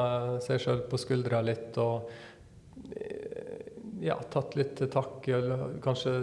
seg 0.45 0.61
sjøl 0.61 0.83
på 0.89 0.99
skuldra 1.01 1.39
litt 1.43 1.75
og 1.81 2.11
ja, 4.05 4.19
tatt 4.31 4.55
litt 4.59 4.75
til 4.79 4.91
takke. 4.93 5.39
Eller 5.39 5.75
kanskje 5.83 6.13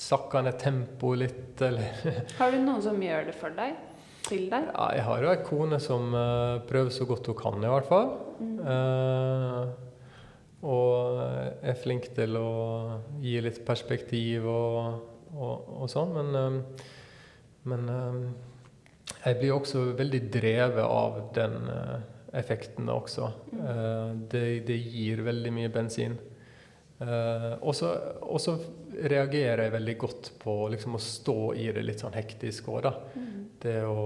sakka 0.00 0.42
ned 0.44 0.58
tempoet 0.60 1.18
litt, 1.24 1.62
eller 1.66 2.02
Har 2.40 2.52
du 2.52 2.60
noen 2.62 2.82
som 2.84 3.00
gjør 3.02 3.30
det 3.30 3.36
for 3.38 3.54
deg? 3.56 3.78
Til 4.26 4.46
deg? 4.52 4.68
Ja, 4.70 4.88
jeg 4.94 5.04
har 5.06 5.24
jo 5.24 5.30
ei 5.32 5.44
kone 5.44 5.80
som 5.82 6.14
uh, 6.14 6.60
prøver 6.68 6.92
så 6.94 7.06
godt 7.08 7.30
hun 7.30 7.38
kan, 7.38 7.62
i 7.64 7.72
hvert 7.72 7.88
fall. 7.88 8.10
Mm. 8.40 8.58
Uh, 8.64 9.64
og 10.60 11.22
er 11.64 11.78
flink 11.80 12.10
til 12.16 12.36
å 12.36 12.50
gi 13.22 13.38
litt 13.40 13.62
perspektiv 13.64 14.44
og, 14.50 15.00
og, 15.32 15.70
og 15.80 15.88
sånn. 15.90 16.12
Men, 16.18 16.28
uh, 16.36 16.88
men 17.70 17.90
jeg 19.24 19.38
blir 19.40 19.56
også 19.56 19.86
veldig 19.96 20.20
drevet 20.32 20.84
av 20.84 21.16
den 21.36 21.56
effekten 22.36 22.88
også. 22.92 23.26
Mm. 23.52 24.20
Det, 24.30 24.44
det, 24.68 24.76
gir 24.94 25.20
veldig 25.26 25.52
mye 25.52 25.72
bensin. 25.74 26.14
Uh, 27.00 27.54
og 27.64 27.72
så 28.42 28.54
reagerer 29.08 29.64
jeg 29.64 29.72
veldig 29.72 29.96
godt 30.02 30.30
på 30.42 30.54
liksom, 30.74 30.98
å 30.98 31.00
stå 31.00 31.38
i 31.56 31.70
det 31.72 31.84
litt 31.86 32.02
sånn 32.02 32.16
hektisk 32.16 32.68
òg, 32.74 32.82
da. 32.84 32.92
Mm. 33.16 33.38
Det 33.62 33.76
å, 33.88 34.02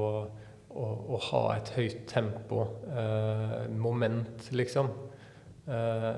å, 0.70 0.84
å, 0.86 1.18
ha 1.30 1.42
et 1.57 1.72
høyt 1.74 2.05
tempo, 2.11 2.66
moment, 3.74 4.47
liksom. 4.55 4.92
uh, 5.66 6.12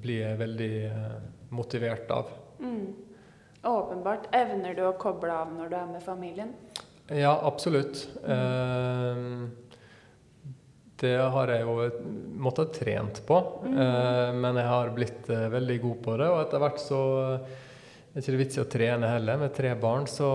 blir 0.00 0.24
jeg 0.24 0.40
veldig 0.40 0.72
motivert 1.52 2.10
av. 2.16 2.32
Mm. 2.64 2.88
Åpenbart. 3.68 4.28
Evner 4.36 4.76
du 4.78 4.84
å 4.86 4.96
koble 5.00 5.34
av 5.34 5.52
når 5.52 5.72
du 5.72 5.76
er 5.76 5.88
med 5.90 6.04
familien? 6.04 6.52
Ja, 7.12 7.32
absolutt. 7.48 8.06
Mm. 8.24 9.48
Det 11.00 11.14
har 11.34 11.52
jeg 11.54 11.64
jo 11.66 11.88
måttet 12.42 12.74
trent 12.80 13.22
på. 13.26 13.40
Mm. 13.64 14.40
men 14.42 14.60
jeg 14.60 14.68
har 14.68 14.92
blitt 14.94 15.28
veldig 15.28 15.80
god 15.82 15.98
på 16.04 16.16
det, 16.20 16.28
og 16.32 16.40
etter 16.42 16.62
hvert 16.62 16.80
så 16.82 17.00
er 17.38 18.16
det 18.16 18.24
ikke 18.24 18.40
vits 18.40 18.58
i 18.58 18.62
å 18.62 18.70
trene 18.70 19.10
heller. 19.14 19.40
Med 19.40 19.54
tre 19.54 19.74
barn 19.78 20.08
så, 20.10 20.30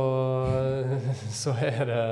så 1.44 1.56
er 1.60 1.82
det 1.90 2.04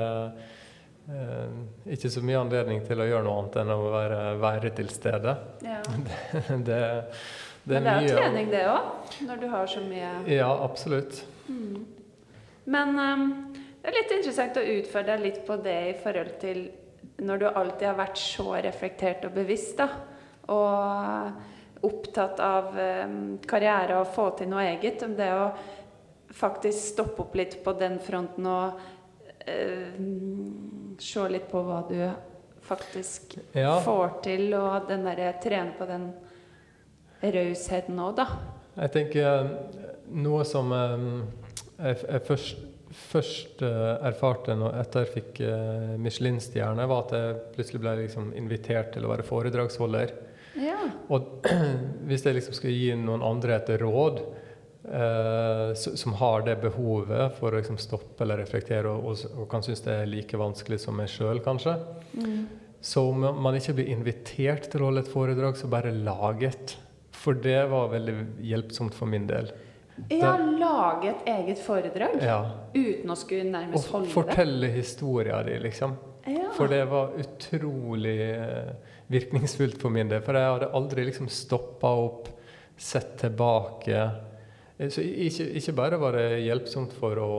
Eh, 1.10 1.48
ikke 1.96 2.10
så 2.10 2.20
mye 2.22 2.38
anledning 2.38 2.82
til 2.86 3.00
å 3.02 3.06
gjøre 3.08 3.26
noe 3.26 3.40
annet 3.40 3.56
enn 3.62 3.72
å 3.74 3.78
være, 3.90 4.20
være 4.42 4.70
til 4.76 4.90
stede. 4.92 5.34
Ja. 5.66 5.80
det, 5.88 6.18
det, 6.62 6.66
det, 6.68 6.76
er 6.78 7.80
Men 7.80 7.88
det 7.88 7.94
er 7.94 8.04
mye, 8.04 8.12
trening, 8.12 8.52
det 8.52 8.62
òg? 8.70 9.16
Når 9.26 9.42
du 9.42 9.48
har 9.50 9.72
så 9.72 9.82
mye 9.86 10.12
Ja, 10.30 10.52
absolutt. 10.62 11.24
Mm. 11.48 11.82
Men 12.70 12.94
um, 13.00 13.26
det 13.82 13.90
er 13.90 13.98
litt 13.98 14.14
interessant 14.20 14.60
å 14.60 14.64
utfordre 14.76 15.16
deg 15.16 15.26
litt 15.26 15.42
på 15.48 15.58
det 15.64 15.78
i 15.88 15.96
forhold 16.04 16.38
til 16.42 16.62
når 17.20 17.42
du 17.42 17.46
alltid 17.48 17.88
har 17.90 17.98
vært 17.98 18.20
så 18.20 18.48
reflektert 18.64 19.26
og 19.28 19.36
bevisst, 19.36 19.76
da. 19.80 19.88
Og 20.52 21.86
opptatt 21.86 22.40
av 22.42 22.74
um, 22.78 23.38
karriere 23.48 23.98
og 24.00 24.10
få 24.14 24.30
til 24.38 24.50
noe 24.52 24.64
eget. 24.70 25.02
Om 25.02 25.14
det 25.18 25.30
å 25.34 25.46
faktisk 26.32 26.94
stoppe 26.94 27.26
opp 27.26 27.36
litt 27.36 27.58
på 27.64 27.74
den 27.76 27.98
fronten 28.02 28.46
og 28.48 28.80
eh, 29.46 29.96
se 31.02 31.24
litt 31.28 31.48
på 31.50 31.62
hva 31.66 31.82
du 31.88 31.98
faktisk 32.62 33.36
ja. 33.52 33.74
får 33.84 34.18
til, 34.24 34.46
og 34.56 34.88
den 34.88 35.04
derre 35.06 35.34
trene 35.42 35.74
på 35.76 35.88
den 35.88 36.08
rausheten 37.22 37.98
òg, 38.00 38.16
da. 38.22 38.26
Jeg 38.78 38.94
tenker 38.94 39.26
eh, 39.28 39.80
noe 40.22 40.46
som 40.48 40.72
eh, 40.72 41.08
jeg, 41.82 41.98
jeg 42.06 42.24
først, 42.28 42.62
først 42.96 43.62
uh, 43.64 44.02
erfarte 44.04 44.56
når, 44.58 44.76
etter 44.82 45.06
jeg 45.06 45.12
fikk 45.14 45.40
uh, 45.46 45.94
Michelin-stjerne, 46.02 46.86
var 46.90 47.06
at 47.06 47.16
jeg 47.16 47.40
plutselig 47.56 47.82
ble 47.84 47.96
liksom, 48.04 48.30
invitert 48.38 48.92
til 48.94 49.06
å 49.06 49.12
være 49.12 49.26
foredragsholder. 49.26 50.14
Ja. 50.60 50.78
Og 51.12 51.46
hvis 52.08 52.26
jeg 52.26 52.38
liksom 52.38 52.56
skulle 52.56 52.76
gi 52.76 52.94
noen 52.98 53.24
andre 53.24 53.56
et 53.58 53.72
råd, 53.80 54.22
eh, 54.84 55.74
som 55.74 56.16
har 56.20 56.44
det 56.46 56.58
behovet 56.62 57.38
for 57.38 57.52
å 57.52 57.60
liksom, 57.60 57.78
stoppe 57.80 58.24
eller 58.24 58.42
reflektere, 58.42 58.90
og, 58.90 59.06
og, 59.12 59.42
og 59.42 59.48
kan 59.50 59.64
synes 59.64 59.84
det 59.86 59.96
er 59.96 60.10
like 60.10 60.40
vanskelig 60.40 60.82
som 60.84 60.98
meg 60.98 61.10
sjøl, 61.12 61.42
kanskje. 61.44 61.76
Mm. 62.18 62.38
Så 62.82 63.04
om 63.12 63.26
man 63.44 63.56
ikke 63.56 63.76
blir 63.78 63.92
invitert 63.94 64.66
til 64.70 64.82
å 64.82 64.90
holde 64.90 65.04
et 65.04 65.12
foredrag, 65.12 65.58
så 65.58 65.70
bare 65.70 65.94
lag 65.94 66.42
et. 66.48 66.76
For 67.14 67.38
det 67.38 67.60
var 67.70 67.92
veldig 67.92 68.16
hjelpsomt 68.42 68.96
for 68.96 69.10
min 69.10 69.28
del. 69.28 69.52
Ja, 70.08 70.32
lage 70.36 71.10
et 71.12 71.28
eget 71.28 71.60
foredrag 71.62 72.16
ja. 72.24 72.38
uten 72.74 73.12
å 73.12 73.16
skulle 73.18 73.44
nærmest 73.50 73.90
holde 73.92 74.08
det? 74.08 74.14
Og 74.14 74.16
fortelle 74.16 74.72
historia 74.72 75.42
di, 75.46 75.58
liksom. 75.62 75.94
Ja. 76.26 76.48
For 76.56 76.70
det 76.70 76.82
var 76.90 77.12
utrolig 77.20 78.18
eh, 78.30 78.72
virkningsfullt 79.12 79.80
for 79.82 79.94
min 79.94 80.10
del. 80.10 80.22
For 80.24 80.38
jeg 80.38 80.54
hadde 80.56 80.70
aldri 80.78 81.06
liksom 81.10 81.28
stoppa 81.32 81.92
opp, 82.06 82.30
sett 82.82 83.18
tilbake 83.20 84.06
Eh, 84.82 84.90
så 84.90 85.02
ikke, 85.02 85.48
ikke, 85.58 85.74
bare 85.76 86.00
var 86.00 86.16
det 86.18 86.42
hjelpsomt 86.46 86.94
for 86.98 87.20
å 87.20 87.32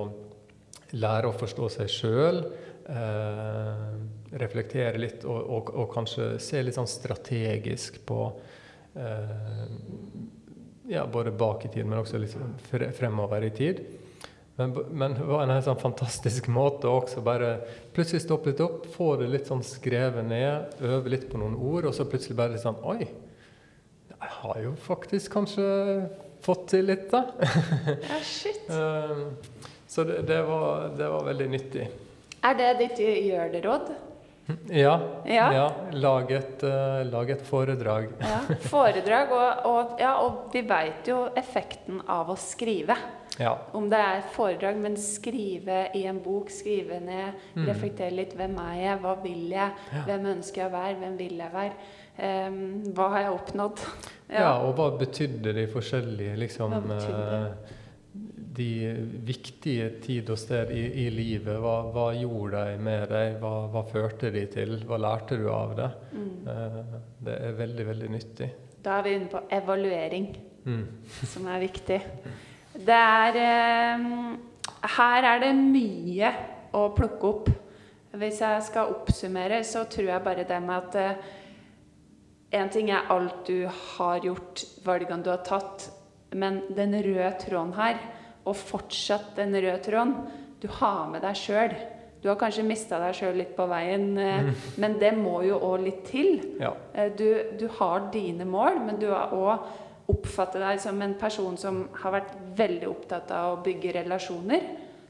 lære 0.93 1.29
å 1.29 1.37
forstå 1.37 1.69
seg 1.77 1.91
sjøl, 1.91 2.43
eh, 2.89 3.87
reflektere 4.43 5.01
litt 5.01 5.25
og, 5.25 5.39
og, 5.41 5.73
og, 5.73 5.87
kanskje 5.93 6.33
se 6.41 6.61
litt 6.63 6.77
sånn 6.77 6.89
strategisk 6.89 8.01
på 8.07 8.19
eh, 8.97 9.65
ja, 10.87 11.05
både 11.07 11.31
bak 11.31 11.65
i 11.65 11.71
tid, 11.73 11.85
men 11.85 12.01
også 12.01 12.19
litt 12.21 12.35
fremover 12.97 13.45
i 13.47 13.51
tid. 13.55 13.83
Men, 14.55 14.73
men, 14.91 15.15
det 15.17 15.25
var 15.25 15.43
en 15.43 15.53
helt 15.55 15.65
sånn 15.65 15.81
fantastisk 15.81 16.47
måte 16.59 16.89
å 16.89 16.99
også 17.01 17.23
bare 17.25 17.55
plutselig 17.95 18.23
stoppe 18.25 18.51
litt 18.51 18.61
opp, 18.61 18.85
få 18.93 19.15
det 19.21 19.31
litt 19.31 19.49
sånn 19.49 19.63
skrevet 19.65 20.25
ned, 20.27 20.75
øve 20.85 21.15
litt 21.15 21.25
på 21.31 21.41
noen 21.41 21.57
ord, 21.57 21.89
og 21.89 21.95
så 21.97 22.05
plutselig 22.09 22.37
bare 22.37 22.55
litt 22.55 22.65
sånn 22.65 22.81
Oi, 22.85 23.07
jeg 24.13 24.35
har 24.39 24.61
jo 24.61 24.75
faktisk 24.79 25.33
kanskje 25.33 25.65
fått 26.43 26.67
til 26.73 26.87
litt, 26.91 27.09
da. 27.11 27.25
ja, 28.11 28.19
shit. 28.23 28.69
Ehm, 28.71 29.33
så 29.93 30.05
det, 30.07 30.21
det, 30.29 30.39
var, 30.47 30.89
det, 30.97 31.09
var, 31.15 31.27
veldig 31.31 31.49
nyttig. 31.51 31.87
Er 32.43 32.57
det 32.59 32.71
ditt 32.81 33.01
gjør 33.03 33.53
det-råd? 33.55 33.93
Ja. 34.69 34.93
ja. 35.25 35.45
ja. 35.53 35.65
Lag, 35.93 36.31
et, 36.35 36.63
uh, 36.67 37.03
lag, 37.07 37.29
et, 37.31 37.41
foredrag. 37.47 38.09
ja, 38.19 38.39
Foredrag, 38.67 39.31
og, 39.31 39.65
og, 39.69 39.93
ja, 40.03 40.13
og 40.19 40.49
vi 40.53 40.61
veit 40.67 41.07
jo 41.07 41.29
effekten 41.39 42.01
av 42.11 42.31
å 42.33 42.35
skrive. 42.39 42.97
Ja. 43.39 43.55
Om 43.73 43.87
det 43.89 43.97
er 43.97 44.25
foredrag, 44.35 44.75
men 44.77 44.97
skrive 44.99 45.87
i 45.97 46.03
en 46.05 46.19
bok, 46.21 46.51
skrive 46.53 46.99
ned, 47.01 47.39
Mm. 47.55 47.65
reflektere 47.69 48.11
litt. 48.13 48.35
Hvem 48.37 48.57
er 48.61 48.75
jeg? 48.81 48.99
Hva 49.01 49.13
vil 49.23 49.47
jeg? 49.55 49.71
Hvem 50.05 50.25
ønsker 50.35 50.61
jeg 50.61 50.69
å 50.69 50.73
være? 50.75 50.97
Hvem 51.01 51.15
vil 51.17 51.37
jeg 51.41 51.53
være? 51.53 51.73
Um, 52.13 52.59
hva 52.93 53.07
har 53.15 53.23
jeg 53.23 53.31
oppnådd? 53.39 53.79
Ja. 54.33 54.51
og 54.65 54.75
hva 54.77 54.91
betydde 54.99 55.53
de 55.53 55.63
forskjellige 55.69 56.35
liksom 56.43 56.71
Hva 56.75 56.81
betydde? 56.91 57.39
eh, 57.39 57.79
De 58.53 58.67
viktige 59.25 59.87
tid 60.03 60.29
og 60.29 60.37
sted 60.37 60.69
i, 60.75 60.83
i 61.05 61.09
livet, 61.09 61.55
hva, 61.63 61.77
hva 61.95 62.03
gjorde 62.13 62.59
de 62.69 62.77
med 62.85 63.07
deg? 63.09 63.37
Hva, 63.41 63.53
hva 63.73 63.81
førte 63.89 64.29
de 64.35 64.43
til? 64.53 64.75
Hva 64.85 64.99
lærte 65.01 65.37
du 65.41 65.47
av 65.49 65.73
det? 65.79 65.87
Mm. 66.13 66.47
Eh, 66.53 66.77
Det 67.23 67.37
er 67.47 67.55
veldig, 67.57 67.85
veldig 67.87 68.09
nyttig. 68.13 68.49
Da 68.83 68.97
er 68.99 69.03
vi 69.07 69.13
inne 69.17 69.31
på 69.31 69.41
evaluering, 69.59 70.27
Mm. 70.63 70.85
som 71.27 71.47
er 71.51 71.59
viktig. 71.59 71.97
Det 72.85 72.95
er 72.95 73.35
eh, 73.35 74.05
Her 74.95 75.25
er 75.33 75.39
det 75.43 75.49
mye 75.57 76.29
å 76.73 76.85
plukke 76.95 77.27
opp. 77.27 77.49
Hvis 78.13 78.39
jeg 78.39 78.63
skal 78.69 78.93
oppsummere, 78.93 79.63
så 79.65 79.83
tror 79.89 80.07
jeg 80.13 80.23
bare 80.23 80.45
det 80.47 80.61
med 80.63 80.75
at 80.77 80.95
eh, 81.01 81.15
En 82.53 82.69
ting 82.69 82.91
er 82.93 83.07
alt 83.09 83.47
du 83.47 83.65
har 83.97 84.19
gjort, 84.21 84.61
valgene 84.85 85.23
du 85.25 85.31
har 85.31 85.41
tatt, 85.43 85.87
men 86.37 86.61
den 86.77 86.93
røde 87.01 87.31
tråden 87.41 87.73
her, 87.73 87.97
og 88.45 88.55
fortsatt 88.59 89.35
den 89.37 89.53
røde 89.55 89.79
tråden, 89.85 90.15
du 90.61 90.67
har 90.79 91.07
med 91.11 91.21
deg 91.23 91.35
sjøl. 91.35 91.73
Du 92.23 92.29
har 92.29 92.37
kanskje 92.39 92.63
mista 92.63 92.99
deg 93.01 93.15
sjøl 93.17 93.35
litt 93.35 93.55
på 93.57 93.65
veien, 93.67 94.17
eh, 94.17 94.51
men 94.79 94.97
det 94.99 95.11
må 95.17 95.41
jo 95.43 95.57
òg 95.59 95.81
litt 95.83 96.05
til. 96.07 96.37
Ja. 96.59 96.71
Eh, 96.95 97.09
Du, 97.11 97.27
du 97.59 97.67
har 97.79 98.09
dine 98.13 98.45
mål, 98.47 98.79
men 98.85 98.99
du 98.99 99.09
har 99.11 99.33
òg 99.35 99.59
oppfattet 100.13 100.61
deg 100.61 100.79
som 100.83 101.01
en 101.01 101.15
person 101.19 101.57
som 101.57 101.89
har 102.01 102.11
vært 102.11 102.31
veldig 102.55 102.87
opptatt 102.87 103.31
av 103.31 103.57
å 103.57 103.61
bygge 103.63 103.93
relasjoner. 104.01 104.61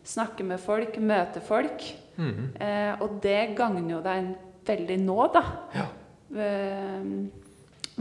Snakke 0.03 0.43
med 0.43 0.59
folk, 0.59 0.97
møte 0.97 1.41
folk. 1.41 1.85
Mm. 2.17 2.49
Eh, 2.59 3.01
og 3.01 3.19
det 3.21 3.55
gagner 3.57 3.95
jo 3.95 4.01
deg 4.05 4.33
veldig 4.65 4.97
nå, 5.01 5.19
da. 5.33 5.43
Ja. 5.73 5.85
Eh, 6.33 7.07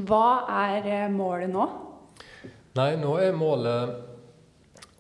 hva 0.09 0.27
er 0.49 1.09
målet 1.13 1.53
nå? 1.53 1.69
Nei, 2.77 2.95
nå 2.97 3.19
er 3.21 3.35
målet 3.37 4.12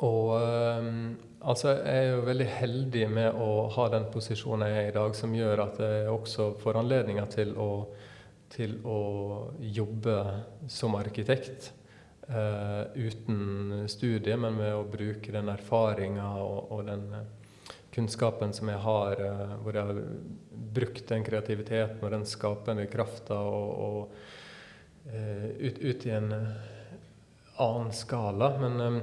å 0.02 0.14
ehm, 0.38 1.04
Altså, 1.42 1.72
jeg 1.74 1.98
er 1.98 2.12
jo 2.12 2.18
veldig 2.22 2.44
heldig 2.46 3.06
med 3.10 3.38
å 3.42 3.46
ha 3.74 3.84
den 3.90 4.04
posisjonen 4.14 4.68
jeg 4.70 4.76
er 4.78 4.90
i 4.92 4.94
dag, 4.94 5.14
som 5.18 5.32
gjør 5.34 5.62
at 5.64 5.80
jeg 5.82 6.10
også 6.12 6.44
får 6.60 6.76
anledninger 6.78 7.24
til 7.32 7.48
å, 7.58 7.66
til 8.54 8.76
å 8.86 8.98
jobbe 9.58 10.14
som 10.70 10.94
arkitekt. 10.94 11.72
Uh, 12.30 12.86
uten 12.94 13.82
studie, 13.90 14.36
men 14.38 14.54
med 14.54 14.70
å 14.70 14.84
bruke 14.86 15.34
den 15.34 15.50
erfaringa 15.50 16.28
og, 16.38 16.70
og 16.76 16.84
den 16.86 17.02
eh, 17.18 17.72
kunnskapen 17.96 18.54
som 18.54 18.70
jeg 18.70 18.78
har, 18.84 19.18
uh, 19.18 19.56
hvor 19.64 19.74
jeg 19.74 19.88
har 19.90 19.98
brukt 20.78 21.10
den 21.10 21.26
kreativiteten 21.26 21.98
og 22.06 22.14
den 22.14 22.28
skapende 22.30 22.86
krafta 22.86 23.40
og, 23.42 23.74
og 23.88 25.10
uh, 25.10 25.48
ut, 25.58 25.82
ut 25.82 26.06
i 26.06 26.14
en 26.14 26.30
annen 27.56 27.92
skala. 27.92 28.58
Men, 28.58 28.80
eh, 28.80 29.02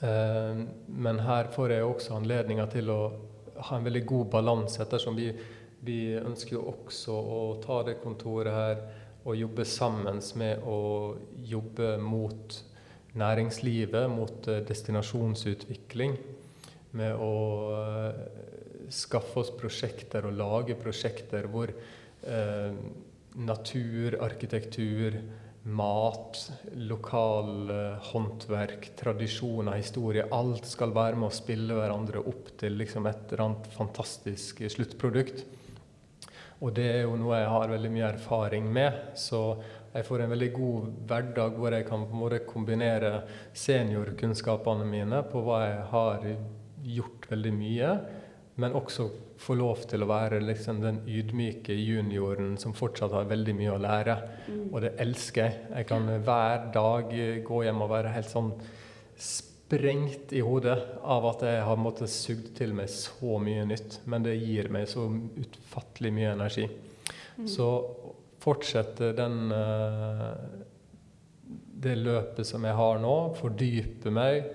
men 0.00 1.18
her 1.26 1.50
får 1.52 1.74
jeg 1.74 1.84
også 1.84 2.14
anledninga 2.16 2.64
til 2.72 2.88
å 2.88 3.00
ha 3.68 3.76
en 3.76 3.84
veldig 3.84 4.02
god 4.08 4.30
balanse, 4.32 4.80
ettersom 4.80 5.18
vi, 5.18 5.26
vi 5.84 5.98
ønsker 6.16 6.56
jo 6.56 6.62
også 6.70 7.12
å 7.12 7.40
ta 7.60 7.82
det 7.84 7.98
kontoret 8.00 8.54
her 8.54 8.80
og 9.28 9.36
jobbe 9.36 9.66
sammen 9.68 10.20
med 10.40 10.64
å 10.64 10.80
jobbe 11.44 11.96
mot 12.00 12.56
næringslivet, 13.20 14.08
mot 14.10 14.48
eh, 14.48 14.62
destinasjonsutvikling. 14.66 16.16
Med 16.98 17.20
å 17.22 17.34
eh, 17.76 18.22
skaffe 18.90 19.42
oss 19.42 19.52
prosjekter 19.54 20.26
og 20.26 20.38
lage 20.38 20.76
prosjekter 20.80 21.46
hvor 21.50 21.70
eh, 21.70 22.80
natur, 23.38 24.18
arkitektur, 24.24 25.20
mat, 25.62 26.38
lokal 26.88 27.70
eh, 27.70 28.10
håndverk, 28.12 28.90
tradisjoner, 28.96 29.76
historie 29.76 30.24
Alt 30.32 30.68
skal 30.70 30.94
være 30.96 31.18
med 31.20 31.28
å 31.28 31.36
spille 31.36 31.76
hverandre 31.76 32.22
opp 32.24 32.54
til 32.60 32.78
liksom, 32.80 33.08
et 33.10 33.26
eller 33.28 33.44
annet 33.44 33.68
fantastisk 33.74 34.62
sluttprodukt. 34.72 35.44
Og 36.60 36.72
det 36.76 36.88
er 36.92 37.02
jo 37.04 37.16
noe 37.20 37.38
jeg 37.40 37.52
har 37.52 37.72
veldig 37.72 37.92
mye 37.92 38.08
erfaring 38.08 38.66
med. 38.72 38.96
Så 39.16 39.40
jeg 39.94 40.06
får 40.06 40.24
en 40.24 40.32
veldig 40.34 40.50
god 40.54 40.90
hverdag 41.08 41.56
hvor 41.58 41.76
jeg 41.76 41.86
kan 41.88 42.04
på 42.08 42.28
en 42.28 42.44
kombinere 42.48 43.12
seniorkunnskapene 43.56 44.86
mine 44.88 45.22
på 45.28 45.44
hva 45.44 45.60
jeg 45.64 45.86
har 45.92 46.28
gjort 46.80 47.26
veldig 47.32 47.52
mye, 47.56 47.90
men 48.60 48.76
også 48.76 49.08
få 49.40 49.56
lov 49.56 49.86
til 49.88 50.04
å 50.04 50.08
være 50.10 50.42
liksom 50.44 50.82
den 50.82 50.98
ydmyke 51.08 51.72
junioren 51.72 52.58
som 52.60 52.74
fortsatt 52.76 53.14
har 53.16 53.30
veldig 53.30 53.54
mye 53.56 53.72
å 53.72 53.80
lære. 53.80 54.16
Og 54.68 54.80
det 54.84 54.94
elsker 55.00 55.46
jeg. 55.46 55.62
Jeg 55.78 55.88
kan 55.88 56.10
hver 56.26 56.66
dag 56.74 57.14
gå 57.46 57.62
hjem 57.64 57.80
og 57.86 57.92
være 57.94 58.12
helt 58.14 58.30
sånn 58.30 58.52
sprengt 59.20 60.34
i 60.36 60.42
hodet 60.44 60.76
av 61.00 61.26
at 61.30 61.44
jeg 61.46 61.64
har 61.64 61.80
måttet 61.80 62.12
sugd 62.12 62.52
til 62.58 62.74
meg 62.76 62.90
så 62.92 63.38
mye 63.40 63.64
nytt. 63.70 64.00
Men 64.10 64.26
det 64.26 64.36
gir 64.36 64.68
meg 64.72 64.88
så 64.90 65.06
utfattelig 65.08 66.12
mye 66.16 66.34
energi. 66.36 66.68
Så 67.48 67.68
fortsette 68.40 69.14
den 69.16 69.52
eh, 69.56 70.34
det 71.80 71.96
løpet 71.96 72.44
som 72.46 72.64
jeg 72.66 72.76
har 72.76 73.00
nå, 73.00 73.14
fordype 73.38 74.12
meg, 74.12 74.50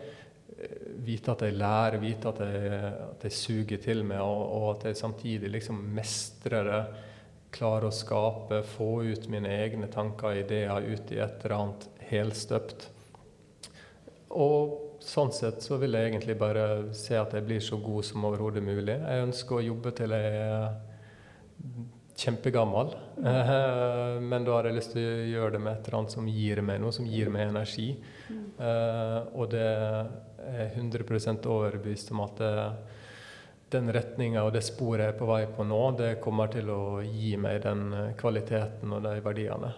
vite 1.06 1.34
at 1.34 1.44
jeg 1.46 1.58
lærer, 1.58 2.00
vite 2.02 2.32
at 2.32 2.42
jeg, 2.44 2.94
at 3.10 3.28
jeg 3.28 3.36
suger 3.38 3.82
til 3.84 4.04
meg, 4.08 4.22
og, 4.22 4.42
og 4.58 4.66
at 4.76 4.90
jeg 4.90 5.00
samtidig 5.00 5.52
liksom 5.54 5.84
mestrer 5.96 6.70
det, 6.70 6.82
klarer 7.56 7.88
å 7.88 7.96
skape, 7.96 8.64
få 8.68 8.90
ut 9.08 9.30
mine 9.32 9.48
egne 9.64 9.88
tanker 9.92 10.34
og 10.34 10.42
ideer 10.42 10.90
ut 10.90 11.14
i 11.16 11.22
et 11.24 11.46
eller 11.46 11.56
annet 11.56 11.86
helstøpt. 12.10 12.90
Og 14.36 14.98
sånn 15.06 15.32
sett 15.36 15.64
så 15.64 15.78
vil 15.80 15.96
jeg 15.96 16.10
egentlig 16.10 16.36
bare 16.40 16.66
se 16.98 17.16
at 17.16 17.34
jeg 17.38 17.46
blir 17.48 17.64
så 17.64 17.80
god 17.80 18.04
som 18.08 18.26
overhodet 18.28 18.64
mulig. 18.66 18.98
Jeg 18.98 19.28
ønsker 19.30 19.60
å 19.60 19.68
jobbe 19.70 19.94
til 19.96 20.16
jeg 20.18 20.68
kjempegammel, 22.26 22.88
eh, 23.26 24.22
men 24.22 24.46
da 24.46 24.58
har 24.58 24.68
jeg 24.70 24.78
lyst 24.80 24.94
til 24.96 25.06
å 25.06 25.26
gjøre 25.30 25.56
det 25.56 25.62
med 25.62 25.76
et 25.76 25.88
eller 25.88 26.00
annet 26.00 26.16
som 26.16 26.28
gir 26.30 26.62
meg 26.66 26.82
noe, 26.82 26.94
som 26.96 27.06
gir 27.10 27.30
meg 27.34 27.52
energi. 27.52 27.92
Eh, 28.32 29.18
og 29.36 29.50
det 29.54 29.66
er 29.66 30.72
100% 30.74 31.46
overbevist 31.52 32.10
om 32.16 32.24
at 32.26 32.42
det, 32.42 32.54
den 33.76 33.92
retninga 33.94 34.46
og 34.46 34.54
det 34.56 34.64
sporet 34.66 35.06
jeg 35.06 35.14
er 35.14 35.20
på 35.20 35.30
vei 35.30 35.42
på 35.54 35.66
nå, 35.68 35.82
det 36.00 36.12
kommer 36.24 36.50
til 36.54 36.70
å 36.74 36.82
gi 37.06 37.36
meg 37.42 37.62
den 37.66 37.88
eh, 37.94 38.14
kvaliteten 38.18 38.98
og 38.98 39.06
de 39.06 39.16
verdiene. 39.26 39.74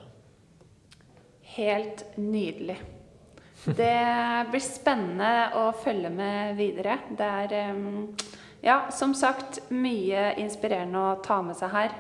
Helt 1.58 2.06
nydelig. 2.16 2.78
Det 3.68 3.94
blir 4.52 4.64
spennende 4.64 5.32
å 5.60 5.72
følge 5.76 6.12
med 6.14 6.56
videre. 6.56 7.00
Det 7.18 7.32
er 7.44 7.56
ja, 8.62 8.86
som 8.94 9.16
sagt 9.18 9.60
mye 9.74 10.36
inspirerende 10.40 11.02
å 11.02 11.18
ta 11.26 11.42
med 11.44 11.58
seg 11.58 11.74
her. 11.74 11.98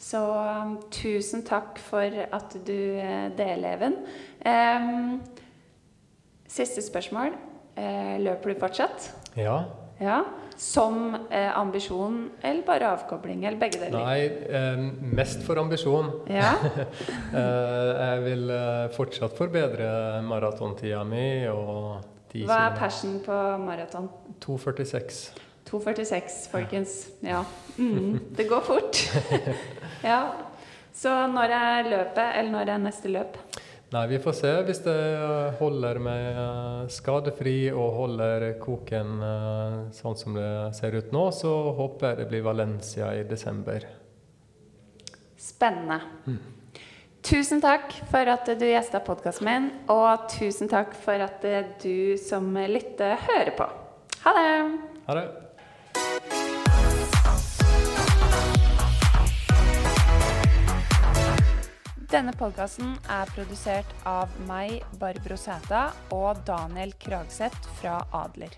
Så 0.00 0.20
um, 0.32 0.78
tusen 0.88 1.42
takk 1.44 1.76
for 1.84 2.22
at 2.32 2.54
du 2.64 2.76
eh, 2.96 3.28
deler, 3.36 3.76
Even. 3.76 3.98
Siste 6.48 6.82
spørsmål. 6.82 7.36
Eh, 7.76 8.16
løper 8.24 8.54
du 8.54 8.62
fortsatt? 8.62 9.10
Ja. 9.36 9.58
Ja. 10.00 10.22
Som 10.56 11.12
eh, 11.28 11.50
ambisjon, 11.52 12.30
eller 12.40 12.64
bare 12.64 12.88
avkobling, 12.94 13.44
eller 13.44 13.60
begge 13.60 13.82
deler? 13.82 14.00
Nei, 14.00 14.88
mest 15.20 15.44
for 15.44 15.60
ambisjon. 15.60 16.08
Ja. 16.32 16.54
Jeg 17.36 18.24
vil 18.24 18.54
fortsatt 18.96 19.36
forbedre 19.36 19.92
maratontida 20.24 21.04
mi 21.04 21.28
og 21.52 22.00
10 22.32 22.48
Hva 22.48 22.64
er 22.70 22.80
passion 22.80 23.20
på 23.24 23.38
maraton? 23.66 24.08
2,46. 24.40 25.49
2,46, 25.70 26.38
folkens. 26.50 27.08
Ja. 27.22 27.44
Mm, 27.78 28.18
det 28.36 28.44
går 28.50 28.60
fort. 28.60 29.02
ja. 30.02 30.22
Så 30.92 31.12
når 31.30 31.54
er 31.54 31.90
løpet, 31.90 32.26
eller 32.36 32.50
når 32.50 32.72
er 32.74 32.82
neste 32.82 33.12
løp? 33.12 33.38
Nei, 33.90 34.04
vi 34.06 34.18
får 34.22 34.34
se. 34.38 34.50
Hvis 34.66 34.82
det 34.84 34.98
holder 35.58 35.98
meg 36.02 36.26
eh, 36.30 36.82
skadefri 36.94 37.56
og 37.72 37.96
holder 37.96 38.44
koken 38.62 39.16
eh, 39.26 39.76
sånn 39.96 40.18
som 40.18 40.38
det 40.38 40.50
ser 40.78 40.94
ut 40.94 41.10
nå, 41.14 41.24
så 41.34 41.54
håper 41.78 42.12
jeg 42.12 42.20
det 42.20 42.28
blir 42.30 42.44
Valencia 42.46 43.10
i 43.18 43.24
desember. 43.26 43.88
Spennende. 45.40 45.98
Tusen 47.26 47.60
takk 47.60 47.92
for 48.12 48.30
at 48.32 48.46
du 48.60 48.64
gjesta 48.68 49.02
podkasten 49.04 49.48
min, 49.48 49.68
og 49.92 50.28
tusen 50.32 50.70
takk 50.70 50.94
for 50.96 51.26
at 51.26 51.42
du 51.82 52.16
som 52.20 52.46
lytter, 52.54 53.18
hører 53.26 53.54
på. 53.58 53.70
Ha 54.22 54.36
det! 54.38 54.50
Ha 55.08 55.18
det. 55.18 55.28
Denne 62.10 62.32
podkasten 62.34 62.96
er 63.06 63.28
produsert 63.36 63.92
av 64.02 64.32
meg, 64.48 64.80
Barbro 64.98 65.36
Sæta, 65.38 65.84
og 66.10 66.42
Daniel 66.48 66.90
Kragseth 66.98 67.70
fra 67.78 68.00
Adler. 68.24 68.56